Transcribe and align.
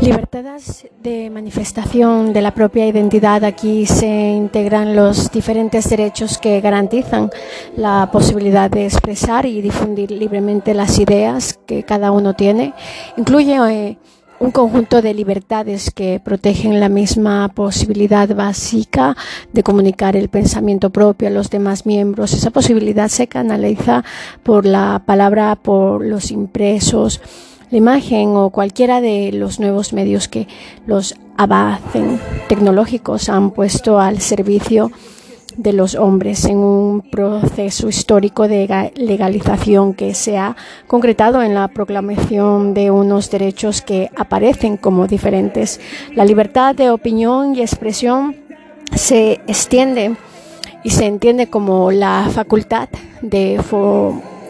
Libertades 0.00 0.88
de 1.00 1.30
manifestación 1.30 2.32
de 2.32 2.42
la 2.42 2.52
propia 2.52 2.88
identidad. 2.88 3.44
Aquí 3.44 3.86
se 3.86 4.32
integran 4.32 4.96
los 4.96 5.30
diferentes 5.30 5.88
derechos 5.88 6.38
que 6.38 6.60
garantizan 6.60 7.30
la 7.76 8.08
posibilidad 8.10 8.68
de 8.68 8.86
expresar 8.86 9.46
y 9.46 9.62
difundir 9.62 10.10
libremente 10.10 10.74
las 10.74 10.98
ideas 10.98 11.56
que 11.64 11.84
cada 11.84 12.10
uno 12.10 12.34
tiene. 12.34 12.74
Incluye 13.16 13.56
eh, 13.70 13.98
un 14.40 14.50
conjunto 14.50 15.00
de 15.00 15.14
libertades 15.14 15.92
que 15.92 16.18
protegen 16.18 16.80
la 16.80 16.88
misma 16.88 17.48
posibilidad 17.54 18.28
básica 18.34 19.16
de 19.52 19.62
comunicar 19.62 20.16
el 20.16 20.28
pensamiento 20.28 20.90
propio 20.90 21.28
a 21.28 21.30
los 21.30 21.48
demás 21.48 21.86
miembros. 21.86 22.32
Esa 22.32 22.50
posibilidad 22.50 23.06
se 23.06 23.28
canaliza 23.28 24.02
por 24.42 24.66
la 24.66 25.04
palabra, 25.06 25.54
por 25.54 26.04
los 26.04 26.32
impresos 26.32 27.20
la 27.72 27.78
imagen 27.78 28.36
o 28.36 28.50
cualquiera 28.50 29.00
de 29.00 29.32
los 29.32 29.58
nuevos 29.58 29.94
medios 29.94 30.28
que 30.28 30.46
los 30.86 31.14
avances 31.38 32.20
tecnológicos 32.46 33.30
han 33.30 33.50
puesto 33.50 33.98
al 33.98 34.20
servicio 34.20 34.92
de 35.56 35.72
los 35.72 35.94
hombres 35.94 36.44
en 36.44 36.58
un 36.58 37.00
proceso 37.00 37.88
histórico 37.88 38.46
de 38.46 38.92
legalización 38.96 39.94
que 39.94 40.12
se 40.14 40.36
ha 40.36 40.54
concretado 40.86 41.42
en 41.42 41.54
la 41.54 41.68
proclamación 41.68 42.74
de 42.74 42.90
unos 42.90 43.30
derechos 43.30 43.80
que 43.80 44.10
aparecen 44.16 44.76
como 44.76 45.06
diferentes. 45.06 45.80
La 46.14 46.26
libertad 46.26 46.74
de 46.74 46.90
opinión 46.90 47.56
y 47.56 47.62
expresión 47.62 48.36
se 48.94 49.40
extiende 49.46 50.14
y 50.84 50.90
se 50.90 51.06
entiende 51.06 51.48
como 51.48 51.90
la 51.90 52.28
facultad 52.32 52.90
de 53.22 53.58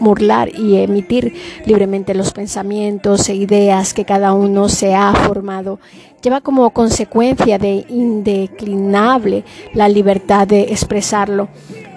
burlar 0.02 0.50
y 0.54 0.76
emitir 0.76 1.34
libremente 1.64 2.14
los 2.14 2.32
pensamientos 2.32 3.28
e 3.28 3.34
ideas 3.34 3.94
que 3.94 4.04
cada 4.04 4.32
uno 4.32 4.68
se 4.68 4.94
ha 4.94 5.12
formado. 5.14 5.78
Lleva 6.22 6.40
como 6.40 6.70
consecuencia 6.70 7.58
de 7.58 7.84
indeclinable 7.88 9.44
la 9.74 9.88
libertad 9.88 10.46
de 10.46 10.62
expresarlo 10.62 11.48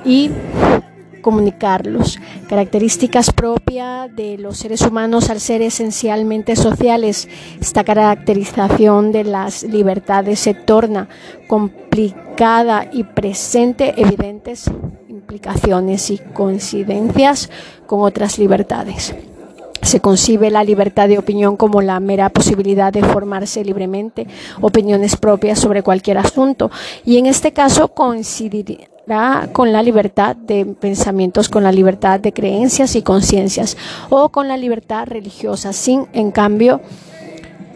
y 0.03 0.31
comunicarlos. 1.25 2.19
Características 2.47 3.31
propias 3.31 4.15
de 4.15 4.37
los 4.37 4.57
seres 4.57 4.81
humanos 4.81 5.31
al 5.31 5.39
ser 5.39 5.63
esencialmente 5.63 6.55
sociales. 6.55 7.27
Esta 7.59 7.83
caracterización 7.83 9.11
de 9.11 9.23
las 9.23 9.63
libertades 9.63 10.39
se 10.39 10.53
torna 10.53 11.09
complicada 11.47 12.87
y 12.93 13.05
presente 13.05 13.99
evidentes 13.99 14.69
implicaciones 15.09 16.11
y 16.11 16.19
coincidencias 16.19 17.49
con 17.87 18.01
otras 18.01 18.37
libertades. 18.37 19.15
Se 19.81 20.01
concibe 20.01 20.51
la 20.51 20.63
libertad 20.63 21.07
de 21.07 21.17
opinión 21.17 21.57
como 21.57 21.81
la 21.81 21.99
mera 21.99 22.29
posibilidad 22.29 22.93
de 22.93 23.01
formarse 23.01 23.65
libremente 23.65 24.27
opiniones 24.61 25.15
propias 25.15 25.57
sobre 25.57 25.81
cualquier 25.81 26.19
asunto 26.19 26.69
y 27.03 27.17
en 27.17 27.25
este 27.25 27.51
caso 27.51 27.87
con 29.53 29.71
la 29.71 29.83
libertad 29.83 30.35
de 30.35 30.65
pensamientos, 30.65 31.49
con 31.49 31.63
la 31.63 31.71
libertad 31.71 32.19
de 32.19 32.33
creencias 32.33 32.95
y 32.95 33.01
conciencias 33.01 33.77
o 34.09 34.29
con 34.29 34.47
la 34.47 34.57
libertad 34.57 35.05
religiosa, 35.07 35.73
sin 35.73 36.07
en 36.13 36.31
cambio 36.31 36.81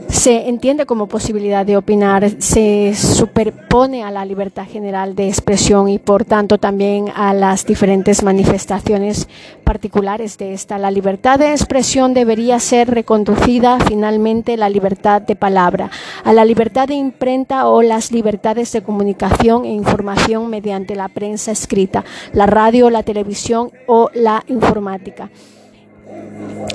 se 0.10 0.50
entiende 0.50 0.86
como 0.86 1.08
posibilidad 1.08 1.66
de 1.66 1.78
opinar, 1.78 2.30
se 2.40 2.94
superpone 2.96 4.04
a 4.04 4.12
la 4.12 4.26
libertad 4.26 4.66
general 4.68 5.16
de 5.16 5.28
expresión 5.28 5.88
y 5.88 6.00
por 6.00 6.26
tanto 6.26 6.58
también 6.58 7.12
a 7.16 7.34
las 7.34 7.66
diferentes 7.66 8.24
manifestaciones 8.24 9.28
particulares 9.64 10.38
de 10.38 10.54
esta. 10.54 10.80
La 10.80 10.90
libertad 10.90 11.38
de 11.38 11.52
expresión 11.52 12.14
debería 12.14 12.60
ser 12.60 12.90
reconducida 12.90 13.78
finalmente 13.80 14.58
la 14.58 14.68
libertad 14.68 15.22
de 15.22 15.36
palabra, 15.36 15.92
a 16.24 16.34
la 16.34 16.44
libertad 16.44 16.88
de 16.88 16.96
imprenta 16.96 17.68
o 17.68 17.84
las 17.84 18.12
libertades 18.12 18.72
de 18.72 18.82
comunicación 18.82 19.66
e 19.66 19.70
información 19.70 20.50
mediante 20.50 20.96
la 20.96 21.08
prensa 21.10 21.52
escrita, 21.52 22.03
la 22.34 22.48
radio, 22.48 22.90
la 22.90 23.03
televisión 23.03 23.72
o 23.88 24.09
la 24.14 24.44
informática. 24.48 25.30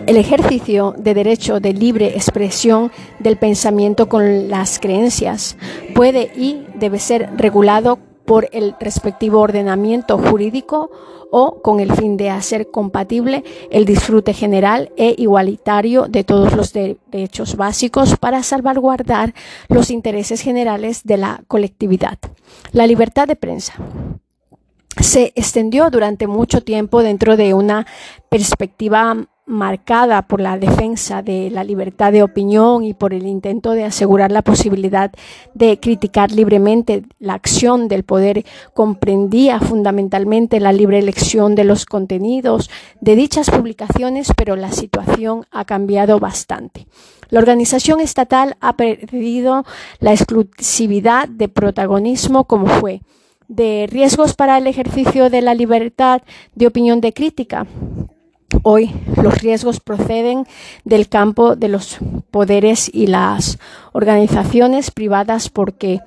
El 0.06 0.16
ejercicio 0.16 0.94
de 0.98 1.14
derecho 1.14 1.60
de 1.60 1.72
libre 1.72 2.08
expresión 2.08 2.90
del 3.18 3.38
pensamiento 3.38 4.08
con 4.08 4.48
las 4.48 4.78
creencias 4.78 5.56
puede 5.94 6.30
y 6.36 6.64
debe 6.74 6.98
ser 6.98 7.30
regulado 7.36 7.98
por 8.24 8.48
el 8.52 8.74
respectivo 8.80 9.40
ordenamiento 9.40 10.18
jurídico 10.18 10.90
o 11.30 11.60
con 11.62 11.80
el 11.80 11.92
fin 11.92 12.16
de 12.16 12.30
hacer 12.30 12.70
compatible 12.70 13.44
el 13.70 13.84
disfrute 13.84 14.34
general 14.34 14.92
e 14.96 15.14
igualitario 15.18 16.06
de 16.08 16.22
todos 16.22 16.54
los 16.54 16.72
derechos 16.72 17.56
básicos 17.56 18.16
para 18.16 18.42
salvaguardar 18.42 19.34
los 19.68 19.90
intereses 19.90 20.40
generales 20.40 21.02
de 21.04 21.16
la 21.16 21.42
colectividad. 21.48 22.18
La 22.72 22.86
libertad 22.86 23.26
de 23.26 23.36
prensa 23.36 23.74
se 25.00 25.32
extendió 25.34 25.90
durante 25.90 26.26
mucho 26.26 26.62
tiempo 26.62 27.02
dentro 27.02 27.36
de 27.36 27.54
una 27.54 27.86
perspectiva 28.28 29.26
marcada 29.46 30.22
por 30.22 30.40
la 30.40 30.58
defensa 30.58 31.22
de 31.22 31.50
la 31.50 31.64
libertad 31.64 32.12
de 32.12 32.22
opinión 32.22 32.82
y 32.82 32.94
por 32.94 33.12
el 33.12 33.26
intento 33.26 33.72
de 33.72 33.84
asegurar 33.84 34.32
la 34.32 34.42
posibilidad 34.42 35.12
de 35.52 35.78
criticar 35.78 36.32
libremente 36.32 37.04
la 37.18 37.34
acción 37.34 37.88
del 37.88 38.04
poder, 38.04 38.44
comprendía 38.72 39.60
fundamentalmente 39.60 40.60
la 40.60 40.72
libre 40.72 40.98
elección 40.98 41.54
de 41.54 41.64
los 41.64 41.84
contenidos 41.84 42.70
de 43.00 43.16
dichas 43.16 43.50
publicaciones, 43.50 44.32
pero 44.34 44.56
la 44.56 44.72
situación 44.72 45.46
ha 45.50 45.66
cambiado 45.66 46.18
bastante. 46.18 46.86
La 47.28 47.40
organización 47.40 48.00
estatal 48.00 48.56
ha 48.60 48.76
perdido 48.76 49.64
la 50.00 50.12
exclusividad 50.12 51.28
de 51.28 51.48
protagonismo 51.48 52.44
como 52.44 52.66
fue 52.66 53.02
de 53.48 53.86
riesgos 53.90 54.34
para 54.34 54.58
el 54.58 54.66
ejercicio 54.66 55.30
de 55.30 55.42
la 55.42 55.54
libertad 55.54 56.22
de 56.54 56.66
opinión 56.66 57.00
de 57.00 57.12
crítica 57.12 57.66
Hoy 58.62 58.94
los 59.22 59.40
riesgos 59.42 59.80
proceden 59.80 60.46
del 60.84 61.08
campo 61.08 61.56
de 61.56 61.68
los 61.68 61.98
poderes 62.30 62.90
y 62.92 63.08
las 63.08 63.58
organizaciones 63.92 64.90
privadas 64.90 65.48
porque 65.48 66.00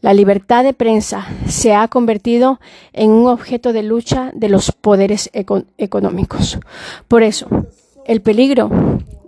la 0.00 0.14
libertad 0.14 0.64
de 0.64 0.74
prensa 0.74 1.26
se 1.48 1.74
ha 1.74 1.88
convertido 1.88 2.60
en 2.92 3.10
un 3.10 3.26
objeto 3.26 3.72
de 3.72 3.82
lucha 3.82 4.30
de 4.34 4.48
los 4.48 4.70
poderes 4.70 5.30
económicos. 5.32 6.58
Por 7.08 7.22
eso, 7.22 7.48
el 8.06 8.22
peligro 8.22 8.70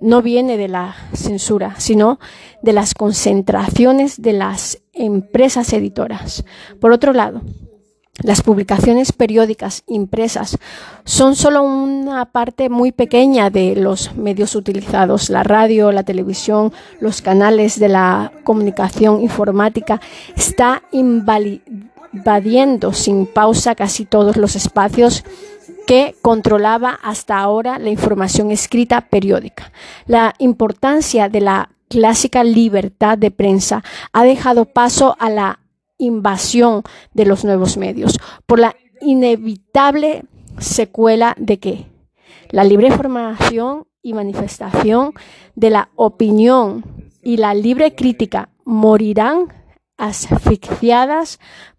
no 0.00 0.22
viene 0.22 0.56
de 0.56 0.68
la 0.68 0.94
censura, 1.12 1.74
sino 1.78 2.20
de 2.62 2.72
las 2.72 2.94
concentraciones 2.94 4.22
de 4.22 4.32
las 4.32 4.78
empresas 5.00 5.72
editoras. 5.72 6.44
Por 6.80 6.92
otro 6.92 7.12
lado, 7.12 7.42
las 8.22 8.42
publicaciones 8.42 9.12
periódicas 9.12 9.82
impresas 9.86 10.58
son 11.04 11.36
solo 11.36 11.62
una 11.62 12.26
parte 12.26 12.68
muy 12.68 12.92
pequeña 12.92 13.48
de 13.48 13.76
los 13.76 14.14
medios 14.14 14.54
utilizados. 14.54 15.30
La 15.30 15.42
radio, 15.42 15.90
la 15.90 16.02
televisión, 16.02 16.70
los 17.00 17.22
canales 17.22 17.80
de 17.80 17.88
la 17.88 18.30
comunicación 18.44 19.22
informática 19.22 20.02
está 20.36 20.82
invadiendo 20.92 22.92
sin 22.92 23.24
pausa 23.24 23.74
casi 23.74 24.04
todos 24.04 24.36
los 24.36 24.54
espacios 24.54 25.24
que 25.86 26.14
controlaba 26.20 26.98
hasta 27.02 27.38
ahora 27.38 27.78
la 27.78 27.88
información 27.88 28.50
escrita 28.50 29.00
periódica. 29.00 29.72
La 30.06 30.34
importancia 30.38 31.30
de 31.30 31.40
la 31.40 31.70
clásica 31.90 32.44
libertad 32.44 33.18
de 33.18 33.32
prensa 33.32 33.82
ha 34.12 34.24
dejado 34.24 34.64
paso 34.64 35.16
a 35.18 35.28
la 35.28 35.58
invasión 35.98 36.82
de 37.12 37.26
los 37.26 37.44
nuevos 37.44 37.76
medios, 37.76 38.18
por 38.46 38.60
la 38.60 38.76
inevitable 39.02 40.22
secuela 40.58 41.34
de 41.36 41.58
que 41.58 41.86
la 42.50 42.64
libre 42.64 42.90
formación 42.90 43.86
y 44.02 44.14
manifestación 44.14 45.12
de 45.56 45.70
la 45.70 45.90
opinión 45.96 46.84
y 47.22 47.36
la 47.36 47.54
libre 47.54 47.94
crítica 47.94 48.48
morirán 48.64 49.52
asfixiadas 49.98 51.38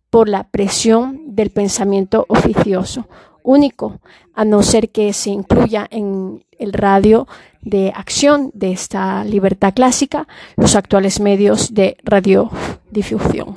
por 0.09 0.27
la 0.27 0.43
presión 0.49 1.35
del 1.35 1.51
pensamiento 1.51 2.25
oficioso, 2.27 3.07
único, 3.43 4.01
a 4.33 4.43
no 4.45 4.61
ser 4.61 4.91
que 4.91 5.13
se 5.13 5.29
incluya 5.29 5.87
en 5.89 6.45
el 6.59 6.73
radio 6.73 7.27
de 7.61 7.91
acción 7.95 8.51
de 8.53 8.71
esta 8.71 9.23
libertad 9.23 9.73
clásica 9.73 10.27
los 10.57 10.75
actuales 10.75 11.19
medios 11.19 11.73
de 11.73 11.97
radiodifusión 12.03 13.55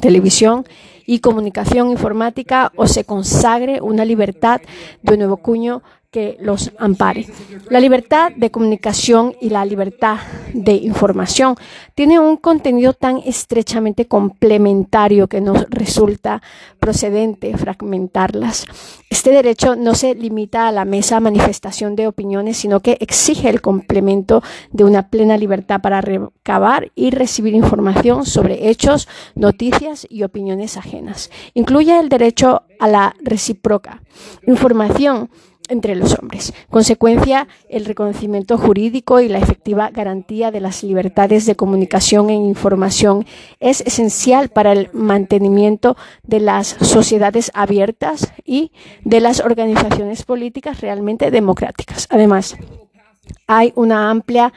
televisión 0.00 0.64
y 1.06 1.20
comunicación 1.20 1.90
informática 1.90 2.72
o 2.76 2.86
se 2.86 3.04
consagre 3.04 3.80
una 3.80 4.04
libertad 4.04 4.60
de 5.02 5.16
nuevo 5.16 5.36
cuño 5.36 5.82
que 6.10 6.36
los 6.40 6.72
ampare. 6.78 7.26
La 7.70 7.80
libertad 7.80 8.32
de 8.34 8.50
comunicación 8.50 9.34
y 9.40 9.50
la 9.50 9.64
libertad 9.64 10.18
de 10.52 10.72
información 10.72 11.56
tienen 11.94 12.20
un 12.20 12.36
contenido 12.36 12.92
tan 12.92 13.18
estrechamente 13.18 14.06
complementario 14.06 15.28
que 15.28 15.40
nos 15.40 15.68
resulta 15.70 16.42
procedente 16.78 17.56
fragmentarlas. 17.56 18.66
Este 19.10 19.30
derecho 19.30 19.76
no 19.76 19.94
se 19.94 20.14
limita 20.14 20.68
a 20.68 20.72
la 20.72 20.84
mesa 20.84 21.20
manifestación 21.20 21.96
de 21.96 22.06
opiniones, 22.06 22.56
sino 22.56 22.80
que 22.80 22.96
exige 23.00 23.48
el 23.48 23.60
complemento 23.60 24.42
de 24.72 24.84
una 24.84 25.10
plena 25.10 25.36
libertad 25.36 25.80
para 25.80 26.00
recabar 26.00 26.90
y 26.94 27.10
recibir 27.10 27.54
información 27.54 28.24
sobre 28.26 28.68
hechos, 28.68 29.08
noticias 29.34 30.06
y 30.08 30.22
opiniones 30.22 30.76
ajenas. 30.76 31.30
Incluye 31.54 31.98
el 31.98 32.08
derecho 32.08 32.62
a 32.78 32.88
la 32.88 33.14
recíproca 33.22 34.02
información 34.46 35.30
entre 35.68 35.94
los 35.94 36.18
hombres. 36.18 36.52
Consecuencia, 36.70 37.48
el 37.68 37.84
reconocimiento 37.84 38.58
jurídico 38.58 39.20
y 39.20 39.28
la 39.28 39.38
efectiva 39.38 39.90
garantía 39.90 40.50
de 40.50 40.60
las 40.60 40.82
libertades 40.82 41.46
de 41.46 41.56
comunicación 41.56 42.30
e 42.30 42.34
información 42.34 43.26
es 43.60 43.80
esencial 43.82 44.48
para 44.48 44.72
el 44.72 44.90
mantenimiento 44.92 45.96
de 46.22 46.40
las 46.40 46.76
sociedades 46.80 47.50
abiertas 47.54 48.32
y 48.44 48.72
de 49.04 49.20
las 49.20 49.40
organizaciones 49.40 50.24
políticas 50.24 50.80
realmente 50.80 51.30
democráticas. 51.30 52.06
Además, 52.10 52.56
hay 53.46 53.72
una 53.76 54.10
amplia 54.10 54.52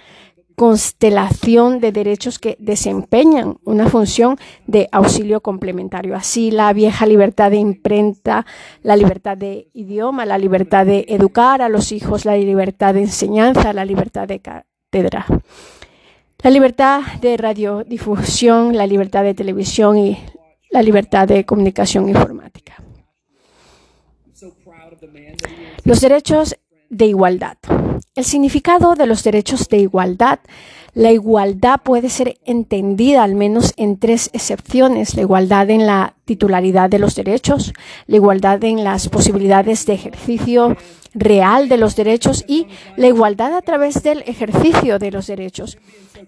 constelación 0.60 1.80
de 1.80 1.94
derechos 1.94 2.38
que 2.38 2.58
desempeñan 2.60 3.60
una 3.64 3.88
función 3.88 4.38
de 4.68 4.90
auxilio 4.92 5.40
complementario. 5.40 6.18
Así, 6.18 6.52
la 6.52 6.74
vieja 6.74 7.06
libertad 7.06 7.50
de 7.52 7.56
imprenta, 7.56 8.46
la 8.84 8.98
libertad 8.98 9.38
de 9.38 9.70
idioma, 9.72 10.26
la 10.26 10.38
libertad 10.38 10.86
de 10.86 11.06
educar 11.08 11.62
a 11.62 11.70
los 11.70 11.94
hijos, 11.94 12.26
la 12.26 12.36
libertad 12.36 12.94
de 12.94 13.04
enseñanza, 13.04 13.72
la 13.72 13.86
libertad 13.86 14.28
de 14.28 14.42
cátedra. 14.42 15.26
La 16.44 16.50
libertad 16.50 17.04
de 17.22 17.38
radiodifusión, 17.38 18.76
la 18.76 18.86
libertad 18.86 19.24
de 19.24 19.34
televisión 19.34 19.98
y 19.98 20.18
la 20.72 20.82
libertad 20.82 21.26
de 21.26 21.46
comunicación 21.46 22.10
informática. 22.10 22.84
Los 25.86 26.02
derechos 26.02 26.58
de 26.90 27.06
igualdad. 27.06 27.56
El 28.19 28.25
significado 28.25 28.95
de 28.95 29.06
los 29.06 29.24
derechos 29.24 29.69
de 29.69 29.77
igualdad. 29.77 30.39
La 30.94 31.13
igualdad 31.13 31.80
puede 31.81 32.10
ser 32.10 32.38
entendida 32.44 33.24
al 33.24 33.33
menos 33.33 33.71
en 33.77 33.98
tres 33.98 34.30
excepciones. 34.33 35.16
La 35.16 35.21
igualdad 35.21 35.69
en 35.69 35.88
la 35.88 36.16
titularidad 36.25 36.89
de 36.89 37.00
los 37.00 37.16
derechos, 37.16 37.71
la 38.07 38.18
igualdad 38.18 38.62
en 38.66 38.83
las 38.83 39.07
posibilidades 39.07 39.86
de 39.86 39.94
ejercicio 39.94 40.75
real 41.13 41.69
de 41.69 41.77
los 41.77 41.95
derechos 41.95 42.44
y 42.45 42.68
la 42.98 43.07
igualdad 43.07 43.56
a 43.56 43.62
través 43.62 44.04
del 44.04 44.24
ejercicio 44.27 45.00
de 45.00 45.12
los 45.12 45.27
derechos. 45.27 45.77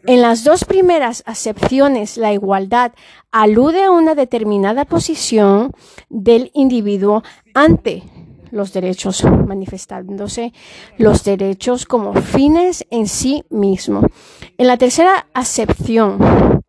En 0.05 0.21
las 0.21 0.45
dos 0.45 0.63
primeras 0.63 1.23
acepciones, 1.25 2.15
la 2.15 2.31
igualdad 2.31 2.93
alude 3.33 3.83
a 3.83 3.91
una 3.91 4.15
determinada 4.15 4.85
posición 4.85 5.73
del 6.09 6.51
individuo 6.53 7.21
ante 7.53 8.03
los 8.51 8.73
derechos, 8.73 9.23
manifestándose 9.23 10.53
los 10.97 11.23
derechos 11.23 11.85
como 11.85 12.13
fines 12.13 12.85
en 12.91 13.07
sí 13.07 13.43
mismo. 13.49 14.01
En 14.57 14.67
la 14.67 14.77
tercera 14.77 15.27
acepción, 15.33 16.61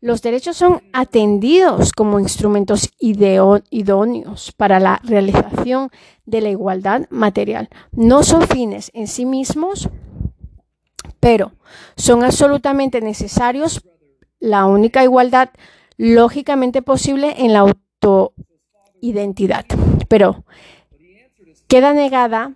los 0.00 0.22
derechos 0.22 0.56
son 0.56 0.82
atendidos 0.92 1.92
como 1.92 2.20
instrumentos 2.20 2.90
idóneos 3.00 4.52
para 4.52 4.78
la 4.78 5.00
realización 5.02 5.90
de 6.24 6.40
la 6.40 6.50
igualdad 6.50 7.06
material. 7.10 7.68
No 7.90 8.22
son 8.22 8.46
fines 8.46 8.92
en 8.94 9.08
sí 9.08 9.26
mismos, 9.26 9.88
pero 11.18 11.52
son 11.96 12.22
absolutamente 12.22 13.00
necesarios 13.00 13.82
la 14.38 14.66
única 14.66 15.02
igualdad 15.02 15.50
lógicamente 15.96 16.80
posible 16.80 17.34
en 17.38 17.52
la 17.52 17.74
autoidentidad. 19.00 19.66
Pero 20.06 20.44
queda 21.68 21.92
negada, 21.92 22.54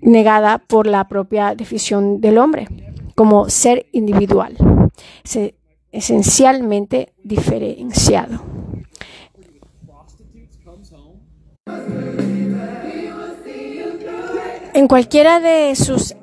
negada 0.00 0.58
por 0.58 0.86
la 0.86 1.08
propia 1.08 1.54
definición 1.54 2.20
del 2.20 2.38
hombre 2.38 2.68
como 3.14 3.50
ser 3.50 3.86
individual, 3.92 4.56
esencialmente 5.90 7.12
diferenciado. 7.22 8.42
En 14.74 14.88
cualquiera 14.88 15.38
de 15.40 15.74
sus 15.76 16.14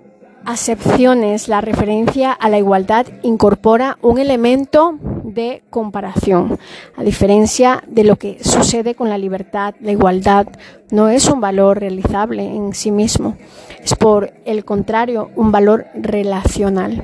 acepciones, 0.46 1.48
la 1.48 1.62
referencia 1.62 2.32
a 2.32 2.50
la 2.50 2.58
igualdad 2.58 3.06
incorpora 3.22 4.00
un 4.02 4.18
elemento 4.18 4.98
de 5.34 5.64
comparación. 5.70 6.60
A 6.96 7.04
diferencia 7.04 7.84
de 7.88 8.04
lo 8.04 8.16
que 8.16 8.44
sucede 8.44 8.96
con 8.96 9.10
la 9.10 9.18
libertad, 9.18 9.76
la 9.82 9.92
igualdad 9.92 10.48
no 10.92 11.10
es 11.10 11.30
un 11.30 11.42
valor 11.42 11.80
realizable 11.80 12.44
en 12.44 12.74
sí 12.74 12.92
mismo, 12.92 13.38
es 13.84 13.96
por 13.96 14.34
el 14.46 14.66
contrario 14.66 15.32
un 15.36 15.52
valor 15.52 15.86
relacional. 15.94 17.04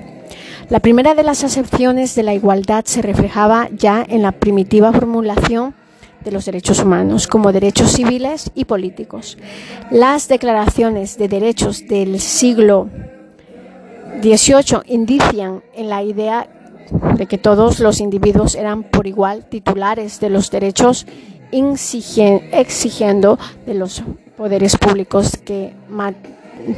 La 0.69 0.79
primera 0.79 1.13
de 1.13 1.23
las 1.23 1.43
acepciones 1.43 2.15
de 2.15 2.23
la 2.23 2.33
igualdad 2.33 2.85
se 2.85 3.03
reflejaba 3.03 3.69
ya 3.71 4.03
en 4.07 4.23
la 4.23 4.31
primitiva 4.31 4.91
formulación 4.91 5.75
de 6.23 6.31
los 6.31 6.45
derechos 6.45 6.79
humanos 6.79 7.27
como 7.27 7.53
derechos 7.53 7.91
civiles 7.91 8.49
y 8.55 8.65
políticos. 8.65 9.37
Las 9.91 10.27
declaraciones 10.27 11.19
de 11.19 11.27
derechos 11.27 11.87
del 11.87 12.19
siglo 12.19 12.89
18 14.21 14.83
indician 14.87 15.61
en 15.75 15.89
la 15.89 16.01
idea 16.01 16.49
de 17.17 17.25
que 17.25 17.37
todos 17.37 17.79
los 17.79 17.99
individuos 17.99 18.55
eran 18.55 18.83
por 18.83 19.07
igual 19.07 19.45
titulares 19.45 20.19
de 20.19 20.29
los 20.29 20.51
derechos, 20.51 21.07
exigiendo 21.51 23.39
de 23.65 23.73
los 23.73 24.03
poderes 24.35 24.77
públicos 24.77 25.37
que 25.43 25.73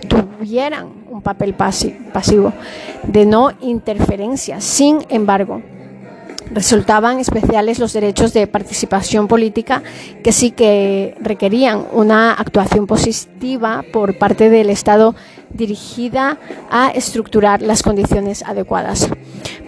tuvieran 0.07 0.88
un 1.09 1.21
papel 1.21 1.54
pasivo 1.56 2.54
de 3.04 3.25
no 3.25 3.51
interferencia. 3.62 4.62
Sin 4.62 5.00
embargo, 5.09 5.62
resultaban 6.51 7.19
especiales 7.19 7.80
los 7.80 7.94
derechos 7.94 8.33
de 8.33 8.48
participación 8.48 9.27
política 9.27 9.83
que 10.24 10.31
sí 10.31 10.51
que 10.51 11.15
requerían 11.19 11.86
una 11.92 12.33
actuación 12.33 12.88
positiva 12.88 13.83
por 13.92 14.18
parte 14.18 14.50
del 14.50 14.69
Estado 14.69 15.15
dirigida 15.50 16.38
a 16.69 16.89
estructurar 16.89 17.62
las 17.62 17.83
condiciones 17.83 18.44
adecuadas. 18.44 19.09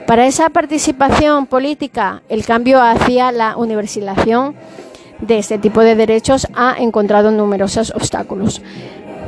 Para 0.10 0.26
esa 0.26 0.50
participación 0.50 1.46
política, 1.46 2.24
el 2.30 2.44
cambio 2.44 2.82
hacia 2.82 3.32
la 3.32 3.56
universalización 3.56 4.56
de 5.20 5.38
este 5.38 5.60
tipo 5.60 5.82
de 5.82 5.94
derechos 5.94 6.48
ha 6.56 6.78
encontrado 6.80 7.30
numerosos 7.30 7.94
obstáculos. 7.96 8.60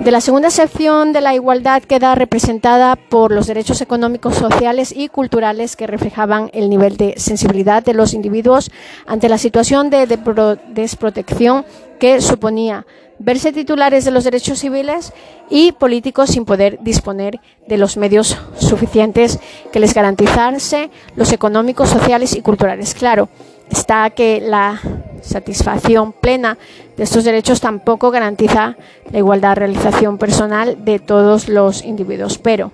De 0.03 0.09
la 0.09 0.21
segunda 0.21 0.49
sección 0.49 1.13
de 1.13 1.21
la 1.21 1.35
igualdad 1.35 1.83
queda 1.83 2.15
representada 2.15 2.95
por 2.95 3.31
los 3.31 3.45
derechos 3.45 3.79
económicos, 3.81 4.33
sociales 4.33 4.91
y 4.91 5.09
culturales 5.09 5.75
que 5.75 5.85
reflejaban 5.85 6.49
el 6.51 6.67
nivel 6.67 6.97
de 6.97 7.13
sensibilidad 7.17 7.83
de 7.83 7.93
los 7.93 8.15
individuos 8.15 8.71
ante 9.05 9.29
la 9.29 9.37
situación 9.37 9.91
de 9.91 10.07
desprotección 10.07 11.63
que 11.99 12.21
suponía 12.21 12.87
verse 13.23 13.51
titulares 13.51 14.03
de 14.03 14.11
los 14.11 14.23
derechos 14.23 14.59
civiles 14.59 15.13
y 15.49 15.71
políticos 15.73 16.31
sin 16.31 16.45
poder 16.45 16.79
disponer 16.81 17.39
de 17.67 17.77
los 17.77 17.97
medios 17.97 18.37
suficientes 18.57 19.39
que 19.71 19.79
les 19.79 19.93
garantizase 19.93 20.89
los 21.15 21.31
económicos, 21.31 21.89
sociales 21.89 22.35
y 22.35 22.41
culturales. 22.41 22.93
Claro, 22.93 23.29
está 23.69 24.09
que 24.09 24.41
la 24.41 24.81
satisfacción 25.21 26.13
plena 26.13 26.57
de 26.97 27.03
estos 27.03 27.23
derechos 27.23 27.61
tampoco 27.61 28.09
garantiza 28.09 28.75
la 29.11 29.19
igualdad 29.19 29.49
de 29.49 29.55
realización 29.55 30.17
personal 30.17 30.83
de 30.83 30.99
todos 30.99 31.47
los 31.47 31.83
individuos, 31.83 32.39
pero 32.39 32.71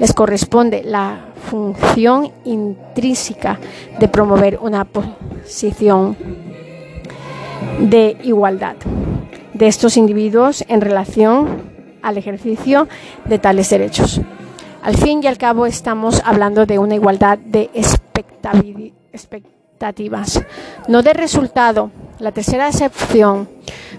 les 0.00 0.14
corresponde 0.14 0.82
la 0.82 1.26
función 1.50 2.32
intrínseca 2.44 3.58
de 4.00 4.08
promover 4.08 4.58
una 4.60 4.84
posición 4.84 6.16
de 7.78 8.16
igualdad 8.22 8.76
de 9.54 9.66
estos 9.66 9.96
individuos 9.96 10.64
en 10.68 10.80
relación 10.80 11.72
al 12.02 12.18
ejercicio 12.18 12.86
de 13.24 13.38
tales 13.38 13.70
derechos. 13.70 14.20
Al 14.82 14.96
fin 14.96 15.22
y 15.22 15.26
al 15.26 15.38
cabo 15.38 15.64
estamos 15.64 16.20
hablando 16.24 16.66
de 16.66 16.78
una 16.78 16.94
igualdad 16.94 17.38
de 17.38 17.70
expectativas 17.72 19.54
no 20.88 21.02
de 21.02 21.12
resultado. 21.12 21.90
La 22.18 22.32
tercera 22.32 22.68
excepción 22.68 23.48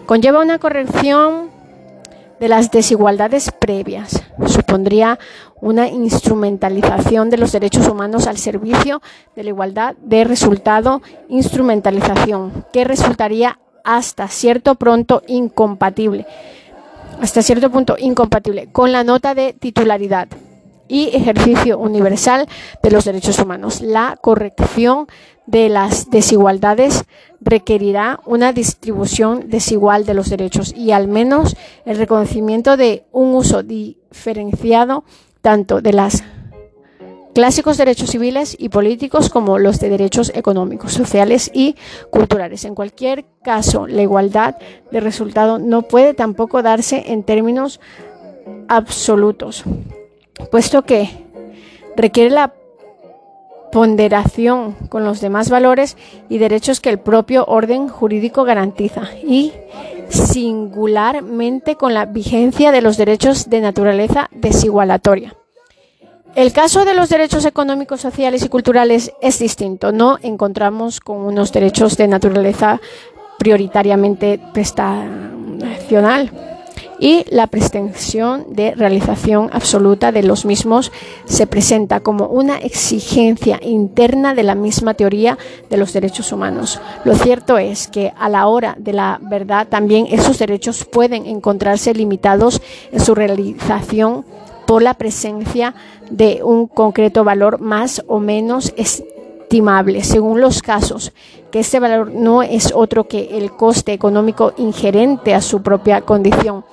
conlleva 0.06 0.42
una 0.42 0.58
corrección 0.58 1.50
de 2.40 2.48
las 2.48 2.72
desigualdades 2.72 3.52
previas. 3.52 4.24
Supondría 4.48 5.20
una 5.62 5.88
instrumentalización 5.88 7.30
de 7.30 7.38
los 7.38 7.52
derechos 7.52 7.88
humanos 7.88 8.28
al 8.28 8.38
servicio 8.38 9.02
de 9.36 9.44
la 9.44 9.50
igualdad 9.50 9.96
de 10.02 10.24
resultado, 10.24 11.02
instrumentalización, 11.30 12.66
que 12.74 12.84
resultaría 12.84 13.60
hasta 13.86 14.27
cierto 14.27 14.75
pronto 14.75 15.22
incompatible 15.27 16.25
hasta 17.22 17.42
cierto 17.42 17.72
punto 17.72 17.96
incompatible 17.98 18.68
con 18.72 18.92
la 18.92 19.04
nota 19.04 19.34
de 19.36 19.54
titularidad 19.54 20.27
y 20.88 21.10
ejercicio 21.15 21.80
universal 21.80 22.48
de 22.84 22.92
los 22.92 23.06
derechos 23.06 23.39
humanos. 23.39 23.82
La 23.82 24.18
corrección 24.22 25.08
de 25.48 25.70
las 25.70 26.10
desigualdades 26.10 27.06
requerirá 27.42 28.20
una 28.25 28.54
distribución 28.54 29.50
desigual 29.50 30.06
de 30.06 30.13
los 30.13 30.30
derechos 30.30 30.74
y 30.75 30.92
al 30.92 31.08
menos 31.08 31.56
el 31.86 31.98
reconocimiento 31.98 32.77
de 32.77 33.06
un 33.12 33.34
uso 33.34 33.63
diferenciado 33.63 35.04
tanto 35.42 35.82
de 35.82 35.94
los 35.94 36.24
clásicos 37.36 37.77
derechos 37.77 38.10
civiles 38.10 38.56
y 38.58 38.70
políticos 38.70 39.30
como 39.30 39.60
los 39.60 39.80
de 39.80 39.89
derechos 39.89 40.32
económicos, 40.34 40.94
sociales 40.94 41.51
y 41.54 41.75
culturales. 42.10 42.65
En 42.65 42.74
cualquier 42.74 43.25
caso, 43.44 43.86
la 43.86 44.01
igualdad 44.01 44.56
de 44.89 45.00
resultado 45.00 45.60
no 45.60 45.84
puede 45.84 46.15
tampoco 46.15 46.63
darse 46.63 47.12
en 47.12 47.22
términos 47.22 47.80
absolutos 48.68 49.63
puesto 50.51 50.84
que 50.84 51.10
requiere 51.96 52.30
la 52.30 52.54
ponderación 53.72 54.74
con 54.89 55.04
los 55.04 55.22
demás 55.22 55.50
valores 55.50 55.98
y 56.30 56.38
derechos 56.38 56.80
que 56.80 56.89
el 56.89 57.00
propio 57.00 57.46
orden 57.46 57.89
jurídico 57.89 58.44
garantiza 58.44 59.10
y 59.24 59.51
singularmente 60.10 61.75
con 61.75 61.94
la 61.94 62.06
vigencia 62.06 62.72
de 62.72 62.82
los 62.82 62.98
derechos 62.98 63.50
de 63.50 63.62
naturaleza 63.62 64.30
desigualatoria. 64.32 65.36
El 66.36 66.51
caso 66.51 66.84
de 66.84 66.94
los 66.94 67.08
derechos 67.08 67.46
económicos, 67.46 68.01
sociales 68.01 68.44
y 68.44 68.50
culturales 68.50 69.13
es 69.22 69.39
distinto. 69.39 69.94
No 69.94 70.18
encontramos 70.22 71.00
con 71.00 71.20
unos 71.20 71.54
derechos 71.54 71.96
de 71.96 72.10
naturaleza 72.10 72.82
prioritariamente 73.39 74.42
prestacional 74.54 76.32
y 77.00 77.25
la 77.30 77.48
pretensión 77.48 78.48
de 78.50 78.75
realización 78.75 79.50
absoluta 79.54 80.12
de 80.12 80.24
los 80.24 80.44
mismos 80.44 80.92
se 81.24 81.48
presenta 81.48 82.01
como 82.01 82.27
una 82.27 82.58
exigencia 82.58 83.60
interna 83.62 84.36
de 84.36 84.44
la 84.44 84.56
misma 84.56 84.94
teoría 84.94 85.38
de 85.70 85.77
los 85.77 85.94
derechos 85.94 86.34
humanos. 86.34 86.82
Lo 87.06 87.15
cierto 87.15 87.58
es 87.58 87.88
que 87.88 88.12
a 88.18 88.27
la 88.27 88.48
hora 88.48 88.75
de 88.77 88.92
la 88.92 89.20
verdad 89.22 89.68
también 89.70 90.08
esos 90.10 90.38
derechos 90.38 90.84
pueden 90.84 91.25
encontrarse 91.27 91.94
limitados 91.94 92.62
en 92.92 93.00
su 93.00 93.15
realización 93.15 94.25
por 94.65 94.81
la 94.81 94.93
presencia 94.93 95.75
de 96.10 96.41
un 96.43 96.67
concreto 96.67 97.24
valor 97.24 97.60
más 97.60 98.03
o 98.07 98.19
menos 98.19 98.74
estimable 98.77 100.03
según 100.03 100.41
los 100.41 100.62
casos, 100.62 101.13
que 101.51 101.60
ese 101.60 101.79
valor 101.79 102.12
no 102.12 102.41
es 102.43 102.74
otro 102.74 103.07
que 103.07 103.38
el 103.38 103.51
coste 103.51 103.93
económico 103.93 104.53
ingerente 104.57 105.34
a 105.34 105.41
su 105.41 105.62
propia 105.62 106.01
condición 106.01 106.65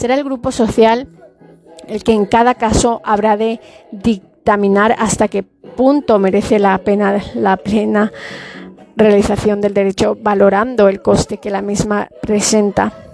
Será 0.00 0.14
el 0.14 0.24
grupo 0.24 0.50
social 0.50 1.08
el 1.86 2.02
que 2.02 2.12
en 2.12 2.24
cada 2.24 2.54
caso 2.54 3.02
habrá 3.04 3.36
de 3.36 3.60
dictaminar 3.92 4.96
hasta 4.98 5.28
qué 5.28 5.42
punto 5.42 6.18
merece 6.18 6.58
la 6.58 6.78
pena 6.78 7.20
la 7.34 7.58
plena 7.58 8.10
realización 8.96 9.60
del 9.60 9.74
derecho 9.74 10.16
valorando 10.18 10.88
el 10.88 11.02
coste 11.02 11.36
que 11.36 11.50
la 11.50 11.60
misma 11.60 12.08
presenta. 12.22 13.09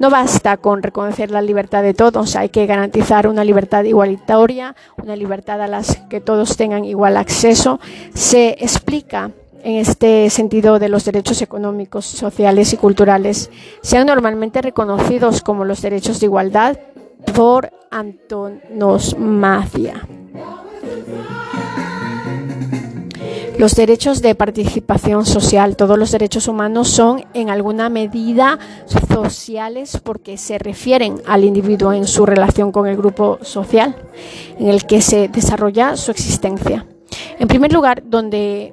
No 0.00 0.08
basta 0.08 0.56
con 0.56 0.82
reconocer 0.82 1.30
la 1.30 1.42
libertad 1.42 1.82
de 1.82 1.92
todos, 1.92 2.34
hay 2.34 2.48
que 2.48 2.64
garantizar 2.64 3.28
una 3.28 3.44
libertad 3.44 3.84
igualitaria, 3.84 4.74
una 4.96 5.14
libertad 5.14 5.60
a 5.60 5.68
la 5.68 5.82
que 6.08 6.22
todos 6.22 6.56
tengan 6.56 6.86
igual 6.86 7.18
acceso. 7.18 7.78
Se 8.14 8.56
explica 8.58 9.30
en 9.62 9.76
este 9.76 10.30
sentido 10.30 10.78
de 10.78 10.88
los 10.88 11.04
derechos 11.04 11.42
económicos, 11.42 12.06
sociales 12.06 12.72
y 12.72 12.78
culturales 12.78 13.50
sean 13.82 14.06
normalmente 14.06 14.62
reconocidos 14.62 15.42
como 15.42 15.66
los 15.66 15.82
derechos 15.82 16.18
de 16.18 16.26
igualdad 16.26 16.78
por 17.34 17.70
antonomasia. 17.90 20.08
Los 23.60 23.74
derechos 23.74 24.22
de 24.22 24.34
participación 24.34 25.26
social, 25.26 25.76
todos 25.76 25.98
los 25.98 26.10
derechos 26.12 26.48
humanos 26.48 26.88
son 26.88 27.26
en 27.34 27.50
alguna 27.50 27.90
medida 27.90 28.58
sociales 28.86 30.00
porque 30.02 30.38
se 30.38 30.58
refieren 30.58 31.20
al 31.26 31.44
individuo 31.44 31.92
en 31.92 32.06
su 32.06 32.24
relación 32.24 32.72
con 32.72 32.86
el 32.86 32.96
grupo 32.96 33.38
social 33.42 33.94
en 34.58 34.68
el 34.68 34.86
que 34.86 35.02
se 35.02 35.28
desarrolla 35.28 35.98
su 35.98 36.10
existencia. 36.10 36.86
En 37.38 37.48
primer 37.48 37.70
lugar, 37.70 38.02
donde 38.06 38.72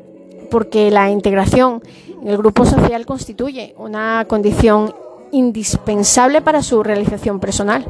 porque 0.50 0.90
la 0.90 1.10
integración 1.10 1.84
en 2.22 2.30
el 2.30 2.38
grupo 2.38 2.66
social 2.66 3.06
constituye 3.06 3.76
una 3.78 4.24
condición 4.30 4.96
indispensable 5.34 6.42
para 6.42 6.64
su 6.64 6.82
realización 6.82 7.42
personal. 7.42 7.86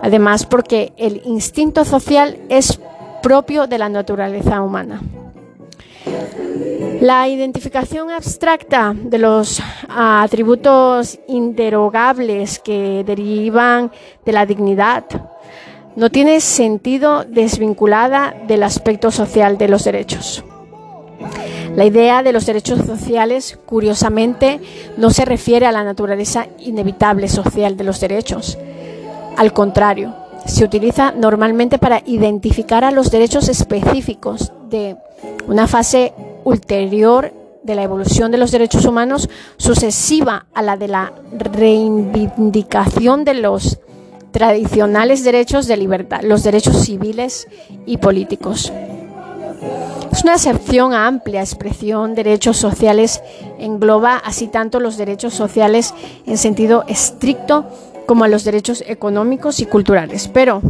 Además, 0.00 0.46
porque 0.46 0.94
el 0.96 1.20
instinto 1.26 1.84
social 1.84 2.38
es 2.48 2.80
propio 3.22 3.66
de 3.66 3.76
la 3.76 3.90
naturaleza 3.90 4.62
humana. 4.62 5.02
La 7.00 7.28
identificación 7.28 8.10
abstracta 8.10 8.92
de 8.94 9.18
los 9.18 9.62
atributos 9.88 11.20
interogables 11.28 12.58
que 12.58 13.04
derivan 13.04 13.92
de 14.24 14.32
la 14.32 14.46
dignidad 14.46 15.04
no 15.94 16.10
tiene 16.10 16.40
sentido 16.40 17.24
desvinculada 17.24 18.34
del 18.48 18.64
aspecto 18.64 19.12
social 19.12 19.58
de 19.58 19.68
los 19.68 19.84
derechos. 19.84 20.44
La 21.76 21.84
idea 21.84 22.24
de 22.24 22.32
los 22.32 22.46
derechos 22.46 22.84
sociales, 22.84 23.58
curiosamente, 23.64 24.60
no 24.96 25.10
se 25.10 25.24
refiere 25.24 25.66
a 25.66 25.72
la 25.72 25.84
naturaleza 25.84 26.48
inevitable 26.58 27.28
social 27.28 27.76
de 27.76 27.84
los 27.84 28.00
derechos. 28.00 28.58
Al 29.36 29.52
contrario, 29.52 30.16
se 30.46 30.64
utiliza 30.64 31.12
normalmente 31.12 31.78
para 31.78 32.02
identificar 32.06 32.82
a 32.82 32.90
los 32.90 33.12
derechos 33.12 33.48
específicos 33.48 34.52
de 34.68 34.96
una 35.46 35.66
fase 35.66 36.12
ulterior 36.44 37.32
de 37.62 37.74
la 37.74 37.82
evolución 37.82 38.30
de 38.30 38.38
los 38.38 38.50
derechos 38.50 38.84
humanos 38.84 39.28
sucesiva 39.56 40.46
a 40.54 40.62
la 40.62 40.76
de 40.76 40.88
la 40.88 41.12
reivindicación 41.32 43.24
de 43.24 43.34
los 43.34 43.78
tradicionales 44.30 45.24
derechos 45.24 45.66
de 45.66 45.76
libertad, 45.76 46.20
los 46.22 46.42
derechos 46.42 46.82
civiles 46.82 47.48
y 47.86 47.98
políticos. 47.98 48.72
Es 50.12 50.22
una 50.22 50.34
acepción 50.34 50.94
amplia, 50.94 51.40
expresión 51.40 52.14
derechos 52.14 52.56
sociales 52.56 53.22
engloba 53.58 54.16
así 54.16 54.48
tanto 54.48 54.80
los 54.80 54.96
derechos 54.96 55.34
sociales 55.34 55.94
en 56.26 56.38
sentido 56.38 56.84
estricto 56.88 57.66
como 58.06 58.24
a 58.24 58.28
los 58.28 58.44
derechos 58.44 58.82
económicos 58.86 59.60
y 59.60 59.66
culturales. 59.66 60.28
Pero 60.28 60.62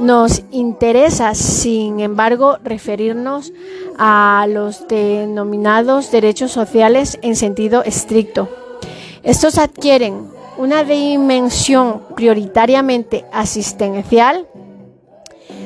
nos 0.00 0.42
interesa, 0.50 1.34
sin 1.34 2.00
embargo, 2.00 2.58
referirnos 2.64 3.52
a 3.98 4.46
los 4.48 4.88
denominados 4.88 6.10
derechos 6.10 6.50
sociales 6.50 7.18
en 7.22 7.36
sentido 7.36 7.84
estricto. 7.84 8.48
Estos 9.22 9.58
adquieren 9.58 10.28
una 10.56 10.82
dimensión 10.82 12.02
prioritariamente 12.16 13.24
asistencial 13.32 14.46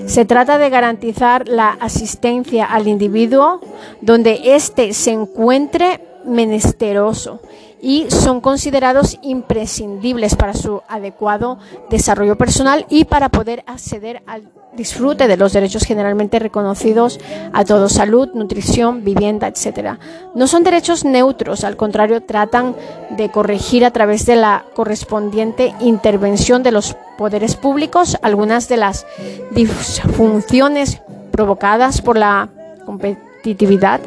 se 0.06 0.26
trata 0.26 0.58
de 0.58 0.68
garantizar 0.68 1.48
la 1.48 1.70
asistencia 1.70 2.66
al 2.66 2.88
individuo 2.88 3.60
donde 4.02 4.54
éste 4.54 4.92
se 4.92 5.12
encuentre 5.12 6.00
menesteroso 6.24 7.40
y 7.80 8.06
son 8.10 8.40
considerados 8.40 9.18
imprescindibles 9.22 10.36
para 10.36 10.54
su 10.54 10.82
adecuado 10.88 11.58
desarrollo 11.90 12.36
personal 12.36 12.86
y 12.88 13.04
para 13.04 13.28
poder 13.28 13.62
acceder 13.66 14.22
al 14.26 14.48
disfrute 14.74 15.28
de 15.28 15.36
los 15.36 15.52
derechos 15.52 15.84
generalmente 15.84 16.38
reconocidos 16.38 17.20
a 17.52 17.64
todos, 17.64 17.92
salud, 17.92 18.30
nutrición, 18.34 19.04
vivienda, 19.04 19.48
etc. 19.48 19.98
No 20.34 20.46
son 20.46 20.64
derechos 20.64 21.04
neutros, 21.04 21.62
al 21.62 21.76
contrario, 21.76 22.22
tratan 22.22 22.74
de 23.10 23.30
corregir 23.30 23.84
a 23.84 23.92
través 23.92 24.26
de 24.26 24.36
la 24.36 24.64
correspondiente 24.74 25.74
intervención 25.80 26.62
de 26.62 26.72
los 26.72 26.96
poderes 27.18 27.54
públicos 27.54 28.18
algunas 28.22 28.68
de 28.68 28.78
las 28.78 29.06
disfunciones 29.52 31.00
provocadas 31.30 32.00
por 32.00 32.16
la 32.16 32.48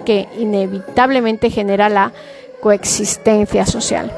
que 0.06 0.28
inevitablemente 0.40 1.50
genera 1.50 1.90
la 1.90 2.12
coexistencia 2.60 3.66
social. 3.66 4.12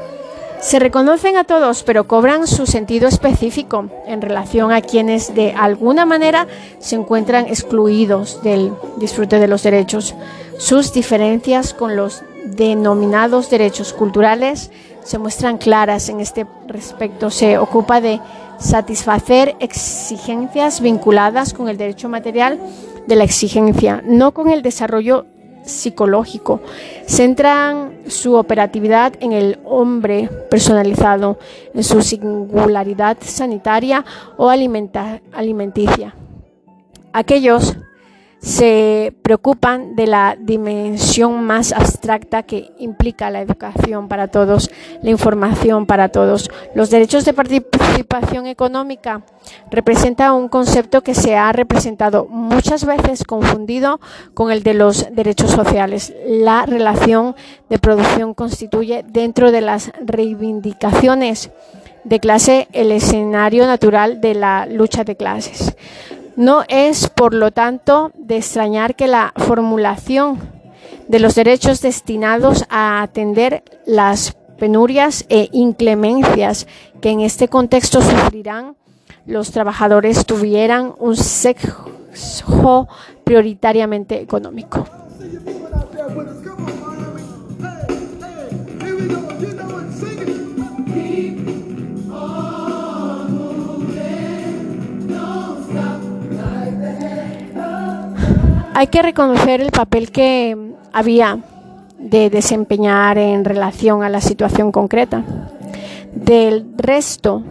Se 0.60 0.78
reconocen 0.78 1.38
a 1.38 1.44
todos, 1.44 1.82
pero 1.82 2.06
cobran 2.06 2.46
su 2.46 2.66
sentido 2.66 3.08
específico 3.08 3.86
en 4.06 4.20
relación 4.20 4.72
a 4.72 4.82
quienes 4.82 5.34
de 5.34 5.52
alguna 5.52 6.04
manera 6.04 6.46
se 6.78 6.96
encuentran 6.96 7.46
excluidos 7.46 8.42
del 8.42 8.72
disfrute 8.96 9.38
de 9.38 9.48
los 9.48 9.62
derechos. 9.62 10.14
Sus 10.58 10.92
diferencias 10.92 11.72
con 11.72 11.96
los 11.96 12.22
denominados 12.44 13.48
derechos 13.48 13.94
culturales 13.94 14.70
se 15.02 15.18
muestran 15.18 15.56
claras 15.56 16.10
en 16.10 16.20
este 16.20 16.46
respecto. 16.66 17.30
Se 17.30 17.56
ocupa 17.56 18.02
de 18.02 18.20
satisfacer 18.58 19.56
exigencias 19.60 20.82
vinculadas 20.82 21.54
con 21.54 21.70
el 21.70 21.78
derecho 21.78 22.10
material 22.10 22.58
de 23.06 23.16
la 23.16 23.24
exigencia, 23.24 24.02
no 24.04 24.32
con 24.32 24.50
el 24.50 24.62
desarrollo 24.62 25.26
psicológico. 25.62 26.60
Centran 27.06 28.00
su 28.06 28.34
operatividad 28.34 29.14
en 29.20 29.32
el 29.32 29.58
hombre 29.64 30.28
personalizado, 30.50 31.38
en 31.74 31.84
su 31.84 32.02
singularidad 32.02 33.18
sanitaria 33.20 34.04
o 34.36 34.48
alimenticia. 34.48 36.14
Aquellos 37.12 37.76
se 38.40 39.12
preocupan 39.22 39.94
de 39.96 40.06
la 40.06 40.36
dimensión 40.40 41.44
más 41.44 41.72
abstracta 41.72 42.42
que 42.42 42.72
implica 42.78 43.30
la 43.30 43.42
educación 43.42 44.08
para 44.08 44.28
todos, 44.28 44.70
la 45.02 45.10
información 45.10 45.84
para 45.84 46.08
todos. 46.08 46.50
Los 46.74 46.88
derechos 46.88 47.24
de 47.26 47.34
participación 47.34 48.46
económica 48.46 49.22
representan 49.70 50.34
un 50.34 50.48
concepto 50.48 51.02
que 51.02 51.14
se 51.14 51.36
ha 51.36 51.52
representado 51.52 52.26
muchas 52.26 52.86
veces 52.86 53.24
confundido 53.24 54.00
con 54.32 54.50
el 54.50 54.62
de 54.62 54.74
los 54.74 55.14
derechos 55.14 55.50
sociales. 55.50 56.14
La 56.26 56.64
relación 56.64 57.36
de 57.68 57.78
producción 57.78 58.32
constituye 58.32 59.04
dentro 59.06 59.52
de 59.52 59.60
las 59.60 59.92
reivindicaciones 60.00 61.50
de 62.04 62.20
clase 62.20 62.68
el 62.72 62.92
escenario 62.92 63.66
natural 63.66 64.22
de 64.22 64.34
la 64.34 64.64
lucha 64.64 65.04
de 65.04 65.16
clases. 65.16 65.74
No 66.36 66.64
es, 66.68 67.08
por 67.08 67.34
lo 67.34 67.50
tanto, 67.50 68.12
de 68.14 68.38
extrañar 68.38 68.94
que 68.94 69.08
la 69.08 69.32
formulación 69.36 70.38
de 71.08 71.18
los 71.18 71.34
derechos 71.34 71.80
destinados 71.82 72.64
a 72.70 73.02
atender 73.02 73.64
las 73.86 74.36
penurias 74.58 75.24
e 75.28 75.48
inclemencias 75.52 76.66
que 77.00 77.10
en 77.10 77.20
este 77.20 77.48
contexto 77.48 78.00
sufrirán 78.00 78.76
los 79.26 79.50
trabajadores 79.52 80.26
tuvieran 80.26 80.94
un 80.98 81.16
sexo 81.16 82.88
prioritariamente 83.24 84.20
económico. 84.20 84.86
Hay 98.74 98.86
que 98.86 99.02
reconocer 99.02 99.60
el 99.60 99.70
papel 99.70 100.10
que 100.10 100.56
había 100.92 101.38
de 101.98 102.30
desempeñar 102.30 103.18
en 103.18 103.44
relación 103.44 104.02
a 104.02 104.08
la 104.08 104.20
situación 104.20 104.72
concreta 104.72 105.22
del 106.14 106.66
resto 106.76 107.42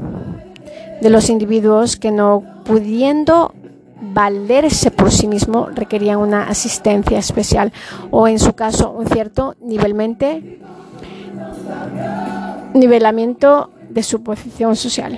de 1.01 1.09
los 1.09 1.29
individuos 1.29 1.97
que 1.97 2.11
no 2.11 2.43
pudiendo 2.65 3.53
valerse 4.01 4.91
por 4.91 5.11
sí 5.11 5.27
mismo 5.27 5.67
requerían 5.73 6.19
una 6.19 6.43
asistencia 6.43 7.19
especial 7.19 7.71
o 8.11 8.27
en 8.27 8.39
su 8.39 8.53
caso 8.53 8.91
un 8.91 9.07
cierto 9.07 9.55
nivelmente 9.61 10.59
nivelamiento 12.73 13.71
de 13.89 14.03
su 14.03 14.23
posición 14.23 14.75
social. 14.75 15.17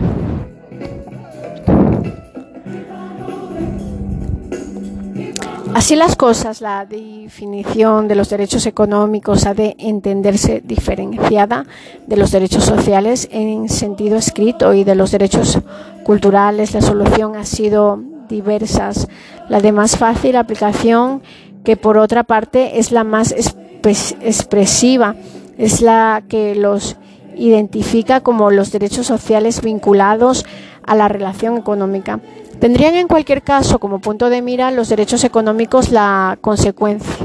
Así 5.74 5.96
las 5.96 6.16
cosas, 6.16 6.62
la 6.62 6.86
definición 6.86 8.08
de 8.08 8.16
los 8.16 8.30
derechos 8.30 8.66
económicos 8.66 9.46
ha 9.46 9.54
de 9.54 9.76
entenderse 9.80 10.62
diferenciada 10.64 11.66
de 12.06 12.18
los 12.18 12.32
derechos 12.32 12.66
sociales 12.66 13.30
en 13.32 13.70
sentido 13.70 14.18
escrito 14.18 14.74
y 14.74 14.84
de 14.84 14.96
los 14.96 15.12
derechos 15.12 15.60
culturales. 16.04 16.74
La 16.74 16.82
solución 16.82 17.36
ha 17.36 17.46
sido 17.46 18.00
diversas. 18.28 19.08
La 19.48 19.62
de 19.62 19.72
más 19.72 19.98
fácil 19.98 20.36
aplicación, 20.36 21.22
que 21.64 21.78
por 21.78 21.98
otra 21.98 22.24
parte 22.24 22.80
es 22.80 22.92
la 22.92 23.04
más 23.04 23.32
expresiva, 23.32 25.16
es 25.58 25.82
la 25.82 26.24
que 26.28 26.54
los 26.54 26.98
identifica 27.36 28.20
como 28.22 28.52
los 28.52 28.72
derechos 28.72 29.08
sociales 29.08 29.62
vinculados 29.62 30.46
a 30.86 30.96
la 30.96 31.08
relación 31.08 31.58
económica. 31.58 32.20
Tendrían 32.62 32.94
en 32.94 33.08
cualquier 33.08 33.42
caso 33.42 33.80
como 33.80 34.02
punto 34.02 34.30
de 34.30 34.44
mira 34.44 34.70
los 34.70 34.88
derechos 34.88 35.24
económicos 35.24 35.90
la, 35.90 36.38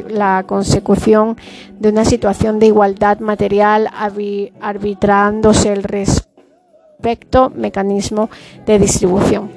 la 0.09 0.45
consecución 0.47 1.37
de 1.79 1.91
una 1.91 2.07
situación 2.07 2.59
de 2.59 2.69
igualdad 2.69 3.19
material 3.19 3.91
arbitrándose 4.63 5.75
el 5.75 5.83
respecto 5.83 7.53
mecanismo 7.55 8.31
de 8.65 8.79
distribución. 8.79 9.51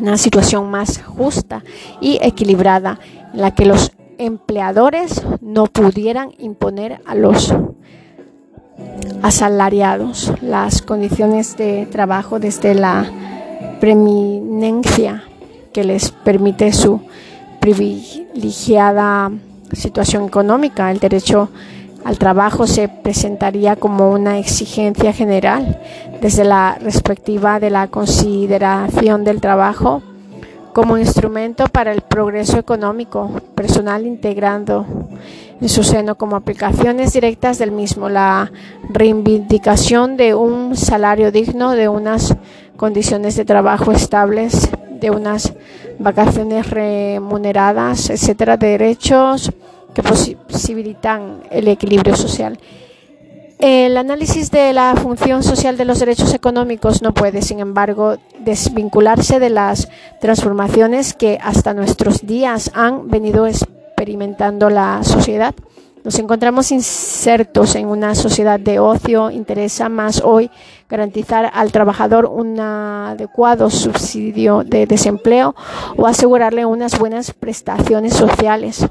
Una 0.00 0.16
situación 0.16 0.70
más 0.70 1.02
justa 1.02 1.64
y 2.00 2.20
equilibrada 2.22 3.00
en 3.34 3.40
la 3.40 3.52
que 3.52 3.66
los 3.66 3.90
empleadores 4.16 5.24
no 5.40 5.66
pudieran 5.66 6.30
imponer 6.38 7.00
a 7.04 7.16
los 7.16 7.52
asalariados 9.22 10.32
las 10.40 10.82
condiciones 10.82 11.56
de 11.56 11.86
trabajo 11.86 12.38
desde 12.38 12.76
la 12.76 13.10
preeminencia 13.80 15.24
que 15.72 15.84
les 15.84 16.10
permite 16.10 16.72
su 16.72 17.00
privilegiada 17.60 19.30
situación 19.72 20.26
económica. 20.26 20.90
El 20.90 20.98
derecho 20.98 21.48
al 22.04 22.18
trabajo 22.18 22.66
se 22.66 22.88
presentaría 22.88 23.76
como 23.76 24.10
una 24.10 24.38
exigencia 24.38 25.12
general 25.12 25.80
desde 26.20 26.44
la 26.44 26.78
perspectiva 26.82 27.60
de 27.60 27.70
la 27.70 27.88
consideración 27.88 29.24
del 29.24 29.40
trabajo 29.40 30.02
como 30.72 30.98
instrumento 30.98 31.66
para 31.66 31.92
el 31.92 32.00
progreso 32.00 32.58
económico 32.58 33.40
personal 33.54 34.06
integrando 34.06 34.86
en 35.60 35.68
su 35.68 35.82
seno 35.82 36.16
como 36.16 36.36
aplicaciones 36.36 37.12
directas 37.12 37.58
del 37.58 37.72
mismo 37.72 38.08
la 38.08 38.50
reivindicación 38.88 40.16
de 40.16 40.34
un 40.34 40.76
salario 40.76 41.32
digno, 41.32 41.72
de 41.72 41.88
unas 41.88 42.36
condiciones 42.80 43.36
de 43.36 43.44
trabajo 43.44 43.92
estables, 43.92 44.70
de 44.88 45.10
unas 45.10 45.52
vacaciones 45.98 46.70
remuneradas, 46.70 48.08
etcétera, 48.08 48.56
derechos 48.56 49.52
que 49.92 50.02
posibilitan 50.02 51.42
el 51.50 51.68
equilibrio 51.68 52.16
social. 52.16 52.58
El 53.58 53.98
análisis 53.98 54.50
de 54.50 54.72
la 54.72 54.94
función 54.96 55.42
social 55.42 55.76
de 55.76 55.84
los 55.84 55.98
derechos 55.98 56.32
económicos 56.32 57.02
no 57.02 57.12
puede, 57.12 57.42
sin 57.42 57.60
embargo, 57.60 58.16
desvincularse 58.38 59.38
de 59.38 59.50
las 59.50 59.90
transformaciones 60.22 61.12
que 61.12 61.38
hasta 61.42 61.74
nuestros 61.74 62.26
días 62.26 62.70
han 62.72 63.10
venido 63.10 63.46
experimentando 63.46 64.70
la 64.70 65.04
sociedad. 65.04 65.54
Nos 66.02 66.18
encontramos 66.18 66.72
insertos 66.72 67.74
en 67.74 67.86
una 67.86 68.14
sociedad 68.14 68.58
de 68.58 68.78
ocio. 68.78 69.30
Interesa 69.30 69.90
más 69.90 70.22
hoy 70.24 70.50
garantizar 70.88 71.50
al 71.52 71.72
trabajador 71.72 72.24
un 72.24 72.58
adecuado 72.58 73.68
subsidio 73.68 74.64
de 74.64 74.86
desempleo 74.86 75.54
o 75.98 76.06
asegurarle 76.06 76.64
unas 76.64 76.98
buenas 76.98 77.34
prestaciones 77.34 78.14
sociales 78.14 78.86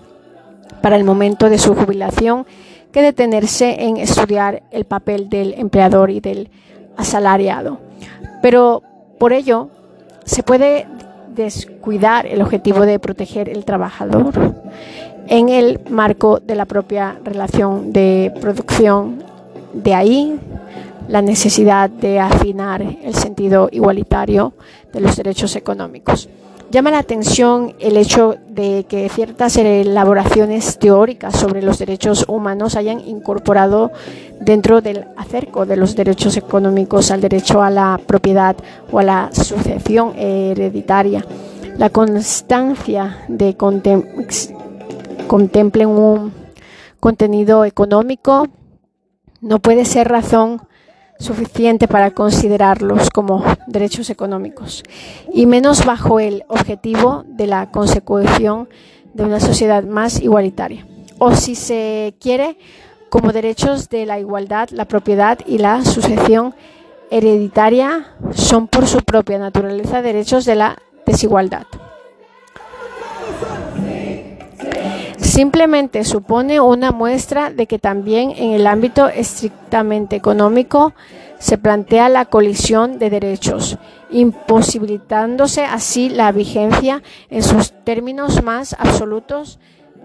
para 0.83 0.97
el 0.97 1.03
momento 1.03 1.49
de 1.49 1.57
su 1.57 1.73
jubilación 1.73 2.45
que 2.91 3.01
detenerse 3.01 3.85
en 3.85 3.97
estudiar 3.97 4.61
el 4.69 4.85
papel 4.85 5.29
del 5.29 5.55
empleador 5.55 6.11
y 6.11 6.19
del 6.19 6.51
asalariado. 6.95 7.79
Pero 8.43 8.83
por 9.17 9.33
ello 9.33 9.69
se 10.25 10.43
puede 10.43 10.87
descuidar 11.33 12.27
el 12.27 12.41
objetivo 12.41 12.85
de 12.85 12.99
proteger 12.99 13.49
el 13.49 13.65
trabajador 13.65 14.55
en 15.29 15.47
el 15.49 15.79
marco 15.89 16.39
de 16.39 16.55
la 16.55 16.65
propia 16.65 17.19
relación 17.23 17.93
de 17.93 18.33
producción. 18.41 19.23
De 19.73 19.93
ahí 19.93 20.39
la 21.07 21.21
necesidad 21.21 21.89
de 21.89 22.19
afinar 22.19 22.81
el 22.81 23.13
sentido 23.13 23.69
igualitario 23.71 24.53
de 24.91 24.99
los 24.99 25.15
derechos 25.15 25.55
económicos. 25.55 26.27
Llama 26.71 26.91
la 26.91 26.99
atención 26.99 27.73
el 27.79 27.97
hecho 27.97 28.35
de 28.47 28.85
que 28.87 29.09
ciertas 29.09 29.57
elaboraciones 29.57 30.77
teóricas 30.77 31.35
sobre 31.35 31.63
los 31.63 31.79
derechos 31.79 32.25
humanos 32.27 32.75
hayan 32.75 32.99
incorporado 32.99 33.91
dentro 34.39 34.81
del 34.81 35.05
acerco 35.17 35.65
de 35.65 35.77
los 35.77 35.95
derechos 35.95 36.37
económicos 36.37 37.09
al 37.09 37.21
derecho 37.21 37.63
a 37.63 37.71
la 37.71 37.99
propiedad 38.05 38.55
o 38.91 38.99
a 38.99 39.03
la 39.03 39.29
sucesión 39.31 40.13
hereditaria. 40.15 41.25
La 41.77 41.89
constancia 41.89 43.17
de 43.27 43.55
contemplen 45.27 45.89
un 45.89 46.33
contenido 46.99 47.65
económico 47.65 48.47
no 49.41 49.59
puede 49.59 49.85
ser 49.85 50.07
razón 50.09 50.61
suficiente 51.19 51.87
para 51.87 52.11
considerarlos 52.11 53.09
como 53.09 53.43
derechos 53.67 54.09
económicos, 54.09 54.83
y 55.33 55.45
menos 55.45 55.85
bajo 55.85 56.19
el 56.19 56.43
objetivo 56.47 57.23
de 57.27 57.47
la 57.47 57.71
consecución 57.71 58.69
de 59.13 59.23
una 59.23 59.39
sociedad 59.39 59.83
más 59.83 60.21
igualitaria. 60.21 60.85
O 61.17 61.35
si 61.35 61.55
se 61.55 62.15
quiere, 62.21 62.57
como 63.09 63.33
derechos 63.33 63.89
de 63.89 64.05
la 64.05 64.19
igualdad, 64.19 64.69
la 64.69 64.85
propiedad 64.85 65.39
y 65.45 65.57
la 65.57 65.83
sucesión 65.83 66.55
hereditaria 67.11 68.15
son 68.33 68.67
por 68.67 68.87
su 68.87 68.99
propia 68.99 69.39
naturaleza 69.39 70.01
derechos 70.01 70.45
de 70.45 70.55
la 70.55 70.77
desigualdad. 71.05 71.65
Simplemente 75.29 76.03
supone 76.03 76.59
una 76.59 76.91
muestra 76.91 77.51
de 77.51 77.67
que 77.67 77.79
también 77.79 78.31
en 78.31 78.51
el 78.51 78.67
ámbito 78.67 79.07
estrictamente 79.07 80.15
económico 80.15 80.93
se 81.39 81.57
plantea 81.57 82.09
la 82.09 82.25
colisión 82.25 82.99
de 82.99 83.09
derechos, 83.09 83.77
imposibilitándose 84.11 85.63
así 85.63 86.09
la 86.09 86.31
vigencia 86.31 87.01
en 87.29 87.43
sus 87.43 87.71
términos 87.83 88.43
más 88.43 88.75
absolutos 88.77 89.59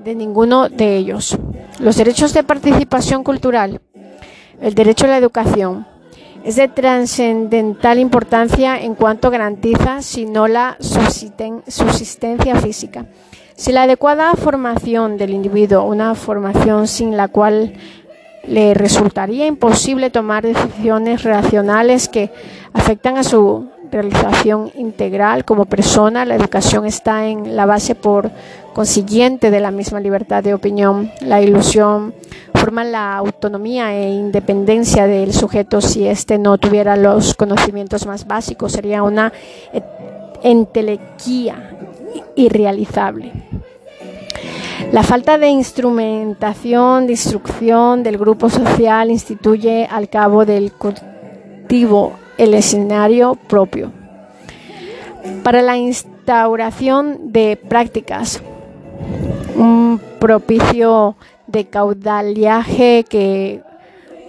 de 0.04 0.14
ninguno 0.14 0.68
de 0.68 0.96
ellos. 0.96 1.37
Los 1.80 1.96
derechos 1.96 2.32
de 2.34 2.44
participación 2.44 3.24
cultural, 3.24 3.80
el 4.60 4.74
derecho 4.74 5.06
a 5.06 5.08
la 5.08 5.18
educación, 5.18 5.87
es 6.44 6.56
de 6.56 6.68
trascendental 6.68 7.98
importancia 7.98 8.80
en 8.80 8.94
cuanto 8.94 9.30
garantiza, 9.30 10.02
si 10.02 10.26
no 10.26 10.46
la 10.46 10.76
subsistencia 10.78 12.56
física. 12.56 13.06
Si 13.56 13.70
la 13.70 13.84
adecuada 13.84 14.34
formación 14.34 15.16
del 15.16 15.30
individuo, 15.30 15.84
una 15.84 16.16
formación 16.16 16.88
sin 16.88 17.16
la 17.16 17.28
cual 17.28 17.74
le 18.46 18.74
resultaría 18.74 19.46
imposible 19.46 20.10
tomar 20.10 20.42
decisiones 20.44 21.22
relacionales 21.22 22.08
que 22.08 22.32
afectan 22.72 23.16
a 23.16 23.22
su 23.22 23.68
realización 23.92 24.72
integral 24.74 25.44
como 25.44 25.66
persona. 25.66 26.24
La 26.24 26.34
educación 26.34 26.84
está 26.84 27.28
en 27.28 27.54
la 27.54 27.64
base 27.64 27.94
por 27.94 28.32
consiguiente 28.74 29.52
de 29.52 29.60
la 29.60 29.70
misma 29.70 30.00
libertad 30.00 30.42
de 30.42 30.52
opinión. 30.52 31.12
La 31.20 31.40
ilusión 31.40 32.12
forma 32.56 32.82
la 32.82 33.16
autonomía 33.16 33.94
e 33.94 34.10
independencia 34.10 35.06
del 35.06 35.32
sujeto. 35.32 35.80
Si 35.80 36.08
éste 36.08 36.38
no 36.38 36.58
tuviera 36.58 36.96
los 36.96 37.34
conocimientos 37.34 38.04
más 38.04 38.26
básicos, 38.26 38.72
sería 38.72 39.04
una 39.04 39.32
entelequía 40.42 41.70
irrealizable. 42.37 43.33
La 44.92 45.03
falta 45.03 45.38
de 45.38 45.48
instrumentación, 45.48 47.07
de 47.07 47.12
instrucción 47.12 48.03
del 48.03 48.18
grupo 48.18 48.48
social 48.50 49.11
instituye 49.11 49.88
al 49.90 50.09
cabo 50.09 50.44
del 50.44 50.72
cultivo 50.72 52.12
el 52.38 52.55
escenario 52.55 53.35
propio 53.35 53.92
para 55.42 55.62
la 55.62 55.77
instauración 55.77 57.33
de 57.33 57.57
prácticas, 57.57 58.42
un 59.57 60.00
propicio 60.18 61.16
de 61.46 61.66
caudaliaje 61.66 63.05
que 63.09 63.62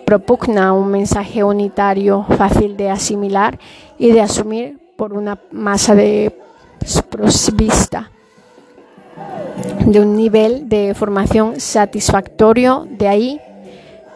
propugna 0.05 0.73
un 0.73 0.89
mensaje 0.89 1.43
unitario 1.43 2.25
fácil 2.37 2.77
de 2.77 2.89
asimilar 2.89 3.59
y 3.97 4.11
de 4.11 4.21
asumir 4.21 4.77
por 4.97 5.13
una 5.13 5.39
masa 5.51 5.95
de 5.95 6.37
prosvista 7.09 8.11
de 9.85 9.99
un 9.99 10.15
nivel 10.15 10.67
de 10.67 10.93
formación 10.93 11.59
satisfactorio, 11.59 12.87
de 12.89 13.07
ahí 13.07 13.41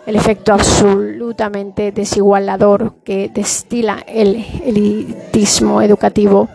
el 0.05 0.15
efecto 0.15 0.53
absolutamente 0.53 1.91
desigualador 1.91 2.95
que 3.03 3.29
destila 3.33 4.03
el 4.07 4.43
elitismo 4.65 5.81
educativo, 5.81 6.49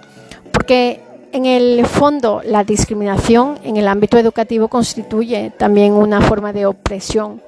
porque 0.53 1.01
en 1.33 1.47
el 1.47 1.87
fondo 1.87 2.43
la 2.45 2.65
discriminación 2.65 3.59
en 3.65 3.77
el 3.77 3.89
ámbito 3.89 4.19
educativo 4.19 4.69
constituye 4.69 5.53
también 5.57 5.93
una 5.93 6.21
forma 6.21 6.53
de 6.53 6.67
opresión. 6.67 7.41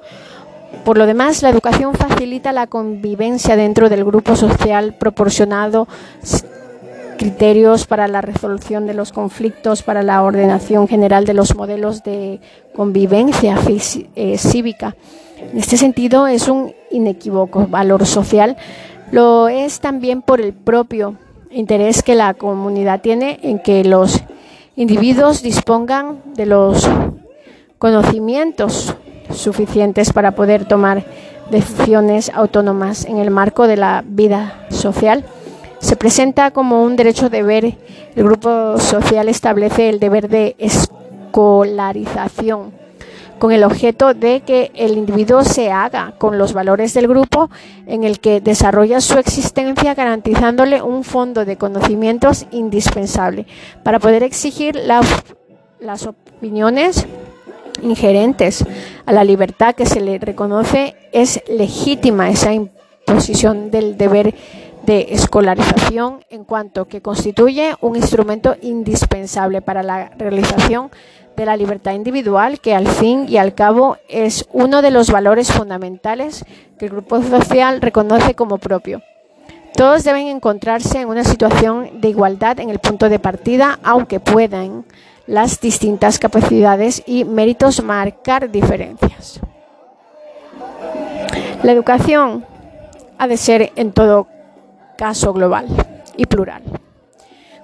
Por 0.83 0.97
lo 0.97 1.05
demás, 1.05 1.41
la 1.41 1.49
educación 1.49 1.93
facilita 1.93 2.51
la 2.51 2.67
convivencia 2.67 3.55
dentro 3.55 3.89
del 3.89 4.03
grupo 4.05 4.35
social 4.35 4.93
proporcionado 4.93 5.87
criterios 7.17 7.85
para 7.85 8.07
la 8.07 8.21
resolución 8.21 8.87
de 8.87 8.93
los 8.93 9.11
conflictos, 9.11 9.83
para 9.83 10.03
la 10.03 10.23
ordenación 10.23 10.87
general 10.87 11.25
de 11.25 11.33
los 11.33 11.55
modelos 11.55 12.03
de 12.03 12.39
convivencia 12.75 13.57
eh, 14.15 14.37
cívica. 14.37 14.95
En 15.51 15.57
este 15.57 15.77
sentido, 15.77 16.27
es 16.27 16.47
un 16.47 16.73
inequívoco 16.91 17.67
valor 17.67 18.05
social. 18.05 18.57
Lo 19.11 19.49
es 19.49 19.79
también 19.79 20.21
por 20.21 20.41
el 20.41 20.53
propio 20.53 21.15
interés 21.51 22.03
que 22.03 22.15
la 22.15 22.33
comunidad 22.33 23.01
tiene 23.01 23.39
en 23.43 23.59
que 23.59 23.83
los 23.83 24.21
individuos 24.75 25.41
dispongan 25.41 26.21
de 26.35 26.45
los 26.45 26.87
conocimientos 27.77 28.95
suficientes 29.33 30.13
para 30.13 30.31
poder 30.31 30.65
tomar 30.65 31.03
decisiones 31.51 32.31
autónomas 32.33 33.05
en 33.05 33.17
el 33.17 33.31
marco 33.31 33.67
de 33.67 33.77
la 33.77 34.03
vida 34.05 34.65
social 34.69 35.25
se 35.79 35.95
presenta 35.95 36.51
como 36.51 36.83
un 36.83 36.95
derecho 36.95 37.29
deber. 37.29 37.75
El 38.15 38.23
grupo 38.23 38.79
social 38.79 39.29
establece 39.29 39.89
el 39.89 39.99
deber 39.99 40.29
de 40.29 40.55
escolarización 40.57 42.77
con 43.39 43.51
el 43.51 43.63
objeto 43.63 44.13
de 44.13 44.41
que 44.41 44.71
el 44.73 44.97
individuo 44.97 45.43
se 45.43 45.71
haga 45.71 46.13
con 46.17 46.37
los 46.37 46.53
valores 46.53 46.93
del 46.93 47.07
grupo 47.07 47.49
en 47.85 48.03
el 48.03 48.19
que 48.19 48.41
desarrolla 48.41 48.99
su 48.99 49.19
existencia 49.19 49.93
garantizándole 49.93 50.81
un 50.81 51.03
fondo 51.03 51.45
de 51.45 51.57
conocimientos 51.57 52.45
indispensable 52.51 53.45
para 53.83 53.99
poder 53.99 54.23
exigir 54.23 54.75
las 54.75 56.07
opiniones 56.07 57.05
ingerentes 57.81 58.65
a 59.05 59.13
la 59.13 59.23
libertad 59.23 59.75
que 59.75 59.85
se 59.85 60.01
le 60.01 60.17
reconoce 60.17 60.95
es 61.11 61.41
legítima 61.47 62.29
esa 62.29 62.53
imposición 62.53 63.71
del 63.71 63.97
deber 63.97 64.33
de 64.87 65.07
escolarización 65.09 66.23
en 66.29 66.45
cuanto 66.45 66.87
que 66.87 67.01
constituye 67.01 67.75
un 67.81 67.97
instrumento 67.97 68.55
indispensable 68.61 69.61
para 69.61 69.83
la 69.83 70.11
realización 70.17 70.89
de 71.35 71.45
la 71.45 71.57
libertad 71.57 71.91
individual 71.91 72.61
que 72.61 72.73
al 72.73 72.87
fin 72.87 73.25
y 73.27 73.35
al 73.35 73.53
cabo 73.53 73.97
es 74.07 74.47
uno 74.53 74.81
de 74.81 74.91
los 74.91 75.11
valores 75.11 75.51
fundamentales 75.51 76.45
que 76.79 76.85
el 76.85 76.91
grupo 76.91 77.21
social 77.21 77.81
reconoce 77.81 78.33
como 78.33 78.59
propio. 78.59 79.01
Todos 79.75 80.05
deben 80.05 80.27
encontrarse 80.27 81.01
en 81.01 81.09
una 81.09 81.25
situación 81.25 81.99
de 81.99 82.07
igualdad 82.07 82.59
en 82.61 82.69
el 82.69 82.79
punto 82.79 83.09
de 83.09 83.19
partida, 83.19 83.79
aunque 83.83 84.21
puedan 84.21 84.85
las 85.27 85.59
distintas 85.59 86.17
capacidades 86.17 87.03
y 87.05 87.25
méritos 87.25 87.83
marcar 87.83 88.49
diferencias. 88.49 89.41
La 91.61 91.73
educación 91.73 92.45
ha 93.17 93.27
de 93.27 93.35
ser 93.35 93.73
en 93.75 93.91
todo 93.91 94.27
caso 94.97 95.31
global 95.33 95.67
y 96.17 96.25
plural. 96.25 96.63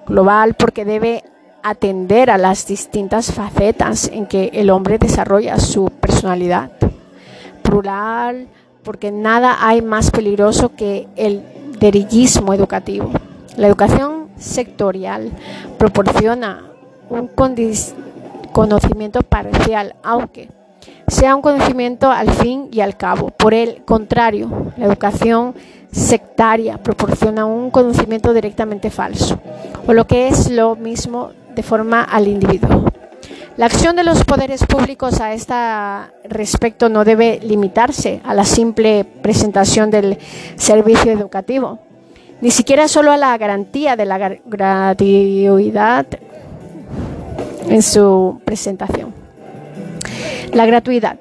Global 0.06 0.54
porque 0.54 0.84
debe 0.84 1.22
atender 1.62 2.30
a 2.30 2.38
las 2.38 2.66
distintas 2.66 3.32
facetas 3.32 4.08
en 4.12 4.26
que 4.26 4.50
el 4.54 4.70
hombre 4.70 4.98
desarrolla 4.98 5.58
su 5.58 5.86
personalidad. 5.86 6.70
Plural 7.62 8.48
porque 8.82 9.10
nada 9.10 9.56
hay 9.60 9.82
más 9.82 10.10
peligroso 10.10 10.76
que 10.76 11.08
el 11.16 11.42
derillismo 11.80 12.52
educativo. 12.52 13.10
La 13.56 13.66
educación 13.66 14.28
sectorial 14.36 15.30
proporciona 15.78 16.70
un 17.08 17.30
conocimiento 18.52 19.22
parcial, 19.22 19.94
aunque 20.02 20.50
sea 21.08 21.34
un 21.34 21.42
conocimiento 21.42 22.10
al 22.10 22.30
fin 22.30 22.68
y 22.72 22.80
al 22.80 22.96
cabo. 22.96 23.30
Por 23.30 23.54
el 23.54 23.84
contrario, 23.84 24.72
la 24.76 24.86
educación 24.86 25.54
sectaria 25.94 26.78
proporciona 26.78 27.46
un 27.46 27.70
conocimiento 27.70 28.34
directamente 28.34 28.90
falso, 28.90 29.38
o 29.86 29.92
lo 29.92 30.06
que 30.06 30.28
es 30.28 30.50
lo 30.50 30.74
mismo 30.74 31.30
de 31.54 31.62
forma 31.62 32.02
al 32.02 32.26
individuo. 32.26 32.84
La 33.56 33.66
acción 33.66 33.94
de 33.94 34.02
los 34.02 34.24
poderes 34.24 34.66
públicos 34.66 35.20
a 35.20 35.32
este 35.32 35.54
respecto 36.28 36.88
no 36.88 37.04
debe 37.04 37.38
limitarse 37.40 38.20
a 38.24 38.34
la 38.34 38.44
simple 38.44 39.04
presentación 39.04 39.92
del 39.92 40.18
servicio 40.56 41.12
educativo, 41.12 41.78
ni 42.40 42.50
siquiera 42.50 42.88
solo 42.88 43.12
a 43.12 43.16
la 43.16 43.38
garantía 43.38 43.94
de 43.94 44.04
la 44.06 44.18
gratuidad 44.44 46.06
en 47.68 47.82
su 47.82 48.40
presentación. 48.44 49.14
La 50.52 50.66
gratuidad 50.66 51.18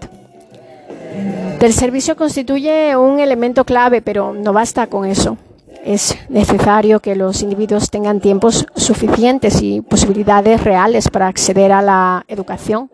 del 1.59 1.73
servicio 1.73 2.15
constituye 2.15 2.95
un 2.97 3.19
elemento 3.19 3.63
clave, 3.63 4.01
pero 4.01 4.33
no 4.33 4.53
basta 4.53 4.87
con 4.87 5.05
eso. 5.05 5.37
Es 5.83 6.17
necesario 6.29 6.99
que 6.99 7.15
los 7.15 7.41
individuos 7.41 7.89
tengan 7.89 8.19
tiempos 8.19 8.65
suficientes 8.75 9.61
y 9.61 9.81
posibilidades 9.81 10.63
reales 10.63 11.09
para 11.09 11.27
acceder 11.27 11.71
a 11.71 11.81
la 11.81 12.25
educación. 12.27 12.89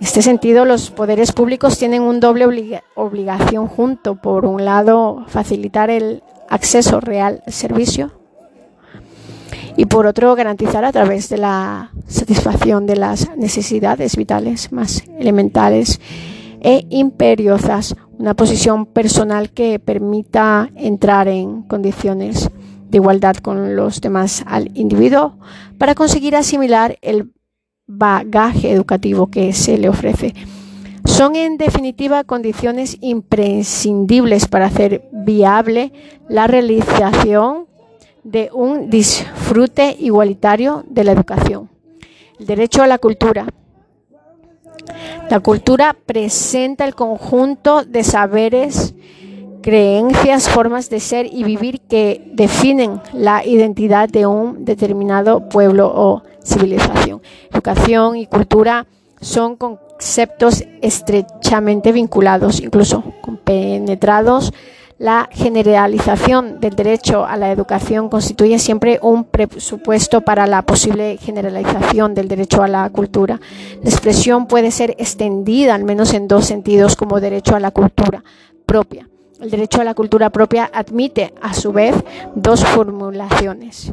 En 0.00 0.06
este 0.06 0.22
sentido, 0.22 0.64
los 0.64 0.90
poderes 0.90 1.32
públicos 1.32 1.78
tienen 1.78 2.02
un 2.02 2.20
doble 2.20 2.82
obligación 2.94 3.66
junto, 3.66 4.14
por 4.14 4.44
un 4.44 4.64
lado, 4.64 5.24
facilitar 5.26 5.90
el 5.90 6.22
acceso 6.48 7.00
real 7.00 7.42
al 7.46 7.52
servicio 7.52 8.12
y 9.78 9.86
por 9.86 10.08
otro, 10.08 10.34
garantizar 10.34 10.84
a 10.84 10.90
través 10.90 11.28
de 11.28 11.38
la 11.38 11.92
satisfacción 12.08 12.84
de 12.86 12.96
las 12.96 13.36
necesidades 13.36 14.16
vitales 14.16 14.72
más 14.72 15.04
elementales 15.20 16.00
e 16.60 16.86
imperiosas, 16.90 17.96
una 18.18 18.34
posición 18.34 18.86
personal 18.86 19.50
que 19.50 19.78
permita 19.78 20.70
entrar 20.74 21.28
en 21.28 21.62
condiciones 21.62 22.50
de 22.90 22.98
igualdad 22.98 23.36
con 23.36 23.76
los 23.76 24.00
demás 24.00 24.42
al 24.46 24.70
individuo 24.74 25.38
para 25.78 25.94
conseguir 25.94 26.34
asimilar 26.36 26.98
el 27.02 27.32
bagaje 27.86 28.70
educativo 28.70 29.28
que 29.28 29.52
se 29.52 29.78
le 29.78 29.88
ofrece. 29.88 30.34
Son 31.04 31.36
en 31.36 31.56
definitiva 31.56 32.24
condiciones 32.24 32.98
imprescindibles 33.00 34.46
para 34.46 34.66
hacer 34.66 35.08
viable 35.12 35.92
la 36.28 36.46
realización 36.46 37.66
de 38.24 38.50
un 38.52 38.90
disfrute 38.90 39.96
igualitario 39.98 40.84
de 40.88 41.04
la 41.04 41.12
educación. 41.12 41.70
El 42.38 42.46
derecho 42.46 42.82
a 42.82 42.86
la 42.86 42.98
cultura. 42.98 43.46
La 45.30 45.40
cultura 45.40 45.96
presenta 46.06 46.84
el 46.84 46.94
conjunto 46.94 47.84
de 47.84 48.02
saberes, 48.04 48.94
creencias, 49.62 50.48
formas 50.48 50.88
de 50.88 51.00
ser 51.00 51.26
y 51.30 51.44
vivir 51.44 51.80
que 51.80 52.30
definen 52.32 53.00
la 53.12 53.44
identidad 53.44 54.08
de 54.08 54.26
un 54.26 54.64
determinado 54.64 55.48
pueblo 55.48 55.92
o 55.94 56.22
civilización. 56.42 57.20
Educación 57.52 58.16
y 58.16 58.26
cultura 58.26 58.86
son 59.20 59.56
conceptos 59.56 60.64
estrechamente 60.80 61.92
vinculados, 61.92 62.60
incluso 62.60 63.04
compenetrados 63.20 64.52
la 64.98 65.28
generalización 65.30 66.58
del 66.58 66.74
derecho 66.74 67.24
a 67.24 67.36
la 67.36 67.52
educación 67.52 68.08
constituye 68.08 68.58
siempre 68.58 68.98
un 69.00 69.24
presupuesto 69.24 70.22
para 70.22 70.48
la 70.48 70.62
posible 70.62 71.18
generalización 71.18 72.14
del 72.14 72.26
derecho 72.26 72.64
a 72.64 72.68
la 72.68 72.90
cultura. 72.90 73.40
La 73.82 73.90
expresión 73.90 74.46
puede 74.48 74.72
ser 74.72 74.96
extendida 74.98 75.76
al 75.76 75.84
menos 75.84 76.14
en 76.14 76.26
dos 76.26 76.46
sentidos 76.46 76.96
como 76.96 77.20
derecho 77.20 77.54
a 77.54 77.60
la 77.60 77.70
cultura 77.70 78.24
propia. 78.66 79.08
El 79.40 79.50
derecho 79.50 79.80
a 79.80 79.84
la 79.84 79.94
cultura 79.94 80.30
propia 80.30 80.68
admite 80.72 81.32
a 81.40 81.54
su 81.54 81.72
vez 81.72 81.94
dos 82.34 82.64
formulaciones. 82.64 83.92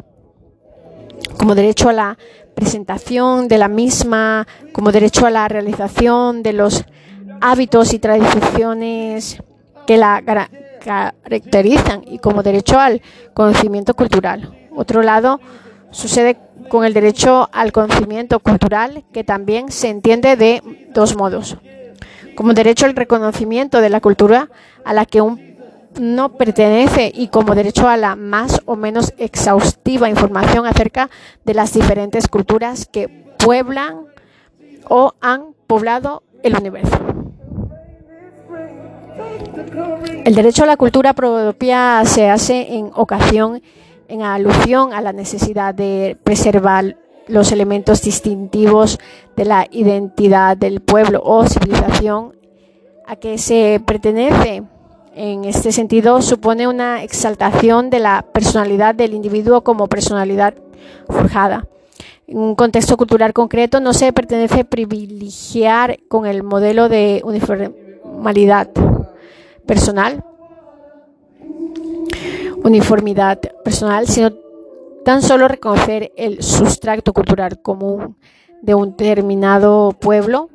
Como 1.38 1.54
derecho 1.54 1.90
a 1.90 1.94
la 1.94 2.18
presentación 2.56 3.48
de 3.48 3.60
la 3.60 3.68
misma, 3.68 4.48
como 4.72 4.92
derecho 4.92 5.28
a 5.28 5.30
la 5.30 5.48
realización 5.48 6.42
de 6.42 6.54
los 6.54 6.84
hábitos 7.42 7.94
y 7.94 8.00
tradiciones 8.00 9.38
que 9.86 9.98
la 9.98 10.22
caracterizan 10.86 12.04
y 12.06 12.20
como 12.20 12.44
derecho 12.44 12.80
al 12.80 13.02
conocimiento 13.34 13.96
cultural. 13.96 14.68
Otro 14.76 15.02
lado 15.02 15.40
sucede 15.90 16.38
con 16.70 16.86
el 16.86 16.94
derecho 16.94 17.50
al 17.52 17.72
conocimiento 17.72 18.40
cultural, 18.40 19.04
que 19.12 19.24
también 19.24 19.72
se 19.72 19.90
entiende 19.90 20.36
de 20.36 20.62
dos 20.94 21.16
modos. 21.16 21.58
Como 22.36 22.54
derecho 22.54 22.86
al 22.86 22.96
reconocimiento 22.96 23.82
de 23.82 23.90
la 23.90 24.00
cultura 24.00 24.50
a 24.84 24.94
la 24.94 25.06
que 25.06 25.22
un 25.22 25.56
no 26.00 26.34
pertenece 26.34 27.12
y 27.16 27.30
como 27.30 27.56
derecho 27.56 27.88
a 27.88 27.96
la 27.96 28.18
más 28.18 28.62
o 28.66 28.76
menos 28.76 29.14
exhaustiva 29.18 30.10
información 30.10 30.66
acerca 30.66 31.10
de 31.46 31.54
las 31.54 31.74
diferentes 31.74 32.28
culturas 32.28 32.86
que 32.86 33.08
pueblan 33.40 34.02
o 34.90 35.14
han 35.22 35.54
poblado 35.68 36.24
el 36.44 36.58
universo. 36.58 37.15
El 40.26 40.34
derecho 40.34 40.64
a 40.64 40.66
la 40.66 40.76
cultura 40.76 41.14
propia 41.14 42.04
se 42.06 42.30
hace 42.30 42.76
en 42.76 42.90
ocasión, 42.96 43.62
en 44.08 44.24
alusión 44.24 44.92
a 44.92 45.02
la 45.02 45.14
necesidad 45.14 45.76
de 45.76 46.18
preservar 46.24 46.98
los 47.28 47.52
elementos 47.52 48.02
distintivos 48.02 49.00
de 49.36 49.46
la 49.46 49.68
identidad 49.70 50.58
del 50.58 50.82
pueblo 50.82 51.22
o 51.24 51.46
civilización 51.46 52.36
a 53.06 53.16
que 53.18 53.38
se 53.38 53.82
pertenece. 53.86 54.64
En 55.14 55.46
este 55.46 55.72
sentido, 55.72 56.22
supone 56.22 56.68
una 56.68 57.04
exaltación 57.04 57.90
de 57.90 58.00
la 58.00 58.26
personalidad 58.34 58.96
del 58.96 59.14
individuo 59.14 59.64
como 59.64 59.88
personalidad 59.88 60.56
forjada. 61.08 61.68
En 62.28 62.40
un 62.40 62.56
contexto 62.56 62.98
cultural 62.98 63.32
concreto 63.32 63.80
no 63.80 63.94
se 63.94 64.12
pertenece 64.12 64.66
privilegiar 64.66 66.00
con 66.08 66.26
el 66.26 66.42
modelo 66.42 66.90
de 66.90 67.22
uniformidad 67.24 68.70
personal, 69.66 70.24
uniformidad 72.64 73.40
personal, 73.64 74.08
sino 74.08 74.32
tan 75.04 75.22
solo 75.22 75.48
reconocer 75.48 76.12
el 76.18 76.42
sustrato 76.42 77.14
cultural 77.14 77.62
común 77.62 78.18
de 78.62 78.74
un 78.74 78.98
determinado 78.98 79.92
pueblo. 80.00 80.50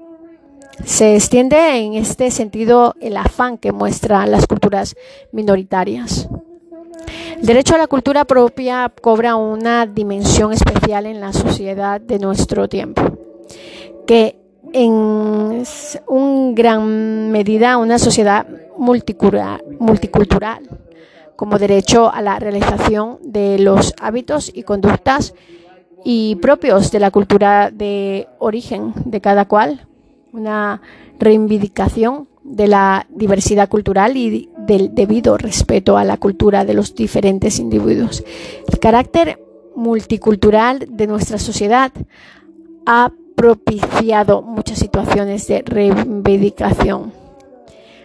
Se 0.85 1.15
extiende 1.15 1.77
en 1.77 1.95
este 1.95 2.31
sentido 2.31 2.95
el 3.01 3.17
afán 3.17 3.59
que 3.59 3.71
muestran 3.71 4.31
las 4.31 4.47
culturas 4.47 4.97
minoritarias. 5.31 6.29
El 7.39 7.47
derecho 7.47 7.75
a 7.75 7.79
la 7.79 7.87
cultura 7.87 8.25
propia 8.25 8.93
cobra 9.01 9.37
una 9.37 9.87
dimensión 9.87 10.53
especial 10.53 11.07
en 11.07 11.21
la 11.21 11.33
sociedad 11.33 12.01
de 12.01 12.19
nuestro 12.19 12.69
tiempo, 12.69 13.03
que 14.07 14.37
en 14.73 15.65
un 16.07 16.55
gran 16.55 17.31
medida 17.31 17.77
una 17.77 17.99
sociedad 17.99 18.47
multicultural, 18.81 19.63
multicultural 19.79 20.67
como 21.37 21.59
derecho 21.59 22.11
a 22.13 22.23
la 22.23 22.39
realización 22.39 23.19
de 23.23 23.59
los 23.59 23.95
hábitos 24.01 24.51
y 24.55 24.63
conductas 24.63 25.35
y 26.03 26.37
propios 26.37 26.91
de 26.91 26.99
la 26.99 27.11
cultura 27.11 27.71
de 27.71 28.27
origen 28.39 28.95
de 29.05 29.21
cada 29.21 29.45
cual, 29.45 29.87
una 30.33 30.81
reivindicación 31.19 32.29
de 32.43 32.69
la 32.69 33.07
diversidad 33.11 33.69
cultural 33.69 34.17
y 34.17 34.49
del 34.57 34.95
debido 34.95 35.37
respeto 35.37 35.99
a 35.99 36.05
la 36.05 36.17
cultura 36.17 36.65
de 36.65 36.73
los 36.73 36.95
diferentes 36.95 37.59
individuos. 37.59 38.25
El 38.67 38.79
carácter 38.79 39.39
multicultural 39.77 40.87
de 40.89 41.07
nuestra 41.07 41.39
sociedad 41.39 41.93
ha 42.87 43.13
propiciado 43.35 44.41
muchas 44.41 44.79
situaciones 44.79 45.47
de 45.49 45.63
reivindicación, 45.67 47.13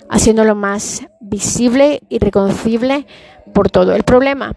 haciéndolo 0.09 0.55
más 0.55 1.07
visible 1.19 2.01
y 2.09 2.19
reconocible 2.19 3.07
por 3.53 3.69
todo. 3.69 3.95
El 3.95 4.03
problema 4.03 4.55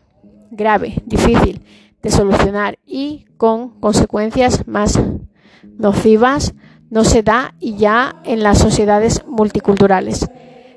grave, 0.50 1.02
difícil 1.06 1.62
de 2.02 2.10
solucionar 2.10 2.78
y 2.86 3.26
con 3.36 3.80
consecuencias 3.80 4.66
más 4.66 4.98
nocivas 5.78 6.54
no 6.90 7.04
se 7.04 7.22
da 7.22 7.54
y 7.60 7.76
ya 7.76 8.16
en 8.24 8.42
las 8.42 8.58
sociedades 8.58 9.22
multiculturales, 9.26 10.28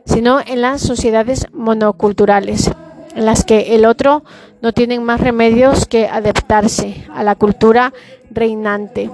sino 0.06 0.40
en 0.46 0.62
las 0.62 0.82
sociedades 0.82 1.48
monoculturales, 1.54 2.72
las 3.16 3.44
que 3.44 3.76
el 3.76 3.86
otro 3.86 4.24
no 4.62 4.74
tiene 4.74 5.00
más 5.00 5.22
remedios 5.22 5.86
que 5.86 6.08
adaptarse 6.08 7.06
a 7.14 7.24
la 7.24 7.36
cultura 7.36 7.94
reinante 8.30 9.10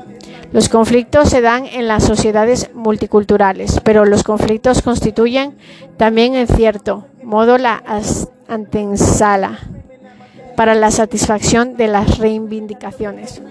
los 0.54 0.70
conflictos 0.70 1.30
se 1.30 1.42
dan 1.42 1.66
en 1.66 1.88
las 1.88 2.04
sociedades 2.04 2.70
multiculturales, 2.74 3.82
pero 3.84 4.06
los 4.06 4.24
conflictos 4.24 4.82
constituyen 4.82 5.58
también 5.98 6.36
en 6.36 6.48
cierto 6.48 7.06
modo 7.22 7.58
la 7.58 7.84
antesala 8.48 9.60
para 10.56 10.74
la 10.74 10.90
satisfacción 10.90 11.76
de 11.76 11.88
las 11.88 12.18
reivindicaciones. 12.18 13.42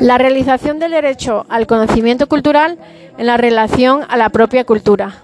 La 0.00 0.18
realización 0.18 0.78
del 0.78 0.92
derecho 0.92 1.46
al 1.48 1.66
conocimiento 1.66 2.28
cultural 2.28 2.78
en 3.18 3.26
la 3.26 3.36
relación 3.36 4.02
a 4.08 4.16
la 4.16 4.28
propia 4.28 4.64
cultura 4.64 5.16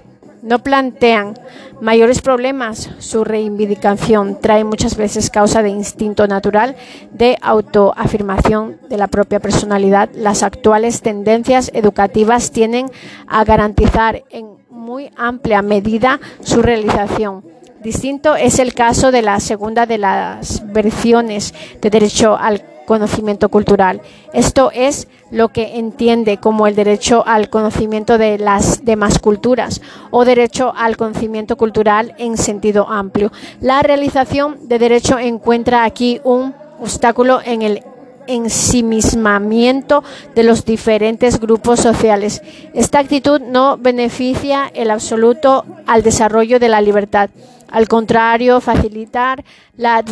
no 0.49 0.61
plantean 0.61 1.39
mayores 1.81 2.23
problemas. 2.23 2.91
Su 2.99 3.23
reivindicación 3.25 4.41
trae 4.41 4.65
muchas 4.65 4.97
veces 4.97 5.31
causa 5.31 5.63
de 5.63 5.69
instinto 5.69 6.27
natural 6.27 6.75
de 7.13 7.37
autoafirmación 7.43 8.79
de 8.89 8.97
la 8.97 9.09
propia 9.09 9.41
personalidad. 9.41 10.09
Las 10.15 10.43
actuales 10.43 11.03
tendencias 11.03 11.71
educativas 11.75 12.51
tienen 12.51 12.91
a 13.27 13.45
garantizar 13.45 14.25
en 14.31 14.57
muy 14.71 15.11
amplia 15.17 15.61
medida 15.61 16.19
su 16.41 16.63
realización. 16.63 17.45
Distinto 17.83 18.35
es 18.35 18.59
el 18.59 18.75
caso 18.75 19.13
de 19.13 19.23
la 19.23 19.39
segunda 19.39 19.87
de 19.87 19.99
las 19.99 20.63
versiones 20.73 21.55
de 21.81 21.91
derecho 21.91 22.37
al 22.37 22.63
conocimiento 22.89 23.51
cultural. 23.51 24.01
Esto 24.33 24.71
es 24.73 25.09
lo 25.31 25.51
que 25.51 25.77
entiende 25.77 26.39
como 26.39 26.67
el 26.67 26.75
derecho 26.75 27.23
al 27.27 27.51
conocimiento 27.51 28.17
de 28.17 28.39
las 28.39 28.83
demás 28.83 29.19
culturas 29.19 29.83
o 30.11 30.25
derecho 30.25 30.73
al 30.75 30.97
conocimiento 30.97 31.59
cultural 31.59 32.15
en 32.17 32.39
sentido 32.39 32.89
amplio. 32.89 33.31
La 33.61 33.83
realización 33.83 34.69
de 34.69 34.79
derecho 34.79 35.19
encuentra 35.19 35.85
aquí 35.85 36.23
un 36.25 36.55
obstáculo 36.81 37.41
en 37.45 37.61
el 37.61 37.83
ensimismamiento 38.27 40.03
de 40.35 40.45
los 40.45 40.65
diferentes 40.65 41.39
grupos 41.39 41.81
sociales. 41.81 42.41
Esta 42.73 43.01
actitud 43.01 43.39
no 43.39 43.77
beneficia 43.77 44.71
el 44.73 44.91
absoluto 44.91 45.67
al 45.87 46.03
desarrollo 46.03 46.59
de 46.59 46.71
la 46.71 46.81
libertad. 46.81 47.29
Al 47.71 47.87
contrario, 47.87 48.63
facilitar 48.63 49.45
la 49.77 50.03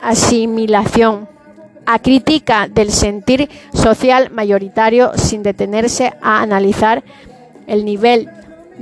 asimilación 0.00 1.37
a 1.90 2.00
crítica 2.00 2.68
del 2.68 2.90
sentir 2.90 3.48
social 3.72 4.30
mayoritario 4.30 5.12
sin 5.16 5.42
detenerse 5.42 6.12
a 6.20 6.42
analizar 6.42 7.02
el 7.66 7.86
nivel 7.86 8.28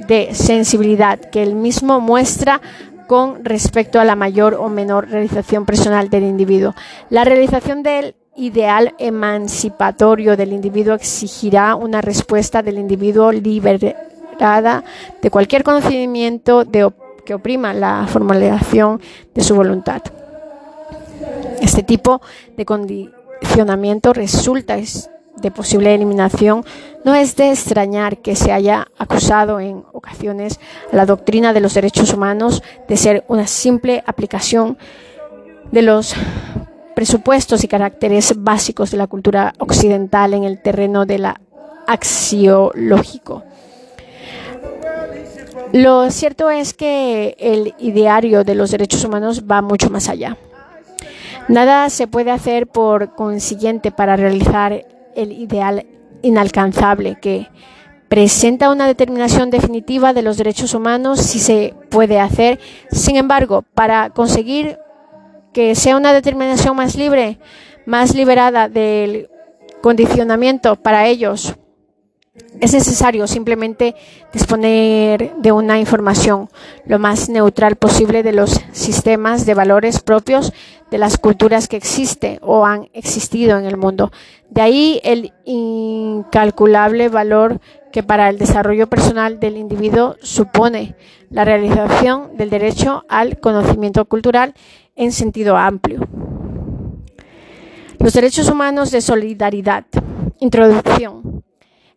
de 0.09 0.35
sensibilidad 0.35 1.21
que 1.21 1.45
el 1.45 1.55
mismo 1.55 2.01
muestra 2.01 2.61
con 3.07 3.45
respecto 3.45 4.01
a 4.01 4.05
la 4.05 4.17
mayor 4.17 4.55
o 4.55 4.69
menor 4.69 5.09
realización 5.09 5.65
personal 5.67 6.11
del 6.11 6.25
individuo. 6.25 6.75
La 7.09 7.23
realización 7.23 7.85
del 7.85 8.17
ideal 8.35 8.93
emancipatorio 8.99 10.37
del 10.37 10.53
individuo 10.53 10.95
exigirá 10.95 11.77
una 11.77 12.01
respuesta 12.01 12.61
del 12.61 12.77
individuo 12.77 13.31
liberada 13.31 14.83
de 15.23 15.31
cualquier 15.31 15.63
conocimiento 15.63 16.65
que 17.25 17.35
oprima 17.35 17.73
la 17.73 18.05
formulación 18.09 19.01
de 19.33 19.43
su 19.45 19.55
voluntad. 19.55 20.03
Este 21.61 21.83
tipo 21.83 22.21
de 22.57 22.65
condicionamiento 22.65 24.13
resulta 24.13 24.77
de 24.77 25.51
posible 25.51 25.95
eliminación, 25.95 26.65
no 27.05 27.15
es 27.15 27.37
de 27.37 27.51
extrañar 27.51 28.19
que 28.19 28.35
se 28.37 28.53
haya 28.53 28.89
acusado 28.99 29.61
en 29.61 29.85
ocasiones 29.93 30.59
a 30.93 30.97
la 30.97 31.07
doctrina 31.07 31.53
de 31.53 31.61
los 31.61 31.75
derechos 31.75 32.13
humanos 32.15 32.63
de 32.89 32.97
ser 32.97 33.25
una 33.29 33.47
simple 33.47 34.03
aplicación 34.07 34.79
de 35.71 35.83
los 35.83 36.15
presupuestos 36.95 37.63
y 37.65 37.69
caracteres 37.69 38.33
básicos 38.37 38.91
de 38.91 38.97
la 38.97 39.07
cultura 39.07 39.53
occidental 39.59 40.33
en 40.33 40.45
el 40.45 40.63
terreno 40.63 41.05
de 41.05 41.35
axiológico. 41.87 43.45
Lo 45.73 46.11
cierto 46.11 46.49
es 46.51 46.73
que 46.73 47.37
el 47.39 47.75
ideario 47.79 48.45
de 48.45 48.55
los 48.55 48.71
derechos 48.71 49.05
humanos 49.05 49.45
va 49.51 49.61
mucho 49.61 49.91
más 49.91 50.09
allá. 50.09 50.39
Nada 51.49 51.89
se 51.91 52.09
puede 52.09 52.33
hacer 52.33 52.67
por 52.67 53.15
consiguiente 53.15 53.93
para 53.93 54.17
realizar 54.17 54.85
el 55.15 55.33
ideal 55.33 55.87
inalcanzable 56.23 57.19
que 57.21 57.49
presenta 58.09 58.71
una 58.71 58.87
determinación 58.89 59.51
definitiva 59.51 60.13
de 60.13 60.23
los 60.23 60.37
derechos 60.37 60.75
humanos 60.75 61.21
si 61.21 61.39
se 61.39 61.75
puede 61.89 62.19
hacer. 62.19 62.59
Sin 62.91 63.17
embargo, 63.17 63.63
para 63.75 64.11
conseguir 64.11 64.79
que 65.53 65.77
sea 65.77 65.97
una 65.97 66.13
determinación 66.13 66.77
más 66.77 66.97
libre, 66.97 67.39
más 67.87 68.15
liberada 68.15 68.69
del 68.69 69.31
condicionamiento 69.83 70.75
para 70.75 71.07
ellos, 71.07 71.55
es 72.61 72.73
necesario 72.73 73.27
simplemente 73.27 73.95
disponer 74.33 75.35
de 75.37 75.53
una 75.53 75.79
información 75.79 76.49
lo 76.87 76.99
más 76.99 77.29
neutral 77.29 77.77
posible 77.77 78.23
de 78.23 78.33
los 78.33 78.61
sistemas 78.73 79.47
de 79.47 79.55
valores 79.55 80.01
propios 80.01 80.53
de 80.91 80.99
las 80.99 81.19
culturas 81.19 81.69
que 81.69 81.77
existen 81.77 82.39
o 82.43 82.65
han 82.65 82.89
existido 82.93 83.59
en 83.59 83.65
el 83.67 83.77
mundo. 83.77 84.13
De 84.51 84.63
ahí 84.63 85.01
el 85.05 85.33
incalculable 85.45 87.09
valor 87.09 87.61
que 87.93 88.03
para 88.03 88.29
el 88.29 88.39
desarrollo 88.39 88.87
personal 88.89 89.41
del 89.41 89.57
individuo 89.57 90.17
supone 90.21 90.95
la 91.31 91.45
realización 91.45 92.37
del 92.37 92.51
derecho 92.51 93.05
al 93.09 93.41
conocimiento 93.41 94.05
cultural 94.05 94.55
en 94.95 95.13
sentido 95.13 95.57
amplio. 95.57 96.01
Los 97.99 98.13
derechos 98.13 98.49
humanos 98.51 98.91
de 98.91 99.01
solidaridad. 99.01 99.87
Introducción. 100.39 101.43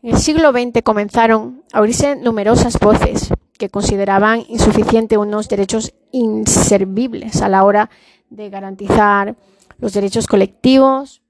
En 0.01 0.11
el 0.11 0.17
siglo 0.17 0.51
XX 0.51 0.81
comenzaron 0.81 1.63
a 1.73 1.81
oírse 1.81 2.15
numerosas 2.15 2.79
voces 2.79 3.33
que 3.57 3.69
consideraban 3.69 4.45
insuficiente 4.47 5.17
unos 5.17 5.49
derechos 5.49 5.93
inservibles 6.11 7.41
a 7.41 7.49
la 7.49 7.65
hora 7.65 7.89
de 8.29 8.49
garantizar 8.49 9.35
los 9.79 9.93
derechos 9.93 10.27
colectivos. 10.27 11.21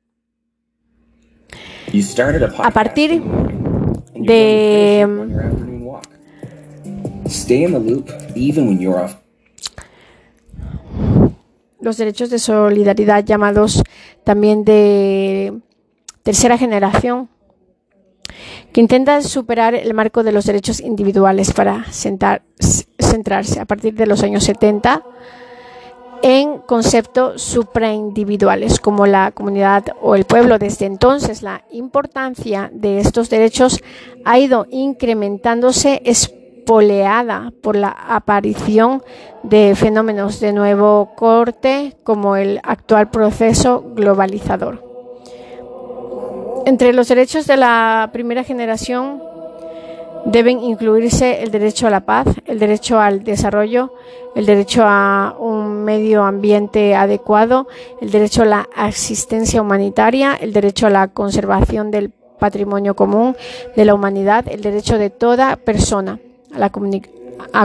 A 2.60 2.72
partir 2.72 3.22
de 4.14 5.08
los 11.82 11.98
derechos 11.98 12.30
de 12.30 12.40
solidaridad 12.40 13.24
llamados 13.24 13.82
también 14.24 14.64
de 14.64 15.60
tercera 16.24 16.58
generación 16.58 17.30
que 18.74 18.82
intenta 18.82 19.22
superar 19.22 19.74
el 19.74 19.94
marco 19.94 20.24
de 20.24 20.32
los 20.32 20.46
derechos 20.46 20.80
individuales 20.80 21.54
para 21.54 21.86
centrarse 21.92 23.60
a 23.60 23.66
partir 23.66 23.96
de 23.96 24.06
los 24.06 24.22
años 24.22 24.44
70 24.44 25.04
en 26.22 26.60
conceptos 26.60 27.42
supraindividuales 27.42 28.80
como 28.80 29.06
la 29.06 29.32
comunidad 29.32 29.86
o 30.02 30.16
el 30.16 30.26
pueblo. 30.26 30.60
Desde 30.60 30.86
entonces, 30.86 31.42
la 31.42 31.64
importancia 31.72 32.70
de 32.74 33.00
estos 33.00 33.30
derechos 33.30 33.82
ha 34.26 34.40
ido 34.40 34.66
incrementándose 34.70 36.02
espoleada 36.06 37.52
por 37.62 37.76
la 37.76 37.90
aparición 37.90 39.04
de 39.44 39.74
fenómenos 39.76 40.40
de 40.40 40.54
nuevo 40.54 41.14
corte 41.16 41.96
como 42.04 42.36
el 42.36 42.60
actual 42.64 43.10
proceso 43.10 43.84
globalizador. 43.96 44.84
Entre 46.66 46.94
los 46.94 47.08
derechos 47.08 47.48
de 47.48 47.58
la 47.58 48.10
primera 48.12 48.44
generación 48.44 49.24
deben 50.26 50.60
incluirse 50.62 51.42
el 51.42 51.52
derecho 51.52 51.88
a 51.88 51.90
la 51.90 52.02
paz, 52.02 52.28
el 52.46 52.60
derecho 52.60 53.00
al 53.00 53.24
desarrollo, 53.24 53.94
el 54.36 54.46
derecho 54.46 54.84
a 54.86 55.36
un 55.40 55.84
medio 55.84 56.24
ambiente 56.24 56.96
adecuado, 56.96 57.68
el 58.02 58.12
derecho 58.12 58.44
a 58.44 58.46
la 58.46 58.70
asistencia 58.76 59.62
humanitaria, 59.62 60.36
el 60.36 60.54
derecho 60.54 60.88
a 60.88 60.90
la 60.90 61.08
conservación 61.08 61.92
del 61.92 62.12
patrimonio 62.40 62.96
común 62.96 63.36
de 63.76 63.86
la 63.86 63.94
humanidad, 63.94 64.48
el 64.48 64.62
derecho 64.62 64.98
de 64.98 65.10
toda 65.10 65.56
persona 65.58 66.20
a, 66.54 66.60
la 66.60 66.70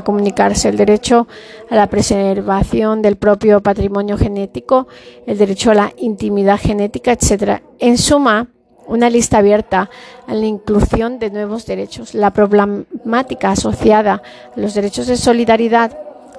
comunicarse, 0.03 0.69
el 0.69 0.77
derecho 0.77 1.27
a 1.71 1.77
la 1.77 1.89
preservación 1.89 3.03
del 3.03 3.17
propio 3.17 3.63
patrimonio 3.63 4.19
genético, 4.19 4.89
el 5.27 5.39
derecho 5.39 5.71
a 5.71 5.75
la 5.75 5.93
intimidad 5.99 6.59
genética, 6.59 7.13
etc. 7.13 7.63
En 7.79 7.99
suma, 7.99 8.49
una 8.87 9.11
lista 9.11 9.39
abierta 9.39 9.91
a 10.27 10.35
la 10.35 10.47
inclusión 10.47 11.19
de 11.19 11.31
nuevos 11.31 11.67
derechos, 11.67 12.15
la 12.15 12.33
problemática 12.33 13.51
asociada 13.51 14.23
a 14.57 14.61
los 14.61 14.75
derechos 14.75 15.07
de 15.07 15.17
solidaridad, 15.17 15.97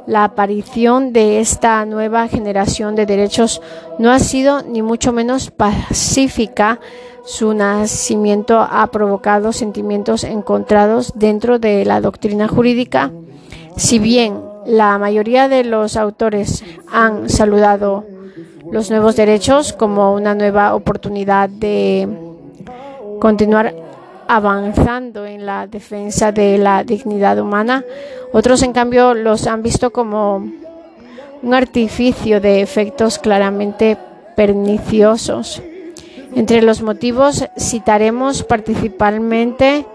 la 0.08 0.24
aparición 0.24 1.14
de 1.14 1.40
esta 1.40 1.84
nueva 1.86 2.28
generación 2.28 2.96
de 2.96 3.08
derechos 3.08 3.62
no 3.98 4.12
ha 4.12 4.20
sido 4.20 4.62
ni 4.62 4.82
mucho 4.84 5.12
menos 5.12 5.50
pacífica. 5.50 6.80
Su 7.26 7.56
nacimiento 7.56 8.60
ha 8.60 8.86
provocado 8.92 9.52
sentimientos 9.52 10.24
encontrados 10.24 11.14
dentro 11.16 11.58
de 11.58 11.86
la 11.86 12.02
doctrina 12.02 12.48
jurídica. 12.48 13.12
Si 13.78 13.98
bien 13.98 14.42
la 14.68 15.00
mayoría 15.00 15.48
de 15.48 15.64
los 15.64 15.98
autores 15.98 16.64
han 16.92 17.28
saludado 17.28 18.06
los 18.72 18.92
nuevos 18.92 19.16
derechos 19.16 19.74
como 19.74 20.14
una 20.14 20.36
nueva 20.36 20.76
oportunidad 20.76 21.50
de 21.50 22.25
continuar 23.20 23.74
avanzando 24.28 25.26
en 25.26 25.46
la 25.46 25.68
defensa 25.68 26.32
de 26.32 26.58
la 26.58 26.84
dignidad 26.84 27.40
humana. 27.40 27.84
Otros, 28.34 28.64
en 28.64 28.74
cambio, 28.74 29.14
los 29.14 29.48
han 29.48 29.62
visto 29.62 29.92
como 29.92 30.38
un 31.42 31.54
artificio 31.54 32.42
de 32.42 32.62
efectos 32.62 33.20
claramente 33.20 33.98
perniciosos. 34.36 35.62
Entre 36.36 36.62
los 36.62 36.82
motivos 36.82 37.46
citaremos 37.58 38.44
principalmente 38.44 39.86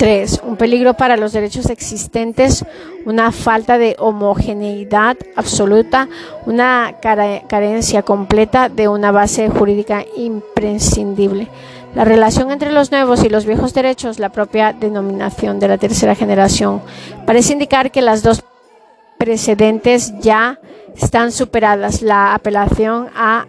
Tres, 0.00 0.40
un 0.42 0.56
peligro 0.56 0.94
para 0.94 1.18
los 1.18 1.32
derechos 1.32 1.68
existentes, 1.68 2.64
una 3.04 3.32
falta 3.32 3.78
de 3.78 3.96
homogeneidad 3.98 5.16
absoluta, 5.36 6.08
una 6.46 6.96
carencia 7.00 8.02
completa 8.02 8.68
de 8.68 8.88
una 8.88 9.12
base 9.12 9.48
jurídica 9.48 10.04
imprescindible. 10.16 11.48
La 11.94 12.04
relación 12.04 12.50
entre 12.52 12.70
los 12.72 12.92
nuevos 12.92 13.24
y 13.24 13.28
los 13.28 13.46
viejos 13.46 13.74
derechos, 13.74 14.18
la 14.20 14.28
propia 14.28 14.72
denominación 14.72 15.58
de 15.58 15.68
la 15.68 15.78
tercera 15.78 16.14
generación, 16.14 16.82
parece 17.26 17.52
indicar 17.52 17.90
que 17.90 18.00
las 18.00 18.22
dos 18.22 18.44
precedentes 19.18 20.14
ya 20.20 20.60
están 20.96 21.32
superadas. 21.32 22.02
La 22.02 22.34
apelación 22.34 23.08
a 23.16 23.46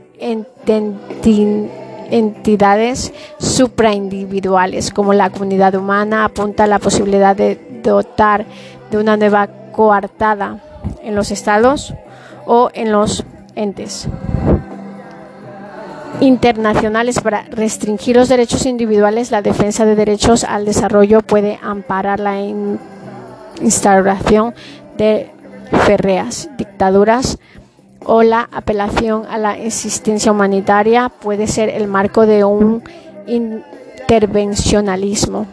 entidades 2.10 3.14
supraindividuales 3.40 4.92
como 4.92 5.14
la 5.14 5.30
comunidad 5.30 5.76
humana 5.76 6.26
apunta 6.26 6.64
a 6.64 6.68
la 6.68 6.80
posibilidad 6.80 7.36
de 7.36 7.80
dotar 7.84 8.46
de 8.91 8.97
una 8.97 9.17
nueva 9.17 9.47
coartada 9.71 10.60
en 11.01 11.15
los 11.15 11.32
estados 11.32 11.95
o 12.45 12.69
en 12.73 12.91
los 12.91 13.23
entes 13.56 14.08
internacionales. 16.19 17.21
Para 17.21 17.43
restringir 17.49 18.17
los 18.17 18.30
derechos 18.30 18.65
individuales, 18.65 19.32
la 19.32 19.41
defensa 19.41 19.86
de 19.86 19.95
derechos 19.95 20.43
al 20.43 20.65
desarrollo 20.65 21.21
puede 21.21 21.58
amparar 21.63 22.19
la 22.19 22.36
instauración 23.62 24.54
de 24.97 25.32
férreas 25.86 26.49
dictaduras 26.57 27.39
o 28.03 28.24
la 28.24 28.49
apelación 28.51 29.26
a 29.30 29.38
la 29.38 29.55
existencia 29.57 30.32
humanitaria 30.32 31.09
puede 31.09 31.45
ser 31.47 31.70
el 31.70 31.88
marco 31.88 32.26
de 32.26 32.43
un 32.43 32.84
intervencionalismo 33.28 35.45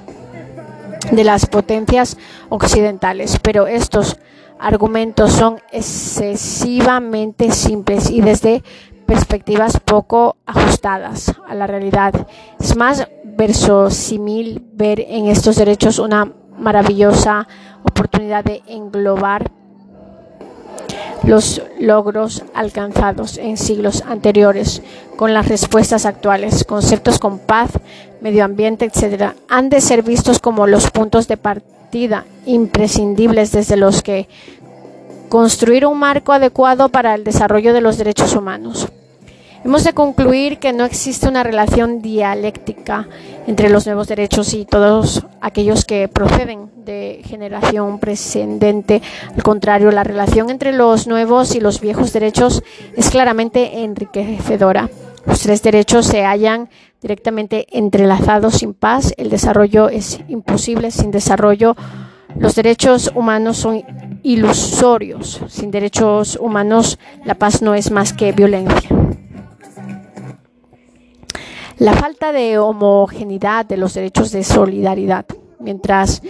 de 1.13 1.25
las 1.25 1.47
potencias 1.47 2.17
occidentales, 2.49 3.39
pero 3.43 3.67
estos 3.67 4.19
argumentos 4.59 5.33
son 5.33 5.61
excesivamente 5.71 7.53
simples 7.53 8.11
y 8.11 8.21
desde 8.21 8.63
perspectivas 9.07 9.81
poco 9.81 10.37
ajustadas 10.47 11.35
a 11.49 11.55
la 11.55 11.67
realidad. 11.67 12.27
Es 12.61 12.77
más 12.77 13.09
verosímil 13.25 14.63
ver 14.75 15.01
en 15.01 15.27
estos 15.27 15.57
derechos 15.57 15.99
una 15.99 16.33
maravillosa 16.59 17.47
oportunidad 17.85 18.45
de 18.45 18.63
englobar 18.67 19.51
los 21.25 21.63
logros 21.79 22.45
alcanzados 22.55 23.39
en 23.39 23.57
siglos 23.57 24.03
anteriores 24.07 24.83
con 25.17 25.35
las 25.35 25.49
respuestas 25.49 26.07
actuales. 26.07 26.65
Conceptos 26.65 27.19
con 27.19 27.39
paz, 27.39 27.71
medio 28.21 28.45
ambiente, 28.45 28.85
etc. 28.85 29.33
han 29.49 29.69
de 29.69 29.81
ser 29.81 30.03
vistos 30.03 30.39
como 30.39 30.67
los 30.67 30.91
puntos 30.91 31.29
de 31.29 31.37
partida 31.37 32.25
imprescindibles 32.47 33.53
desde 33.53 33.77
los 33.77 34.03
que 34.03 34.29
construir 35.29 35.87
un 35.87 35.99
marco 35.99 36.33
adecuado 36.33 36.89
para 36.89 37.15
el 37.15 37.25
desarrollo 37.25 37.73
de 37.73 37.81
los 37.81 37.99
derechos 37.99 38.35
humanos. 38.35 38.89
Hemos 39.65 39.83
de 39.83 39.93
concluir 39.93 40.59
que 40.59 40.73
no 40.73 40.85
existe 40.85 41.29
una 41.29 41.43
relación 41.43 42.01
dialéctica 42.01 43.09
entre 43.47 43.69
los 43.71 43.87
nuevos 43.87 44.07
derechos 44.07 44.55
y 44.55 44.65
todos 44.65 45.27
aquellos 45.41 45.85
que 45.85 46.09
proceden 46.09 46.71
de 46.85 47.23
generación 47.25 47.99
precedente. 47.99 49.03
Al 49.35 49.43
contrario, 49.43 49.91
la 49.91 50.05
relación 50.05 50.51
entre 50.51 50.73
los 50.73 51.07
nuevos 51.07 51.57
y 51.57 51.61
los 51.61 51.81
viejos 51.81 52.13
derechos 52.13 52.63
es 52.97 53.11
claramente 53.11 53.83
enriquecedora. 53.83 54.89
Los 55.27 55.41
tres 55.41 55.63
derechos 55.63 56.07
se 56.07 56.25
hallan 56.25 56.69
directamente 57.03 57.67
entrelazados 57.71 58.55
sin 58.55 58.75
paz. 58.75 59.13
El 59.17 59.29
desarrollo 59.29 59.89
es 59.89 60.21
imposible 60.29 60.91
sin 60.91 61.11
desarrollo. 61.11 61.77
Los 62.39 62.55
derechos 62.55 63.11
humanos 63.15 63.57
son 63.57 63.83
ilusorios. 64.23 65.41
Sin 65.49 65.71
derechos 65.71 66.39
humanos, 66.41 66.99
la 67.25 67.35
paz 67.35 67.61
no 67.61 67.75
es 67.75 67.91
más 67.91 68.13
que 68.13 68.33
violencia. 68.33 68.98
La 71.79 71.93
falta 71.93 72.33
de 72.33 72.59
homogeneidad 72.59 73.65
de 73.65 73.77
los 73.77 73.95
derechos 73.95 74.33
de 74.33 74.43
solidaridad, 74.43 75.27
mientras 75.61 76.23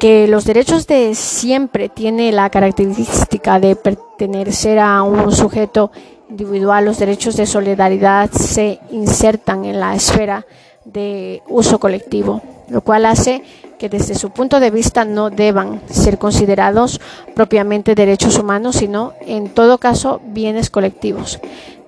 que 0.00 0.26
los 0.26 0.46
derechos 0.46 0.86
de 0.86 1.14
siempre 1.14 1.90
tiene 1.90 2.32
la 2.32 2.48
característica 2.48 3.60
de 3.60 3.76
pertenecer 3.76 4.78
a 4.78 5.02
un 5.02 5.32
sujeto 5.32 5.90
individual, 6.30 6.86
los 6.86 6.98
derechos 6.98 7.36
de 7.36 7.44
solidaridad 7.44 8.30
se 8.30 8.80
insertan 8.90 9.66
en 9.66 9.80
la 9.80 9.94
esfera 9.94 10.46
de 10.86 11.42
uso 11.46 11.78
colectivo, 11.78 12.40
lo 12.70 12.80
cual 12.80 13.04
hace 13.04 13.42
que 13.78 13.90
desde 13.90 14.14
su 14.14 14.30
punto 14.30 14.60
de 14.60 14.70
vista 14.70 15.04
no 15.04 15.28
deban 15.28 15.82
ser 15.90 16.16
considerados 16.16 17.02
propiamente 17.34 17.94
derechos 17.94 18.38
humanos, 18.38 18.76
sino 18.76 19.12
en 19.20 19.50
todo 19.50 19.76
caso 19.76 20.22
bienes 20.24 20.70
colectivos. 20.70 21.38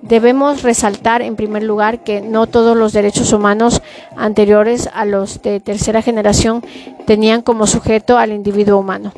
Debemos 0.01 0.63
resaltar 0.63 1.21
en 1.21 1.35
primer 1.35 1.63
lugar 1.63 2.03
que 2.03 2.21
no 2.21 2.47
todos 2.47 2.77
los 2.77 2.93
derechos 2.93 3.33
humanos 3.33 3.81
anteriores 4.15 4.89
a 4.93 5.05
los 5.05 5.41
de 5.41 5.59
tercera 5.59 6.01
generación 6.01 6.63
tenían 7.05 7.41
como 7.41 7.67
sujeto 7.67 8.17
al 8.17 8.31
individuo 8.31 8.77
humano. 8.79 9.11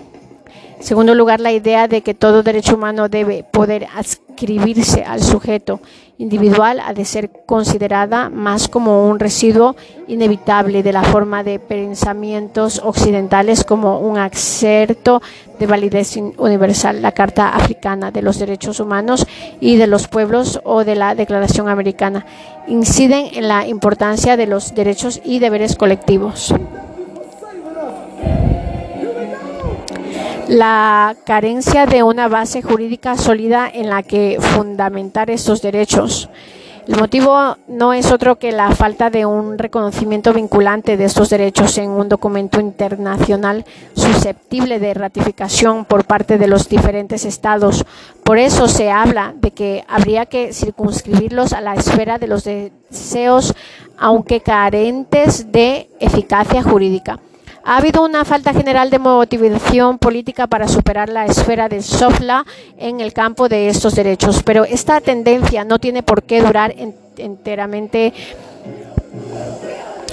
En 0.78 0.84
segundo 0.84 1.14
lugar, 1.14 1.40
la 1.40 1.52
idea 1.52 1.88
de 1.88 2.02
que 2.02 2.16
todo 2.16 2.42
derecho 2.42 2.74
humano 2.74 3.08
debe 3.08 3.44
poder 3.44 3.88
adscribirse 3.96 5.04
al 5.04 5.22
sujeto 5.22 5.80
individual 6.22 6.80
ha 6.80 6.94
de 6.94 7.04
ser 7.04 7.32
considerada 7.48 8.30
más 8.30 8.68
como 8.68 9.10
un 9.10 9.20
residuo 9.20 9.76
inevitable 10.08 10.84
de 10.84 10.94
la 10.94 11.04
forma 11.04 11.44
de 11.44 11.58
pensamientos 11.58 12.80
occidentales 12.84 13.64
como 13.64 14.00
un 14.00 14.20
exerto 14.20 15.22
de 15.58 15.66
validez 15.66 16.16
universal, 16.38 17.02
la 17.02 17.12
Carta 17.12 17.50
Africana 17.50 18.12
de 18.12 18.22
los 18.22 18.38
Derechos 18.38 18.80
Humanos 18.80 19.26
y 19.60 19.78
de 19.78 19.88
los 19.88 20.08
Pueblos 20.08 20.62
o 20.64 20.84
de 20.84 20.96
la 20.96 21.16
Declaración 21.16 21.70
Americana. 21.70 22.26
Inciden 22.68 23.30
en 23.34 23.48
la 23.48 23.68
importancia 23.68 24.38
de 24.38 24.46
los 24.46 24.76
derechos 24.76 25.22
y 25.24 25.40
deberes 25.40 25.76
colectivos. 25.76 26.54
La 30.52 31.16
carencia 31.24 31.86
de 31.86 32.04
una 32.04 32.28
base 32.28 32.62
jurídica 32.62 33.16
sólida 33.16 33.72
en 33.74 33.90
la 33.90 34.04
que 34.04 34.38
fundamentar 34.38 35.30
estos 35.30 35.62
derechos. 35.62 36.30
El 36.90 36.98
motivo 36.98 37.56
no 37.70 37.94
es 37.94 38.12
otro 38.12 38.38
que 38.38 38.52
la 38.52 38.70
falta 38.72 39.10
de 39.10 39.26
un 39.26 39.58
reconocimiento 39.58 40.34
vinculante 40.34 40.98
de 40.98 41.06
estos 41.06 41.30
derechos 41.30 41.78
en 41.78 41.92
un 41.92 42.10
documento 42.10 42.60
internacional 42.60 43.64
susceptible 43.94 44.80
de 44.80 44.94
ratificación 44.94 45.86
por 45.86 46.04
parte 46.04 46.38
de 46.38 46.48
los 46.48 46.68
diferentes 46.68 47.24
estados. 47.24 47.86
Por 48.26 48.38
eso 48.38 48.68
se 48.68 48.92
habla 48.92 49.34
de 49.38 49.52
que 49.52 49.86
habría 49.88 50.26
que 50.26 50.52
circunscribirlos 50.52 51.54
a 51.54 51.62
la 51.62 51.76
esfera 51.76 52.18
de 52.18 52.28
los 52.28 52.44
deseos, 52.44 53.56
aunque 53.98 54.42
carentes 54.42 55.50
de 55.50 55.90
eficacia 56.02 56.62
jurídica. 56.62 57.22
Ha 57.64 57.78
habido 57.78 58.04
una 58.04 58.26
falta 58.26 58.54
general 58.54 58.90
de 58.90 58.98
motivación 58.98 60.00
política 60.00 60.48
para 60.48 60.68
superar 60.68 61.10
la 61.10 61.26
esfera 61.26 61.70
del 61.70 61.84
SOFLA 61.84 62.44
en 62.78 63.00
el 63.02 63.14
campo 63.14 63.48
de 63.50 63.70
estos 63.70 63.94
derechos, 63.94 64.42
pero 64.44 64.64
esta 64.66 65.00
tendencia 65.00 65.64
no 65.64 65.78
tiene 65.78 66.02
por 66.02 66.24
qué 66.24 66.42
durar 66.42 66.74
enteramente, 67.18 68.14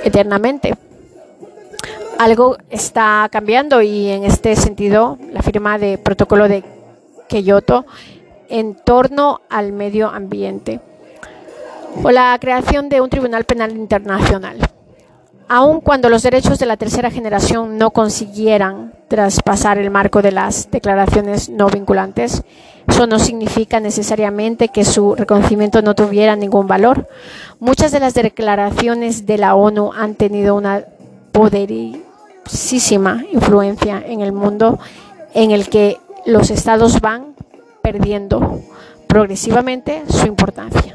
eternamente. 0.04 0.76
Algo 2.18 2.58
está 2.68 3.26
cambiando 3.32 3.80
y 3.80 4.10
en 4.10 4.24
este 4.24 4.54
sentido 4.54 5.16
la 5.32 5.40
firma 5.40 5.78
de 5.78 5.96
protocolo 5.96 6.48
de 6.48 6.64
Kyoto 7.28 7.86
en 8.50 8.74
torno 8.74 9.40
al 9.48 9.72
medio 9.72 10.08
ambiente 10.08 10.80
o 12.02 12.10
la 12.10 12.36
creación 12.38 12.90
de 12.90 13.00
un 13.00 13.08
tribunal 13.08 13.44
penal 13.44 13.72
internacional. 13.72 14.58
Aun 15.50 15.80
cuando 15.80 16.10
los 16.10 16.22
derechos 16.22 16.58
de 16.58 16.66
la 16.66 16.76
tercera 16.76 17.10
generación 17.10 17.78
no 17.78 17.90
consiguieran 17.90 18.92
traspasar 19.08 19.78
el 19.78 19.90
marco 19.90 20.20
de 20.20 20.30
las 20.30 20.70
declaraciones 20.70 21.48
no 21.48 21.68
vinculantes, 21.68 22.42
eso 22.86 23.06
no 23.06 23.18
significa 23.18 23.80
necesariamente 23.80 24.68
que 24.68 24.84
su 24.84 25.14
reconocimiento 25.14 25.80
no 25.80 25.94
tuviera 25.94 26.36
ningún 26.36 26.66
valor. 26.66 27.08
Muchas 27.60 27.92
de 27.92 28.00
las 28.00 28.12
declaraciones 28.12 29.24
de 29.24 29.38
la 29.38 29.54
ONU 29.54 29.92
han 29.94 30.16
tenido 30.16 30.54
una 30.54 30.84
poderosísima 31.32 33.24
influencia 33.32 34.02
en 34.06 34.20
el 34.20 34.32
mundo 34.32 34.78
en 35.32 35.50
el 35.50 35.70
que 35.70 35.98
los 36.26 36.50
estados 36.50 37.00
van 37.00 37.34
perdiendo 37.80 38.60
progresivamente 39.06 40.02
su 40.10 40.26
importancia. 40.26 40.94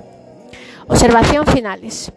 Observación 0.87 1.47
finales. 1.47 2.11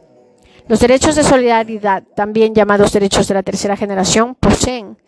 Los 0.69 0.81
derechos 0.81 1.15
de 1.15 1.23
solidaridad, 1.23 2.03
también 2.17 2.53
llamados 2.53 2.93
derechos 2.93 3.29
de 3.29 3.35
la 3.35 3.45
tercera 3.45 3.77
generación, 3.77 4.35
poseen 4.35 4.99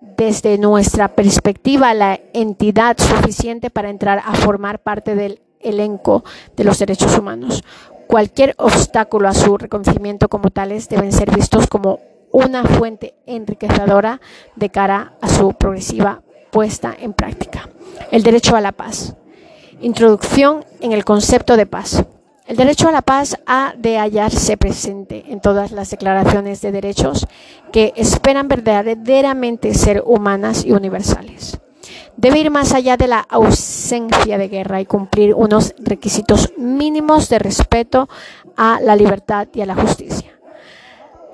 desde 0.00 0.58
nuestra 0.58 1.08
perspectiva 1.08 1.94
la 1.94 2.20
entidad 2.34 2.98
suficiente 2.98 3.70
para 3.70 3.88
entrar 3.88 4.22
a 4.24 4.34
formar 4.34 4.80
parte 4.80 5.14
del 5.14 5.40
elenco 5.60 6.22
de 6.54 6.64
los 6.64 6.78
derechos 6.78 7.16
humanos. 7.16 7.64
Cualquier 8.06 8.54
obstáculo 8.58 9.28
a 9.28 9.34
su 9.34 9.56
reconocimiento 9.56 10.28
como 10.28 10.50
tales 10.50 10.88
deben 10.90 11.12
ser 11.12 11.34
vistos 11.34 11.66
como 11.66 11.98
una 12.30 12.64
fuente 12.64 13.14
enriquecedora 13.24 14.20
de 14.54 14.68
cara 14.68 15.14
a 15.22 15.28
su 15.28 15.54
progresiva 15.54 16.22
puesta 16.50 16.94
en 16.98 17.14
práctica. 17.14 17.70
El 18.10 18.22
derecho 18.22 18.54
a 18.54 18.60
la 18.60 18.72
paz. 18.72 19.14
Introducción 19.80 20.62
en 20.80 20.92
el 20.92 21.06
concepto 21.06 21.56
de 21.56 21.64
paz. 21.64 22.04
El 22.46 22.56
derecho 22.56 22.88
a 22.88 22.92
la 22.92 23.02
paz 23.02 23.36
ha 23.46 23.74
de 23.76 23.98
hallarse 23.98 24.56
presente 24.56 25.24
en 25.28 25.40
todas 25.40 25.72
las 25.72 25.90
declaraciones 25.90 26.60
de 26.60 26.70
derechos 26.70 27.26
que 27.72 27.92
esperan 27.96 28.46
verdaderamente 28.46 29.74
ser 29.74 30.04
humanas 30.06 30.64
y 30.64 30.70
universales. 30.70 31.58
Debe 32.16 32.38
ir 32.38 32.50
más 32.52 32.72
allá 32.72 32.96
de 32.96 33.08
la 33.08 33.18
ausencia 33.18 34.38
de 34.38 34.46
guerra 34.46 34.80
y 34.80 34.86
cumplir 34.86 35.34
unos 35.34 35.74
requisitos 35.78 36.52
mínimos 36.56 37.28
de 37.28 37.40
respeto 37.40 38.08
a 38.56 38.78
la 38.80 38.94
libertad 38.94 39.48
y 39.52 39.62
a 39.62 39.66
la 39.66 39.74
justicia. 39.74 40.38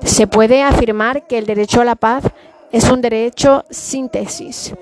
Se 0.03 0.27
puede 0.27 0.63
afirmar 0.63 1.27
que 1.27 1.37
el 1.37 1.45
derecho 1.45 1.83
a 1.83 1.85
la 1.85 1.95
paz 1.95 2.25
es 2.73 2.91
un 2.91 3.03
derecho 3.03 3.65
síntesis, 3.69 4.73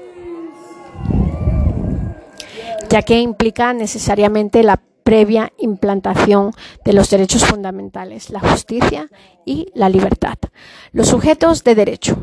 ya 2.88 3.02
que 3.02 3.18
implica 3.20 3.72
necesariamente 3.72 4.62
la 4.62 4.80
previa 5.10 5.52
implantación 5.58 6.52
de 6.84 6.92
los 6.92 7.10
derechos 7.10 7.44
fundamentales, 7.44 8.30
la 8.30 8.38
justicia 8.38 9.08
y 9.44 9.66
la 9.74 9.88
libertad. 9.88 10.38
Los 10.92 11.08
sujetos 11.08 11.64
de 11.64 11.74
derecho. 11.74 12.16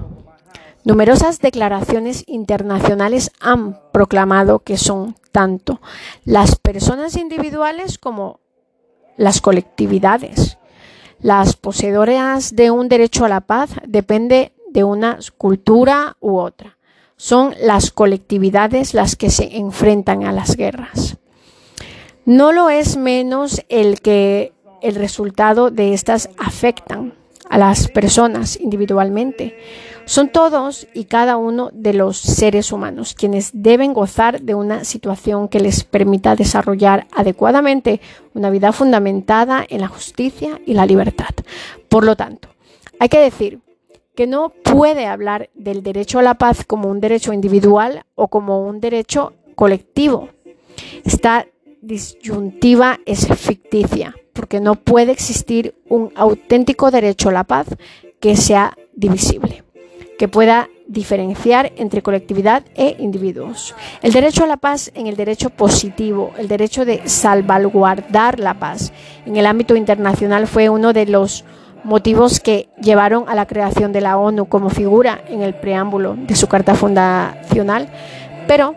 Numerosas 0.86 1.40
declaraciones 1.40 2.24
internacionales 2.28 3.32
han 3.42 3.78
proclamado 3.92 4.60
que 4.60 4.78
son 4.78 5.18
tanto 5.34 5.82
las 6.24 6.56
personas 6.56 7.18
individuales 7.18 7.98
como 7.98 8.40
las 9.18 9.42
colectividades. 9.42 10.58
Las 11.20 11.58
poseedoras 11.58 12.56
de 12.56 12.72
un 12.72 12.88
derecho 12.88 13.26
a 13.26 13.30
la 13.30 13.42
paz 13.42 13.72
depende 13.86 14.54
de 14.70 14.86
una 14.86 15.20
cultura 15.38 16.16
u 16.22 16.38
otra. 16.38 16.78
Son 17.18 17.54
las 17.62 17.92
colectividades 17.92 18.94
las 18.94 19.18
que 19.18 19.30
se 19.30 19.58
enfrentan 19.58 20.24
a 20.24 20.32
las 20.32 20.56
guerras. 20.56 21.16
No 22.28 22.51
lo 22.51 22.69
es 22.69 22.97
menos 22.97 23.63
el 23.69 24.01
que 24.01 24.51
el 24.82 24.95
resultado 24.95 25.71
de 25.71 25.93
estas 25.93 26.30
afectan 26.38 27.13
a 27.49 27.57
las 27.57 27.88
personas 27.88 28.59
individualmente. 28.59 29.57
Son 30.03 30.28
todos 30.28 30.89
y 30.93 31.05
cada 31.05 31.38
uno 31.38 31.69
de 31.71 31.93
los 31.93 32.17
seres 32.17 32.73
humanos 32.73 33.13
quienes 33.13 33.51
deben 33.53 33.93
gozar 33.93 34.41
de 34.41 34.55
una 34.55 34.84
situación 34.84 35.47
que 35.47 35.61
les 35.61 35.86
permita 35.86 36.36
desarrollar 36.36 37.07
adecuadamente 37.15 38.01
una 38.34 38.49
vida 38.49 38.73
fundamentada 38.73 39.65
en 39.65 39.80
la 39.80 39.88
justicia 39.88 40.59
y 40.65 40.73
la 40.73 40.86
libertad. 40.86 41.34
Por 41.88 42.03
lo 42.03 42.17
tanto, 42.17 42.49
hay 42.99 43.07
que 43.07 43.21
decir 43.21 43.61
que 44.15 44.28
no 44.28 44.49
puede 44.49 45.05
hablar 45.05 45.49
del 45.53 45.82
derecho 45.82 46.19
a 46.19 46.23
la 46.23 46.34
paz 46.34 46.65
como 46.65 46.89
un 46.89 46.99
derecho 46.99 47.32
individual 47.32 48.03
o 48.15 48.28
como 48.28 48.67
un 48.67 48.82
derecho 48.82 49.32
colectivo. 49.55 50.28
Esta 51.05 51.47
disyuntiva 51.82 52.99
es 53.05 53.28
ficticia, 53.28 54.15
porque 54.34 54.59
no 54.59 54.75
puede 54.75 55.11
existir 55.11 55.75
un 55.89 56.11
auténtico 56.15 56.91
derecho 56.91 57.30
a 57.30 57.34
la 57.34 57.43
paz 57.43 57.67
que 58.19 58.36
sea 58.36 58.78
divisible, 58.95 59.63
que 60.17 60.28
pueda 60.28 60.69
diferenciar 60.88 61.73
entre 61.75 62.01
colectividad 62.01 62.63
e 62.75 62.95
individuos. 62.99 63.75
El 64.01 64.13
derecho 64.13 64.43
a 64.43 64.47
la 64.47 64.57
paz 64.57 64.91
en 64.95 65.07
el 65.07 65.15
derecho 65.15 65.49
positivo, 65.49 66.32
el 66.38 66.47
derecho 66.47 66.86
de 66.86 67.07
salvaguardar 67.07 68.39
la 68.39 68.53
paz 68.53 68.93
en 69.25 69.36
el 69.36 69.45
ámbito 69.45 69.75
internacional 69.75 70.47
fue 70.47 70.69
uno 70.69 70.93
de 70.93 71.05
los 71.05 71.43
motivos 71.84 72.39
que 72.39 72.69
llevaron 72.82 73.25
a 73.28 73.36
la 73.36 73.45
creación 73.45 73.93
de 73.93 74.01
la 74.01 74.17
ONU 74.17 74.47
como 74.47 74.69
figura 74.69 75.21
en 75.28 75.41
el 75.41 75.53
preámbulo 75.53 76.15
de 76.15 76.36
su 76.36 76.47
carta 76.47 76.73
fundacional, 76.73 77.89
pero 78.47 78.75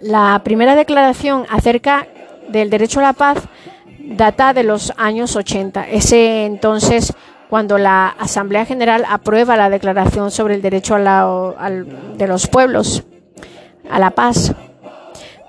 la 0.00 0.40
primera 0.44 0.74
declaración 0.74 1.46
acerca 1.50 2.06
del 2.48 2.70
derecho 2.70 3.00
a 3.00 3.04
la 3.04 3.12
paz 3.12 3.38
data 3.98 4.54
de 4.54 4.62
los 4.62 4.92
años 4.96 5.36
80. 5.36 5.88
Ese 5.88 6.46
entonces 6.46 7.12
cuando 7.48 7.78
la 7.78 8.08
Asamblea 8.08 8.66
General 8.66 9.04
aprueba 9.08 9.56
la 9.56 9.70
Declaración 9.70 10.30
sobre 10.30 10.54
el 10.54 10.62
Derecho 10.62 10.96
a 10.96 11.70
de 11.70 12.26
los 12.26 12.46
Pueblos 12.46 13.04
a 13.90 13.98
la 13.98 14.10
Paz 14.10 14.54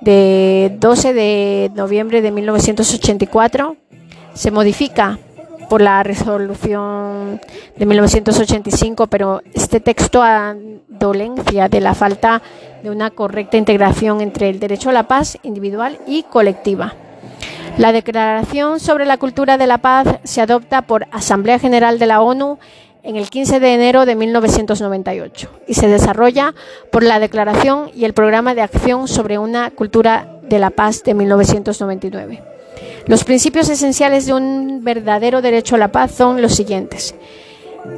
de 0.02 0.78
12 0.80 1.14
de 1.14 1.72
noviembre 1.76 2.22
de 2.22 2.32
1984 2.32 3.76
se 4.34 4.52
modifica 4.52 5.20
por 5.70 5.82
la 5.82 6.03
resolución 6.03 7.39
de 7.78 7.86
1985, 7.86 9.07
pero 9.07 9.41
este 9.53 9.80
texto 9.80 10.22
a 10.22 10.55
dolencia 10.88 11.70
de 11.70 11.80
la 11.80 11.93
falta 11.93 12.41
de 12.84 12.89
una 12.89 13.11
correcta 13.11 13.57
integración 13.57 14.22
entre 14.22 14.49
el 14.49 14.59
derecho 14.59 14.89
a 14.89 14.93
la 14.93 15.07
paz 15.07 15.38
individual 15.43 15.99
y 16.07 16.24
colectiva. 16.24 16.95
La 17.78 17.91
Declaración 17.91 18.80
sobre 18.80 19.05
la 19.05 19.17
Cultura 19.17 19.57
de 19.57 19.67
la 19.67 19.78
Paz 19.78 20.20
se 20.24 20.41
adopta 20.41 20.82
por 20.82 21.07
Asamblea 21.11 21.59
General 21.59 21.99
de 21.99 22.07
la 22.07 22.22
ONU 22.22 22.59
en 23.03 23.15
el 23.15 23.30
15 23.30 23.59
de 23.59 23.74
enero 23.74 24.05
de 24.05 24.15
1998 24.15 25.49
y 25.67 25.76
se 25.76 25.88
desarrolla 25.88 26.53
por 26.91 27.03
la 27.03 27.20
Declaración 27.20 27.91
y 27.95 28.05
el 28.05 28.13
Programa 28.13 28.55
de 28.55 28.61
Acción 28.61 29.07
sobre 29.07 29.38
una 29.38 29.72
Cultura 29.72 30.39
de 30.41 30.59
la 30.59 30.72
Paz 30.72 31.03
de 31.03 31.13
1999. 31.13 32.59
Los 33.10 33.24
principios 33.24 33.68
esenciales 33.70 34.28
de 34.28 34.34
un 34.34 34.84
verdadero 34.84 35.41
derecho 35.41 35.74
a 35.74 35.80
la 35.80 35.91
paz 35.91 36.12
son 36.12 36.43
los 36.43 36.53
siguientes. 36.53 37.16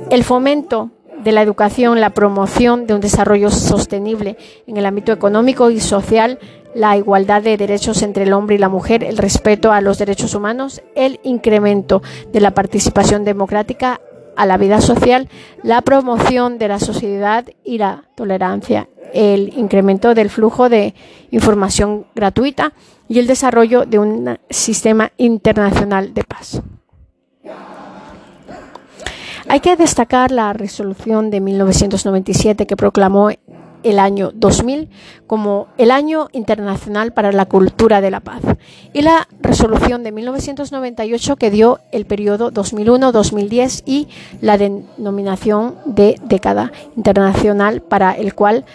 El 0.09 0.23
fomento 0.23 0.89
de 1.21 1.33
la 1.33 1.41
educación, 1.41 1.99
la 1.99 2.11
promoción 2.11 2.87
de 2.87 2.93
un 2.93 3.01
desarrollo 3.01 3.51
sostenible 3.51 4.37
en 4.67 4.77
el 4.77 4.85
ámbito 4.85 5.11
económico 5.11 5.69
y 5.69 5.81
social, 5.81 6.39
la 6.73 6.95
igualdad 6.95 7.41
de 7.41 7.57
derechos 7.57 8.03
entre 8.03 8.23
el 8.23 8.31
hombre 8.31 8.55
y 8.55 8.59
la 8.59 8.69
mujer, 8.69 9.03
el 9.03 9.17
respeto 9.17 9.73
a 9.73 9.81
los 9.81 9.97
derechos 9.97 10.33
humanos, 10.33 10.81
el 10.95 11.19
incremento 11.23 12.01
de 12.31 12.39
la 12.39 12.51
participación 12.51 13.25
democrática 13.25 13.99
a 14.41 14.47
la 14.47 14.57
vida 14.57 14.81
social, 14.81 15.29
la 15.61 15.83
promoción 15.83 16.57
de 16.57 16.67
la 16.67 16.79
sociedad 16.79 17.45
y 17.63 17.77
la 17.77 18.05
tolerancia, 18.15 18.89
el 19.13 19.55
incremento 19.55 20.15
del 20.15 20.31
flujo 20.31 20.67
de 20.67 20.95
información 21.29 22.07
gratuita 22.15 22.73
y 23.07 23.19
el 23.19 23.27
desarrollo 23.27 23.85
de 23.85 23.99
un 23.99 24.39
sistema 24.49 25.11
internacional 25.17 26.15
de 26.15 26.23
paz. 26.23 26.59
Hay 29.47 29.59
que 29.59 29.75
destacar 29.75 30.31
la 30.31 30.53
resolución 30.53 31.29
de 31.29 31.39
1997 31.39 32.65
que 32.65 32.75
proclamó 32.75 33.29
el 33.83 33.99
año 33.99 34.31
2000 34.33 34.89
como 35.27 35.67
el 35.77 35.91
Año 35.91 36.27
Internacional 36.31 37.13
para 37.13 37.31
la 37.31 37.45
Cultura 37.45 38.01
de 38.01 38.11
la 38.11 38.19
Paz 38.19 38.41
y 38.93 39.01
la 39.01 39.27
resolución 39.41 40.03
de 40.03 40.11
1998 40.11 41.35
que 41.35 41.51
dio 41.51 41.79
el 41.91 42.05
periodo 42.05 42.51
2001-2010 42.51 43.83
y 43.85 44.07
la 44.41 44.57
denominación 44.57 45.75
de 45.85 46.15
década 46.23 46.71
internacional 46.95 47.81
para 47.81 48.11
el 48.11 48.35
cual 48.35 48.65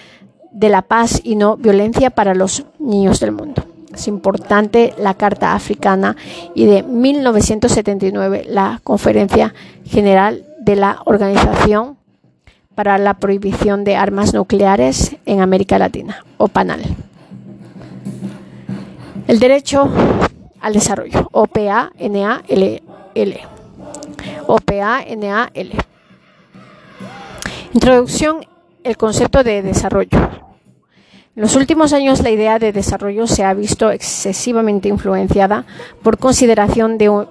de 0.53 0.71
la 0.71 0.83
paz 0.83 1.21
y 1.23 1.37
no 1.37 1.57
violencia 1.57 2.11
para 2.11 2.35
los 2.35 2.65
niños 2.79 3.21
del 3.21 3.33
mundo. 3.33 3.63
Es 3.93 4.09
importante 4.09 4.95
la 4.99 5.15
Carta 5.15 5.55
Africana 5.55 6.17
y 6.55 6.67
de 6.67 6.83
1979 6.83 8.45
la 8.49 8.81
Conferencia 8.83 9.55
General 9.85 10.45
de 10.61 10.77
la 10.77 11.01
Organización 11.05 11.97
para 12.77 12.99
la 12.99 13.15
Prohibición 13.15 13.83
de 13.83 13.97
Armas 13.97 14.35
Nucleares 14.35 15.17
en 15.25 15.41
América 15.41 15.79
Latina, 15.79 16.25
o 16.37 16.47
PANAL. 16.47 16.83
El 19.27 19.41
derecho 19.41 19.91
al 20.61 20.75
desarrollo, 20.75 21.29
OPA-NAL. 21.33 22.45
OPA-NAL. 24.47 25.73
Introducción, 27.73 28.47
el 28.85 28.97
concepto 28.97 29.43
de 29.43 29.63
desarrollo. 29.63 30.19
En 31.35 31.43
los 31.43 31.57
últimos 31.57 31.93
años 31.95 32.23
la 32.23 32.31
idea 32.31 32.59
de 32.59 32.73
desarrollo 32.73 33.27
se 33.27 33.43
ha 33.43 33.55
visto 33.55 33.91
excesivamente 33.91 34.89
influenciada 34.89 35.65
por 36.03 36.19
consideración 36.19 36.99
de 36.99 37.09
un 37.09 37.27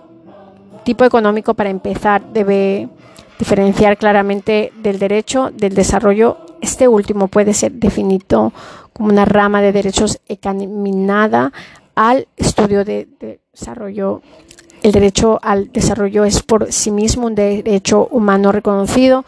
tipo 0.84 1.04
económico 1.04 1.54
para 1.54 1.70
empezar 1.70 2.24
debe 2.32 2.90
diferenciar 3.40 3.98
claramente 3.98 4.72
del 4.82 5.00
derecho 5.00 5.52
del 5.54 5.74
desarrollo. 5.76 6.38
Este 6.62 6.88
último 6.88 7.28
puede 7.28 7.54
ser 7.54 7.74
definido 7.74 8.54
como 8.94 9.10
una 9.10 9.26
rama 9.26 9.62
de 9.62 9.72
derechos 9.72 10.20
encaminada 10.28 11.52
al 11.96 12.28
estudio 12.38 12.86
de 12.86 13.08
desarrollo. 13.52 14.22
El 14.84 14.92
derecho 14.92 15.40
al 15.42 15.72
desarrollo 15.72 16.26
es 16.26 16.44
por 16.44 16.72
sí 16.72 16.92
mismo 16.92 17.28
un 17.28 17.36
derecho 17.36 18.08
humano 18.12 18.52
reconocido 18.52 19.26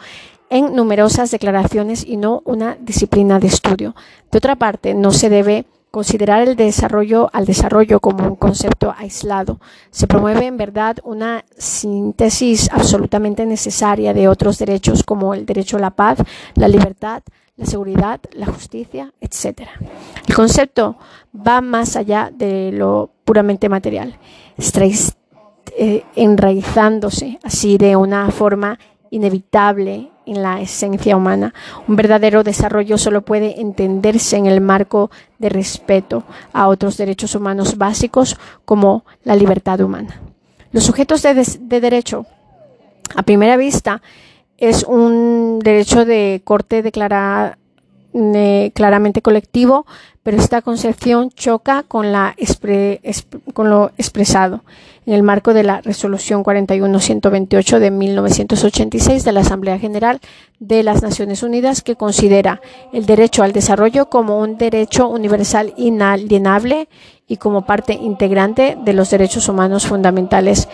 en 0.50 0.74
numerosas 0.74 1.30
declaraciones 1.30 2.04
y 2.06 2.16
no 2.16 2.42
una 2.44 2.76
disciplina 2.80 3.38
de 3.38 3.48
estudio. 3.48 3.94
De 4.30 4.38
otra 4.38 4.56
parte, 4.56 4.94
no 4.94 5.12
se 5.12 5.28
debe 5.28 5.66
considerar 5.98 6.46
el 6.46 6.54
desarrollo 6.54 7.28
al 7.32 7.44
desarrollo 7.44 7.98
como 7.98 8.24
un 8.24 8.36
concepto 8.36 8.94
aislado. 8.96 9.58
Se 9.90 10.06
promueve 10.06 10.46
en 10.46 10.56
verdad 10.56 10.98
una 11.02 11.44
síntesis 11.56 12.70
absolutamente 12.70 13.44
necesaria 13.44 14.14
de 14.14 14.28
otros 14.28 14.60
derechos 14.60 15.02
como 15.02 15.34
el 15.34 15.44
derecho 15.44 15.76
a 15.76 15.80
la 15.80 15.90
paz, 15.90 16.18
la 16.54 16.68
libertad, 16.68 17.24
la 17.56 17.66
seguridad, 17.66 18.20
la 18.30 18.46
justicia, 18.46 19.12
etc. 19.20 19.62
El 20.28 20.36
concepto 20.36 20.98
va 21.34 21.60
más 21.60 21.96
allá 21.96 22.30
de 22.32 22.70
lo 22.70 23.10
puramente 23.24 23.68
material, 23.68 24.16
eh, 25.76 26.04
enraizándose 26.14 27.40
así 27.42 27.76
de 27.76 27.96
una 27.96 28.30
forma 28.30 28.78
inevitable 29.10 30.12
en 30.30 30.42
la 30.42 30.60
esencia 30.60 31.16
humana. 31.16 31.54
Un 31.86 31.96
verdadero 31.96 32.44
desarrollo 32.44 32.98
solo 32.98 33.22
puede 33.22 33.60
entenderse 33.60 34.36
en 34.36 34.46
el 34.46 34.60
marco 34.60 35.10
de 35.38 35.48
respeto 35.48 36.24
a 36.52 36.68
otros 36.68 36.96
derechos 36.96 37.34
humanos 37.34 37.76
básicos 37.76 38.36
como 38.64 39.04
la 39.24 39.36
libertad 39.36 39.80
humana. 39.80 40.20
Los 40.72 40.84
sujetos 40.84 41.22
de, 41.22 41.80
derecho, 41.80 42.26
a 43.14 43.22
primera 43.22 43.56
vista, 43.56 44.02
es 44.58 44.84
un 44.84 45.60
derecho 45.62 46.04
de 46.04 46.42
corte 46.44 46.82
declarada 46.82 47.57
claramente 48.74 49.22
colectivo, 49.22 49.86
pero 50.22 50.36
esta 50.36 50.62
concepción 50.62 51.30
choca 51.30 51.84
con, 51.84 52.12
la 52.12 52.36
con 53.54 53.70
lo 53.70 53.92
expresado 53.96 54.62
en 55.06 55.14
el 55.14 55.22
marco 55.22 55.54
de 55.54 55.62
la 55.62 55.80
Resolución 55.80 56.44
41-128 56.44 57.78
de 57.78 57.90
1986 57.90 59.24
de 59.24 59.32
la 59.32 59.40
Asamblea 59.40 59.78
General 59.78 60.20
de 60.58 60.82
las 60.82 61.00
Naciones 61.00 61.42
Unidas, 61.42 61.80
que 61.80 61.96
considera 61.96 62.60
el 62.92 63.06
derecho 63.06 63.42
al 63.42 63.52
desarrollo 63.52 64.10
como 64.10 64.38
un 64.38 64.58
derecho 64.58 65.08
universal 65.08 65.72
inalienable 65.78 66.90
y 67.26 67.38
como 67.38 67.64
parte 67.64 67.94
integrante 67.94 68.76
de 68.84 68.92
los 68.92 69.08
derechos 69.08 69.48
humanos 69.48 69.86
fundamentales. 69.86 70.68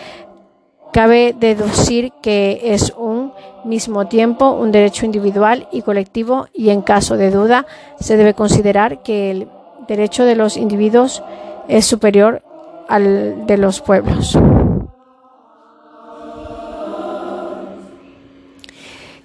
Cabe 0.91 1.33
deducir 1.39 2.11
que 2.21 2.59
es 2.73 2.93
un 2.97 3.24
mismo 3.63 4.07
tiempo 4.07 4.51
un 4.51 4.71
derecho 4.71 5.05
individual 5.05 5.67
y 5.71 5.81
colectivo 5.81 6.47
y 6.53 6.69
en 6.69 6.81
caso 6.81 7.17
de 7.17 7.31
duda 7.31 7.65
se 7.99 8.17
debe 8.17 8.33
considerar 8.33 9.01
que 9.01 9.31
el 9.31 9.47
derecho 9.87 10.25
de 10.25 10.35
los 10.35 10.57
individuos 10.57 11.23
es 11.67 11.85
superior 11.85 12.43
de 12.89 13.57
los 13.57 13.81
pueblos. 13.81 14.37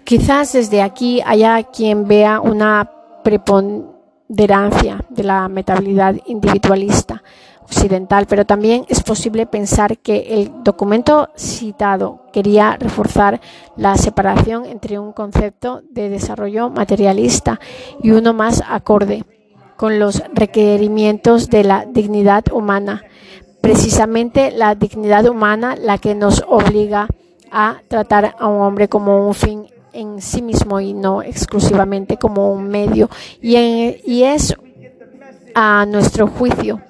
Quizás 0.04 0.52
desde 0.54 0.82
aquí 0.82 1.20
haya 1.24 1.62
quien 1.62 2.08
vea 2.08 2.40
una 2.40 2.90
preponderancia 3.22 5.04
de 5.08 5.22
la 5.22 5.48
metabilidad 5.48 6.16
individualista 6.26 7.22
occidental, 7.70 8.26
pero 8.26 8.44
también 8.44 8.84
es 8.88 9.00
posible 9.02 9.46
pensar 9.46 9.98
que 9.98 10.34
el 10.34 10.64
documento 10.64 11.28
citado 11.36 12.26
quería 12.32 12.76
reforzar 12.76 13.40
la 13.76 13.96
separación 13.96 14.66
entre 14.66 14.98
un 14.98 15.12
concepto 15.12 15.82
de 15.90 16.08
desarrollo 16.08 16.68
materialista 16.68 17.60
y 18.02 18.10
uno 18.10 18.32
más 18.32 18.62
acorde 18.68 19.24
con 19.76 20.00
los 20.00 20.22
requerimientos 20.34 21.48
de 21.48 21.62
la 21.62 21.86
dignidad 21.86 22.44
humana. 22.52 23.04
Precisamente 23.60 24.50
la 24.50 24.74
dignidad 24.74 25.26
humana 25.26 25.76
la 25.76 25.98
que 25.98 26.16
nos 26.16 26.44
obliga 26.48 27.06
a 27.52 27.78
tratar 27.86 28.34
a 28.38 28.48
un 28.48 28.62
hombre 28.62 28.88
como 28.88 29.28
un 29.28 29.34
fin 29.34 29.66
en 29.92 30.20
sí 30.20 30.42
mismo 30.42 30.80
y 30.80 30.92
no 30.92 31.22
exclusivamente 31.22 32.16
como 32.16 32.52
un 32.52 32.68
medio. 32.68 33.08
Y, 33.40 33.56
y 34.04 34.24
es 34.24 34.54
a 35.54 35.86
nuestro 35.86 36.26
juicio 36.26 36.80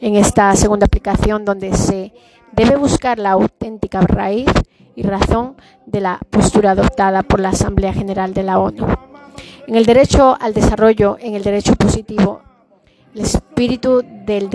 en 0.00 0.16
esta 0.16 0.54
segunda 0.56 0.86
aplicación 0.86 1.44
donde 1.44 1.74
se 1.76 2.12
debe 2.52 2.76
buscar 2.76 3.18
la 3.18 3.32
auténtica 3.32 4.00
raíz 4.00 4.48
y 4.96 5.02
razón 5.02 5.56
de 5.86 6.00
la 6.00 6.18
postura 6.30 6.72
adoptada 6.72 7.22
por 7.22 7.40
la 7.40 7.50
Asamblea 7.50 7.92
General 7.92 8.34
de 8.34 8.42
la 8.42 8.58
ONU. 8.58 8.86
En 9.66 9.76
el 9.76 9.86
derecho 9.86 10.36
al 10.40 10.52
desarrollo, 10.52 11.16
en 11.20 11.34
el 11.34 11.44
derecho 11.44 11.76
positivo, 11.76 12.40
el 13.14 13.22
espíritu 13.22 14.02
del 14.26 14.48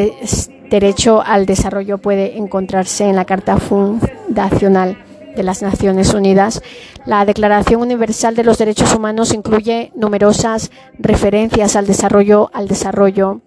derecho 0.70 1.22
al 1.22 1.46
desarrollo 1.46 1.98
puede 1.98 2.38
encontrarse 2.38 3.06
en 3.06 3.16
la 3.16 3.26
Carta 3.26 3.58
Fundacional 3.58 4.98
de 5.36 5.44
las 5.44 5.62
Naciones 5.62 6.14
Unidas. 6.14 6.62
La 7.06 7.26
Declaración 7.26 7.82
Universal 7.82 8.36
de 8.36 8.44
los 8.44 8.58
Derechos 8.58 8.96
Humanos 8.96 9.34
incluye 9.34 9.92
numerosas 9.96 10.72
referencias 10.98 11.76
al 11.76 11.86
desarrollo, 11.86 12.50
al 12.54 12.68
desarrollo, 12.68 13.42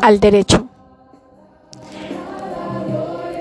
al 0.00 0.20
derecho. 0.20 0.70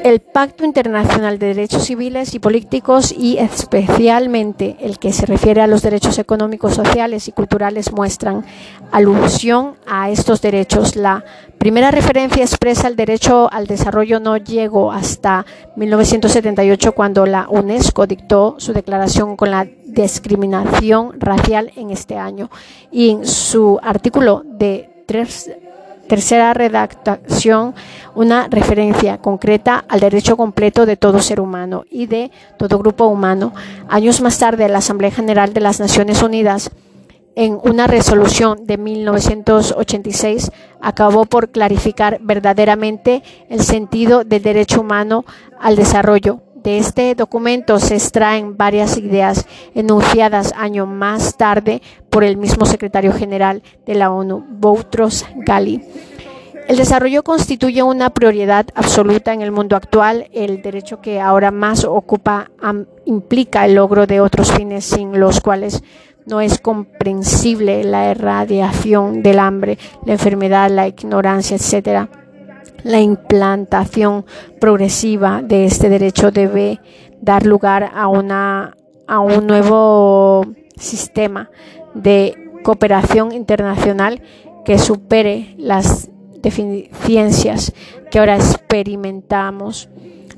El 0.03 0.21
Pacto 0.21 0.63
Internacional 0.63 1.39
de 1.39 1.47
Derechos 1.47 1.83
Civiles 1.83 2.33
y 2.33 2.39
Políticos 2.39 3.13
y 3.15 3.37
especialmente 3.37 4.77
el 4.79 4.97
que 4.97 5.11
se 5.11 5.25
refiere 5.25 5.61
a 5.61 5.67
los 5.67 5.81
derechos 5.81 6.17
económicos, 6.19 6.73
sociales 6.73 7.27
y 7.27 7.33
culturales 7.33 7.91
muestran 7.91 8.45
alusión 8.93 9.75
a 9.85 10.09
estos 10.09 10.41
derechos. 10.41 10.95
La 10.95 11.25
primera 11.57 11.91
referencia 11.91 12.43
expresa 12.43 12.87
el 12.87 12.95
derecho 12.95 13.51
al 13.51 13.67
desarrollo 13.67 14.21
no 14.21 14.37
llegó 14.37 14.93
hasta 14.93 15.45
1978 15.75 16.93
cuando 16.93 17.25
la 17.25 17.49
UNESCO 17.49 18.07
dictó 18.07 18.55
su 18.57 18.71
declaración 18.71 19.35
con 19.35 19.51
la 19.51 19.67
discriminación 19.85 21.19
racial 21.19 21.73
en 21.75 21.89
este 21.89 22.17
año 22.17 22.49
y 22.89 23.09
en 23.09 23.25
su 23.25 23.77
artículo 23.83 24.43
de 24.45 24.98
Tercera 26.07 26.53
redactación, 26.53 27.75
una 28.15 28.47
referencia 28.47 29.17
concreta 29.17 29.83
al 29.87 29.99
derecho 29.99 30.37
completo 30.37 30.85
de 30.85 30.97
todo 30.97 31.19
ser 31.19 31.39
humano 31.39 31.83
y 31.89 32.07
de 32.07 32.31
todo 32.57 32.79
grupo 32.79 33.05
humano. 33.05 33.53
Años 33.87 34.21
más 34.21 34.39
tarde, 34.39 34.67
la 34.69 34.79
Asamblea 34.79 35.11
General 35.11 35.53
de 35.53 35.61
las 35.61 35.79
Naciones 35.79 36.23
Unidas, 36.23 36.71
en 37.35 37.59
una 37.63 37.87
resolución 37.87 38.65
de 38.65 38.77
1986, 38.77 40.51
acabó 40.81 41.25
por 41.25 41.49
clarificar 41.49 42.19
verdaderamente 42.21 43.23
el 43.49 43.61
sentido 43.61 44.23
del 44.23 44.41
derecho 44.41 44.81
humano 44.81 45.25
al 45.59 45.75
desarrollo 45.75 46.41
de 46.69 46.77
este 46.77 47.15
documento 47.15 47.79
se 47.79 47.95
extraen 47.95 48.55
varias 48.55 48.95
ideas 48.95 49.47
enunciadas 49.73 50.53
años 50.55 50.87
más 50.87 51.35
tarde 51.35 51.81
por 52.11 52.23
el 52.23 52.37
mismo 52.37 52.67
secretario 52.67 53.11
general 53.11 53.63
de 53.87 53.95
la 53.95 54.11
ONU, 54.11 54.45
Boutros 54.47 55.25
Ghali. 55.35 55.81
El 56.67 56.77
desarrollo 56.77 57.23
constituye 57.23 57.81
una 57.81 58.11
prioridad 58.11 58.67
absoluta 58.75 59.33
en 59.33 59.41
el 59.41 59.51
mundo 59.51 59.75
actual. 59.75 60.29
El 60.31 60.61
derecho 60.61 61.01
que 61.01 61.19
ahora 61.19 61.49
más 61.49 61.85
ocupa 61.85 62.51
implica 63.05 63.65
el 63.65 63.73
logro 63.73 64.05
de 64.05 64.21
otros 64.21 64.51
fines 64.51 64.85
sin 64.85 65.19
los 65.19 65.41
cuales 65.41 65.81
no 66.27 66.39
es 66.39 66.59
comprensible 66.59 67.83
la 67.83 68.11
erradiación 68.11 69.23
del 69.23 69.39
hambre, 69.39 69.79
la 70.05 70.13
enfermedad, 70.13 70.69
la 70.69 70.87
ignorancia, 70.87 71.57
etcétera. 71.57 72.28
La 72.83 72.99
implantación 73.01 74.25
progresiva 74.59 75.41
de 75.41 75.65
este 75.65 75.89
derecho 75.89 76.31
debe 76.31 76.79
dar 77.21 77.45
lugar 77.45 77.91
a, 77.93 78.07
una, 78.07 78.75
a 79.07 79.19
un 79.19 79.47
nuevo 79.47 80.45
sistema 80.77 81.49
de 81.93 82.51
cooperación 82.63 83.31
internacional 83.31 84.21
que 84.63 84.77
supere 84.77 85.55
las 85.57 86.09
deficiencias 86.41 87.73
que 88.11 88.19
ahora 88.19 88.35
experimentamos. 88.35 89.89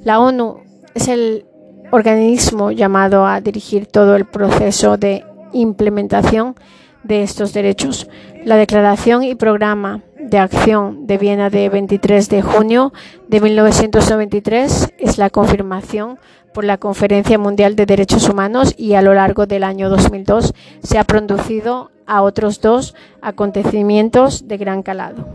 La 0.03 0.19
ONU 0.19 0.61
es 0.93 1.07
el 1.07 1.45
organismo 1.91 2.71
llamado 2.71 3.25
a 3.25 3.41
dirigir 3.41 3.85
todo 3.85 4.15
el 4.15 4.25
proceso 4.25 4.97
de 4.97 5.23
implementación 5.53 6.55
de 7.03 7.23
estos 7.23 7.53
derechos. 7.53 8.07
La 8.43 8.55
declaración 8.55 9.23
y 9.23 9.35
programa 9.35 10.01
de 10.17 10.39
Acción 10.39 11.05
de 11.05 11.17
Viena 11.17 11.49
de 11.49 11.69
23 11.69 12.27
de 12.29 12.41
junio 12.41 12.91
de 13.27 13.39
1993 13.39 14.93
es 14.97 15.17
la 15.17 15.29
confirmación 15.29 16.17
por 16.53 16.63
la 16.63 16.77
Conferencia 16.77 17.37
Mundial 17.37 17.75
de 17.75 17.85
Derechos 17.85 18.27
Humanos 18.27 18.73
y 18.77 18.93
a 18.93 19.01
lo 19.01 19.13
largo 19.13 19.45
del 19.45 19.63
año 19.63 19.89
2002 19.89 20.53
se 20.81 20.97
ha 20.97 21.03
producido 21.03 21.91
a 22.07 22.23
otros 22.23 22.61
dos 22.61 22.95
acontecimientos 23.21 24.47
de 24.47 24.57
gran 24.57 24.81
calado. 24.81 25.25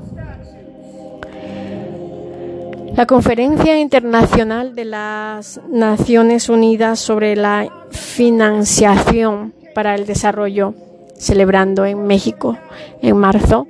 La 2.97 3.07
Conferencia 3.07 3.79
Internacional 3.79 4.75
de 4.75 4.87
las 4.87 5.61
Naciones 5.69 6.49
Unidas 6.49 6.99
sobre 6.99 7.37
la 7.37 7.71
Financiación 7.91 9.53
para 9.75 9.95
el 9.95 10.07
Desarrollo, 10.07 10.75
celebrando 11.19 11.85
en 11.85 12.07
México 12.07 12.59
en 13.03 13.17
marzo, 13.17 13.67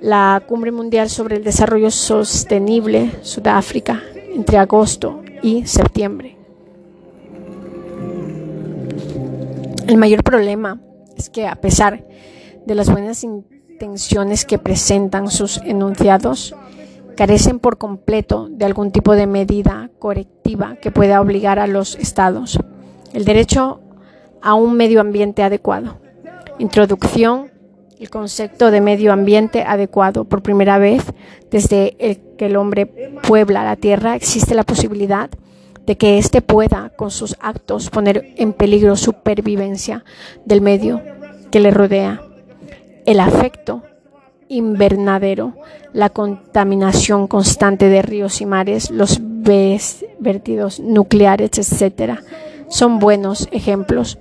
la 0.00 0.42
Cumbre 0.46 0.70
Mundial 0.70 1.08
sobre 1.10 1.36
el 1.36 1.44
Desarrollo 1.44 1.90
Sostenible, 1.90 3.10
Sudáfrica, 3.22 4.02
entre 4.34 4.58
agosto 4.58 5.22
y 5.42 5.66
septiembre. 5.66 6.36
El 9.86 9.96
mayor 9.96 10.22
problema 10.22 10.80
es 11.16 11.30
que 11.30 11.46
a 11.46 11.56
pesar 11.56 12.04
de 12.66 12.74
las 12.74 12.90
buenas 12.90 13.24
intenciones 13.24 14.44
que 14.44 14.58
presentan 14.58 15.30
sus 15.30 15.58
enunciados, 15.58 16.54
carecen 17.16 17.58
por 17.58 17.78
completo 17.78 18.48
de 18.50 18.64
algún 18.64 18.92
tipo 18.92 19.14
de 19.14 19.26
medida 19.26 19.90
correctiva 19.98 20.76
que 20.76 20.92
pueda 20.92 21.20
obligar 21.20 21.58
a 21.58 21.66
los 21.66 21.96
estados. 21.96 22.60
El 23.12 23.24
derecho 23.24 23.80
a 24.40 24.54
un 24.54 24.76
medio 24.76 25.00
ambiente 25.00 25.42
adecuado. 25.42 25.96
Introducción 26.58 27.50
el 27.98 28.10
concepto 28.10 28.70
de 28.70 28.80
medio 28.80 29.12
ambiente 29.12 29.62
adecuado. 29.62 30.24
Por 30.24 30.42
primera 30.42 30.78
vez, 30.78 31.02
desde 31.50 31.96
que 32.36 32.46
el 32.46 32.56
hombre 32.56 32.86
puebla 33.22 33.64
la 33.64 33.76
tierra, 33.76 34.14
existe 34.14 34.54
la 34.54 34.62
posibilidad 34.62 35.30
de 35.84 35.96
que 35.96 36.18
éste 36.18 36.42
pueda, 36.42 36.92
con 36.96 37.10
sus 37.10 37.36
actos, 37.40 37.90
poner 37.90 38.34
en 38.36 38.52
peligro 38.52 38.94
su 38.96 39.06
supervivencia 39.06 40.04
del 40.44 40.60
medio 40.60 41.02
que 41.50 41.60
le 41.60 41.70
rodea. 41.70 42.22
El 43.06 43.20
afecto 43.20 43.82
invernadero, 44.48 45.54
la 45.92 46.10
contaminación 46.10 47.26
constante 47.26 47.88
de 47.88 48.02
ríos 48.02 48.40
y 48.40 48.46
mares, 48.46 48.90
los 48.90 49.18
vertidos 50.18 50.78
nucleares, 50.78 51.50
etc., 51.58 52.18
son 52.68 52.98
buenos 52.98 53.48
ejemplos. 53.50 54.18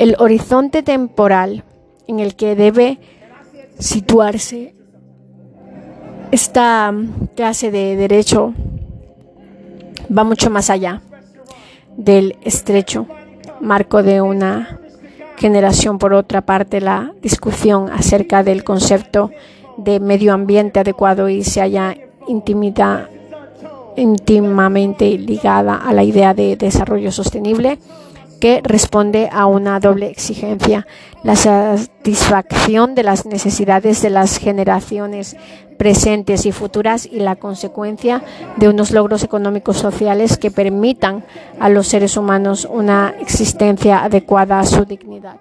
El 0.00 0.16
horizonte 0.18 0.82
temporal 0.82 1.62
en 2.06 2.20
el 2.20 2.34
que 2.34 2.56
debe 2.56 2.98
situarse 3.78 4.74
esta 6.30 6.90
clase 7.36 7.70
de 7.70 7.96
derecho 7.96 8.54
va 10.10 10.24
mucho 10.24 10.48
más 10.48 10.70
allá 10.70 11.02
del 11.98 12.38
estrecho 12.40 13.06
marco 13.60 14.02
de 14.02 14.22
una 14.22 14.80
generación. 15.36 15.98
Por 15.98 16.14
otra 16.14 16.40
parte, 16.40 16.80
la 16.80 17.12
discusión 17.20 17.90
acerca 17.90 18.42
del 18.42 18.64
concepto 18.64 19.30
de 19.76 20.00
medio 20.00 20.32
ambiente 20.32 20.80
adecuado 20.80 21.28
y 21.28 21.44
se 21.44 21.60
haya 21.60 21.94
íntimamente 23.96 25.18
ligada 25.18 25.76
a 25.76 25.92
la 25.92 26.04
idea 26.04 26.32
de 26.32 26.56
desarrollo 26.56 27.12
sostenible 27.12 27.78
que 28.40 28.60
responde 28.64 29.28
a 29.30 29.46
una 29.46 29.78
doble 29.78 30.08
exigencia, 30.08 30.86
la 31.22 31.36
satisfacción 31.36 32.94
de 32.94 33.02
las 33.02 33.26
necesidades 33.26 34.02
de 34.02 34.10
las 34.10 34.38
generaciones 34.38 35.36
presentes 35.76 36.44
y 36.46 36.52
futuras 36.52 37.06
y 37.06 37.20
la 37.20 37.36
consecuencia 37.36 38.22
de 38.56 38.68
unos 38.68 38.90
logros 38.90 39.22
económicos 39.22 39.76
sociales 39.76 40.36
que 40.36 40.50
permitan 40.50 41.24
a 41.58 41.68
los 41.68 41.86
seres 41.86 42.16
humanos 42.16 42.68
una 42.70 43.14
existencia 43.20 44.04
adecuada 44.04 44.60
a 44.60 44.66
su 44.66 44.84
dignidad. 44.84 45.36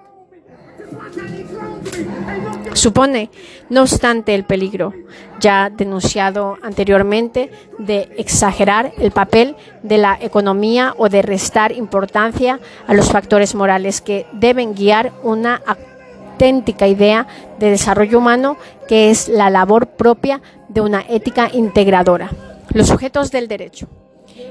Supone, 2.73 3.29
no 3.69 3.81
obstante, 3.81 4.33
el 4.35 4.45
peligro, 4.45 4.93
ya 5.39 5.69
denunciado 5.69 6.57
anteriormente, 6.61 7.51
de 7.77 8.09
exagerar 8.17 8.91
el 8.97 9.11
papel 9.11 9.55
de 9.83 9.97
la 9.97 10.17
economía 10.21 10.93
o 10.97 11.09
de 11.09 11.21
restar 11.21 11.71
importancia 11.71 12.59
a 12.87 12.93
los 12.93 13.11
factores 13.11 13.55
morales 13.55 14.01
que 14.01 14.25
deben 14.33 14.75
guiar 14.75 15.11
una 15.23 15.61
auténtica 15.65 16.87
idea 16.87 17.27
de 17.59 17.69
desarrollo 17.69 18.17
humano 18.17 18.57
que 18.87 19.09
es 19.09 19.27
la 19.27 19.49
labor 19.49 19.87
propia 19.87 20.41
de 20.67 20.81
una 20.81 21.03
ética 21.07 21.49
integradora. 21.51 22.29
Los 22.73 22.87
sujetos 22.87 23.31
del 23.31 23.47
derecho. 23.47 23.87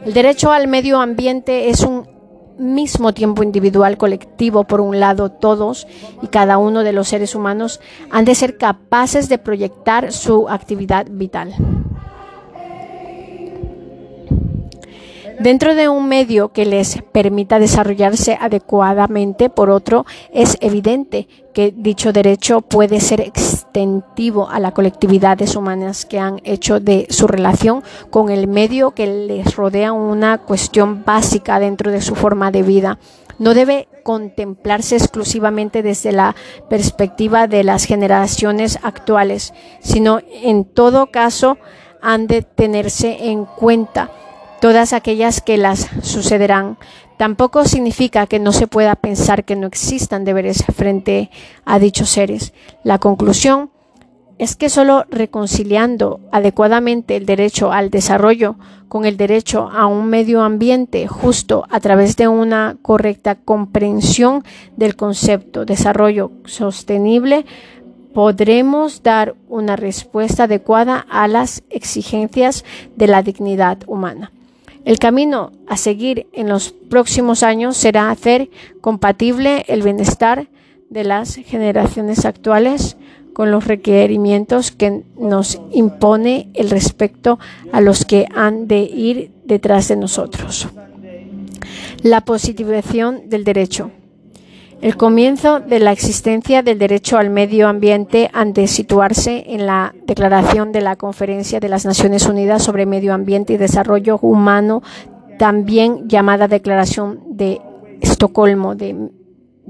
El 0.04 0.12
derecho 0.12 0.52
al 0.52 0.68
medio 0.68 1.00
ambiente 1.00 1.70
es 1.70 1.80
un 1.80 2.17
mismo 2.58 3.14
tiempo 3.14 3.42
individual, 3.42 3.96
colectivo, 3.96 4.64
por 4.64 4.80
un 4.80 5.00
lado, 5.00 5.30
todos 5.30 5.86
y 6.22 6.28
cada 6.28 6.58
uno 6.58 6.84
de 6.84 6.92
los 6.92 7.08
seres 7.08 7.34
humanos 7.34 7.80
han 8.10 8.24
de 8.24 8.34
ser 8.34 8.56
capaces 8.56 9.28
de 9.28 9.38
proyectar 9.38 10.12
su 10.12 10.48
actividad 10.48 11.06
vital. 11.10 11.54
Dentro 15.40 15.76
de 15.76 15.88
un 15.88 16.08
medio 16.08 16.48
que 16.48 16.66
les 16.66 17.00
permita 17.12 17.60
desarrollarse 17.60 18.36
adecuadamente, 18.40 19.48
por 19.48 19.70
otro, 19.70 20.04
es 20.32 20.58
evidente 20.60 21.28
que 21.54 21.72
dicho 21.76 22.12
derecho 22.12 22.60
puede 22.60 22.98
ser 22.98 23.20
extensivo 23.20 24.48
a 24.50 24.58
las 24.58 24.72
colectividades 24.72 25.54
humanas 25.54 26.06
que 26.06 26.18
han 26.18 26.40
hecho 26.42 26.80
de 26.80 27.06
su 27.10 27.28
relación 27.28 27.84
con 28.10 28.30
el 28.30 28.48
medio 28.48 28.90
que 28.90 29.06
les 29.06 29.54
rodea 29.54 29.92
una 29.92 30.38
cuestión 30.38 31.04
básica 31.04 31.60
dentro 31.60 31.92
de 31.92 32.00
su 32.00 32.16
forma 32.16 32.50
de 32.50 32.64
vida. 32.64 32.98
No 33.38 33.54
debe 33.54 33.86
contemplarse 34.02 34.96
exclusivamente 34.96 35.84
desde 35.84 36.10
la 36.10 36.34
perspectiva 36.68 37.46
de 37.46 37.62
las 37.62 37.84
generaciones 37.84 38.80
actuales, 38.82 39.54
sino 39.78 40.18
en 40.42 40.64
todo 40.64 41.12
caso 41.12 41.58
han 42.02 42.26
de 42.26 42.42
tenerse 42.42 43.28
en 43.30 43.44
cuenta 43.44 44.10
todas 44.60 44.92
aquellas 44.92 45.40
que 45.40 45.56
las 45.56 45.88
sucederán. 46.02 46.78
Tampoco 47.16 47.64
significa 47.64 48.26
que 48.26 48.38
no 48.38 48.52
se 48.52 48.66
pueda 48.66 48.94
pensar 48.94 49.44
que 49.44 49.56
no 49.56 49.66
existan 49.66 50.24
deberes 50.24 50.64
frente 50.74 51.30
a 51.64 51.78
dichos 51.78 52.10
seres. 52.10 52.52
La 52.84 52.98
conclusión 52.98 53.70
es 54.38 54.54
que 54.54 54.68
solo 54.68 55.04
reconciliando 55.10 56.20
adecuadamente 56.30 57.16
el 57.16 57.26
derecho 57.26 57.72
al 57.72 57.90
desarrollo 57.90 58.56
con 58.88 59.04
el 59.04 59.16
derecho 59.16 59.68
a 59.70 59.86
un 59.86 60.06
medio 60.06 60.42
ambiente 60.42 61.08
justo 61.08 61.64
a 61.70 61.80
través 61.80 62.16
de 62.16 62.28
una 62.28 62.76
correcta 62.80 63.34
comprensión 63.34 64.44
del 64.76 64.96
concepto 64.96 65.64
desarrollo 65.64 66.30
sostenible, 66.44 67.44
podremos 68.14 69.02
dar 69.02 69.34
una 69.48 69.76
respuesta 69.76 70.44
adecuada 70.44 71.04
a 71.10 71.28
las 71.28 71.62
exigencias 71.68 72.64
de 72.96 73.08
la 73.08 73.22
dignidad 73.22 73.78
humana. 73.86 74.32
El 74.88 74.98
camino 74.98 75.52
a 75.66 75.76
seguir 75.76 76.28
en 76.32 76.48
los 76.48 76.70
próximos 76.70 77.42
años 77.42 77.76
será 77.76 78.10
hacer 78.10 78.48
compatible 78.80 79.66
el 79.68 79.82
bienestar 79.82 80.48
de 80.88 81.04
las 81.04 81.34
generaciones 81.34 82.24
actuales 82.24 82.96
con 83.34 83.50
los 83.50 83.66
requerimientos 83.66 84.70
que 84.72 85.02
nos 85.18 85.60
impone 85.72 86.48
el 86.54 86.70
respecto 86.70 87.38
a 87.70 87.82
los 87.82 88.06
que 88.06 88.28
han 88.34 88.66
de 88.66 88.80
ir 88.80 89.30
detrás 89.44 89.88
de 89.88 89.96
nosotros. 89.96 90.68
La 92.02 92.22
positivación 92.22 93.28
del 93.28 93.44
derecho. 93.44 93.90
El 94.80 94.96
comienzo 94.96 95.58
de 95.58 95.80
la 95.80 95.90
existencia 95.90 96.62
del 96.62 96.78
derecho 96.78 97.18
al 97.18 97.30
medio 97.30 97.66
ambiente 97.66 98.30
han 98.32 98.52
de 98.52 98.68
situarse 98.68 99.42
en 99.48 99.66
la 99.66 99.92
declaración 100.06 100.70
de 100.70 100.80
la 100.80 100.94
Conferencia 100.94 101.58
de 101.58 101.68
las 101.68 101.84
Naciones 101.84 102.26
Unidas 102.26 102.62
sobre 102.62 102.86
Medio 102.86 103.12
Ambiente 103.12 103.54
y 103.54 103.56
Desarrollo 103.56 104.18
Humano, 104.22 104.82
también 105.36 106.08
llamada 106.08 106.46
Declaración 106.46 107.20
de 107.26 107.60
Estocolmo 108.00 108.76
de 108.76 109.10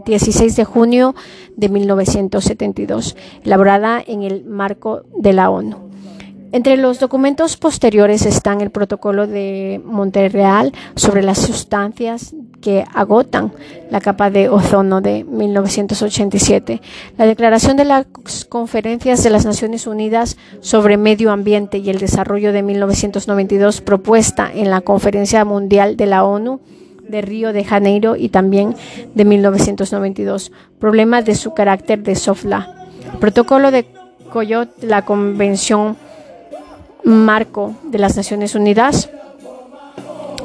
16 0.05 0.57
de 0.57 0.65
junio 0.65 1.15
de 1.57 1.71
1972, 1.71 3.17
elaborada 3.45 4.03
en 4.07 4.25
el 4.25 4.45
marco 4.45 5.05
de 5.17 5.33
la 5.33 5.49
ONU. 5.49 5.88
Entre 6.51 6.79
los 6.79 6.99
documentos 6.99 7.59
posteriores 7.59 8.25
están 8.25 8.63
el 8.63 8.71
Protocolo 8.71 9.27
de 9.27 9.83
Montreal 9.85 10.73
sobre 10.95 11.23
las 11.23 11.39
sustancias 11.39 12.35
que 12.63 12.87
agotan 12.95 13.53
la 13.91 14.01
capa 14.01 14.31
de 14.31 14.49
ozono 14.49 15.03
de 15.03 15.25
1987, 15.25 16.81
la 17.19 17.27
Declaración 17.27 17.77
de 17.77 17.85
las 17.85 18.07
Conferencias 18.49 19.23
de 19.23 19.29
las 19.29 19.45
Naciones 19.45 19.87
Unidas 19.87 20.39
sobre 20.61 20.97
Medio 20.97 21.33
Ambiente 21.33 21.79
y 21.79 21.91
el 21.91 21.99
Desarrollo 21.99 22.53
de 22.55 22.63
1992 22.63 23.83
propuesta 23.83 24.51
en 24.53 24.71
la 24.71 24.81
Conferencia 24.81 25.45
Mundial 25.45 25.99
de 25.99 26.07
la 26.07 26.25
ONU 26.25 26.61
de 27.07 27.21
Río 27.21 27.53
de 27.53 27.65
Janeiro 27.65 28.17
y 28.17 28.31
también 28.31 28.75
de 29.15 29.25
1992, 29.27 30.51
problema 30.79 31.21
de 31.21 31.35
su 31.35 31.53
carácter 31.53 32.03
de 32.03 32.17
soft 32.17 32.45
law. 32.45 32.65
Protocolo 33.21 33.71
de 33.71 33.87
Coyote, 34.31 34.87
la 34.87 35.05
Convención 35.05 35.97
marco 37.09 37.75
de 37.85 37.99
las 37.99 38.17
Naciones 38.17 38.55
Unidas 38.55 39.11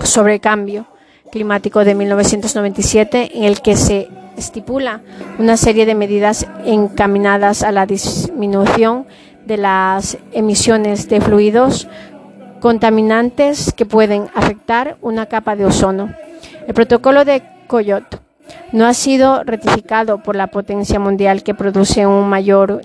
sobre 0.04 0.40
cambio 0.40 0.86
climático 1.32 1.84
de 1.84 1.96
1997 1.96 3.38
en 3.38 3.44
el 3.44 3.62
que 3.62 3.76
se 3.76 4.08
estipula 4.38 5.02
una 5.40 5.58
serie 5.58 5.86
de 5.86 5.96
medidas 5.96 6.48
encaminadas 6.66 7.64
a 7.64 7.72
la 7.72 7.86
disminución 7.86 9.06
de 9.46 9.58
las 9.58 10.18
emisiones 10.32 11.10
de 11.10 11.22
fluidos 11.22 11.88
contaminantes 12.60 13.74
que 13.74 13.86
pueden 13.86 14.30
afectar 14.34 14.98
una 15.02 15.26
capa 15.26 15.56
de 15.56 15.66
ozono. 15.66 16.14
El 16.66 16.74
protocolo 16.74 17.26
de 17.26 17.44
Coyote 17.68 18.20
no 18.72 18.86
ha 18.86 18.94
sido 18.94 19.44
ratificado 19.44 20.24
por 20.24 20.36
la 20.36 20.48
potencia 20.48 21.00
mundial 21.00 21.44
que 21.44 21.54
produce 21.54 22.08
un 22.08 22.30
mayor 22.30 22.82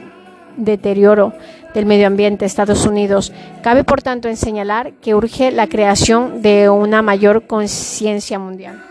deterioro 0.59 1.33
del 1.75 1.87
medio 1.87 2.07
ambiente 2.07 2.45
Estados 2.45 2.87
Unidos. 2.87 3.33
Cabe, 3.63 3.85
por 3.85 4.03
tanto, 4.03 4.29
en 4.29 4.37
señalar 4.37 4.93
que 5.01 5.15
urge 5.15 5.51
la 5.51 5.69
creación 5.69 6.43
de 6.43 6.69
una 6.69 7.03
mayor 7.03 7.47
conciencia 7.47 8.39
mundial. 8.39 8.83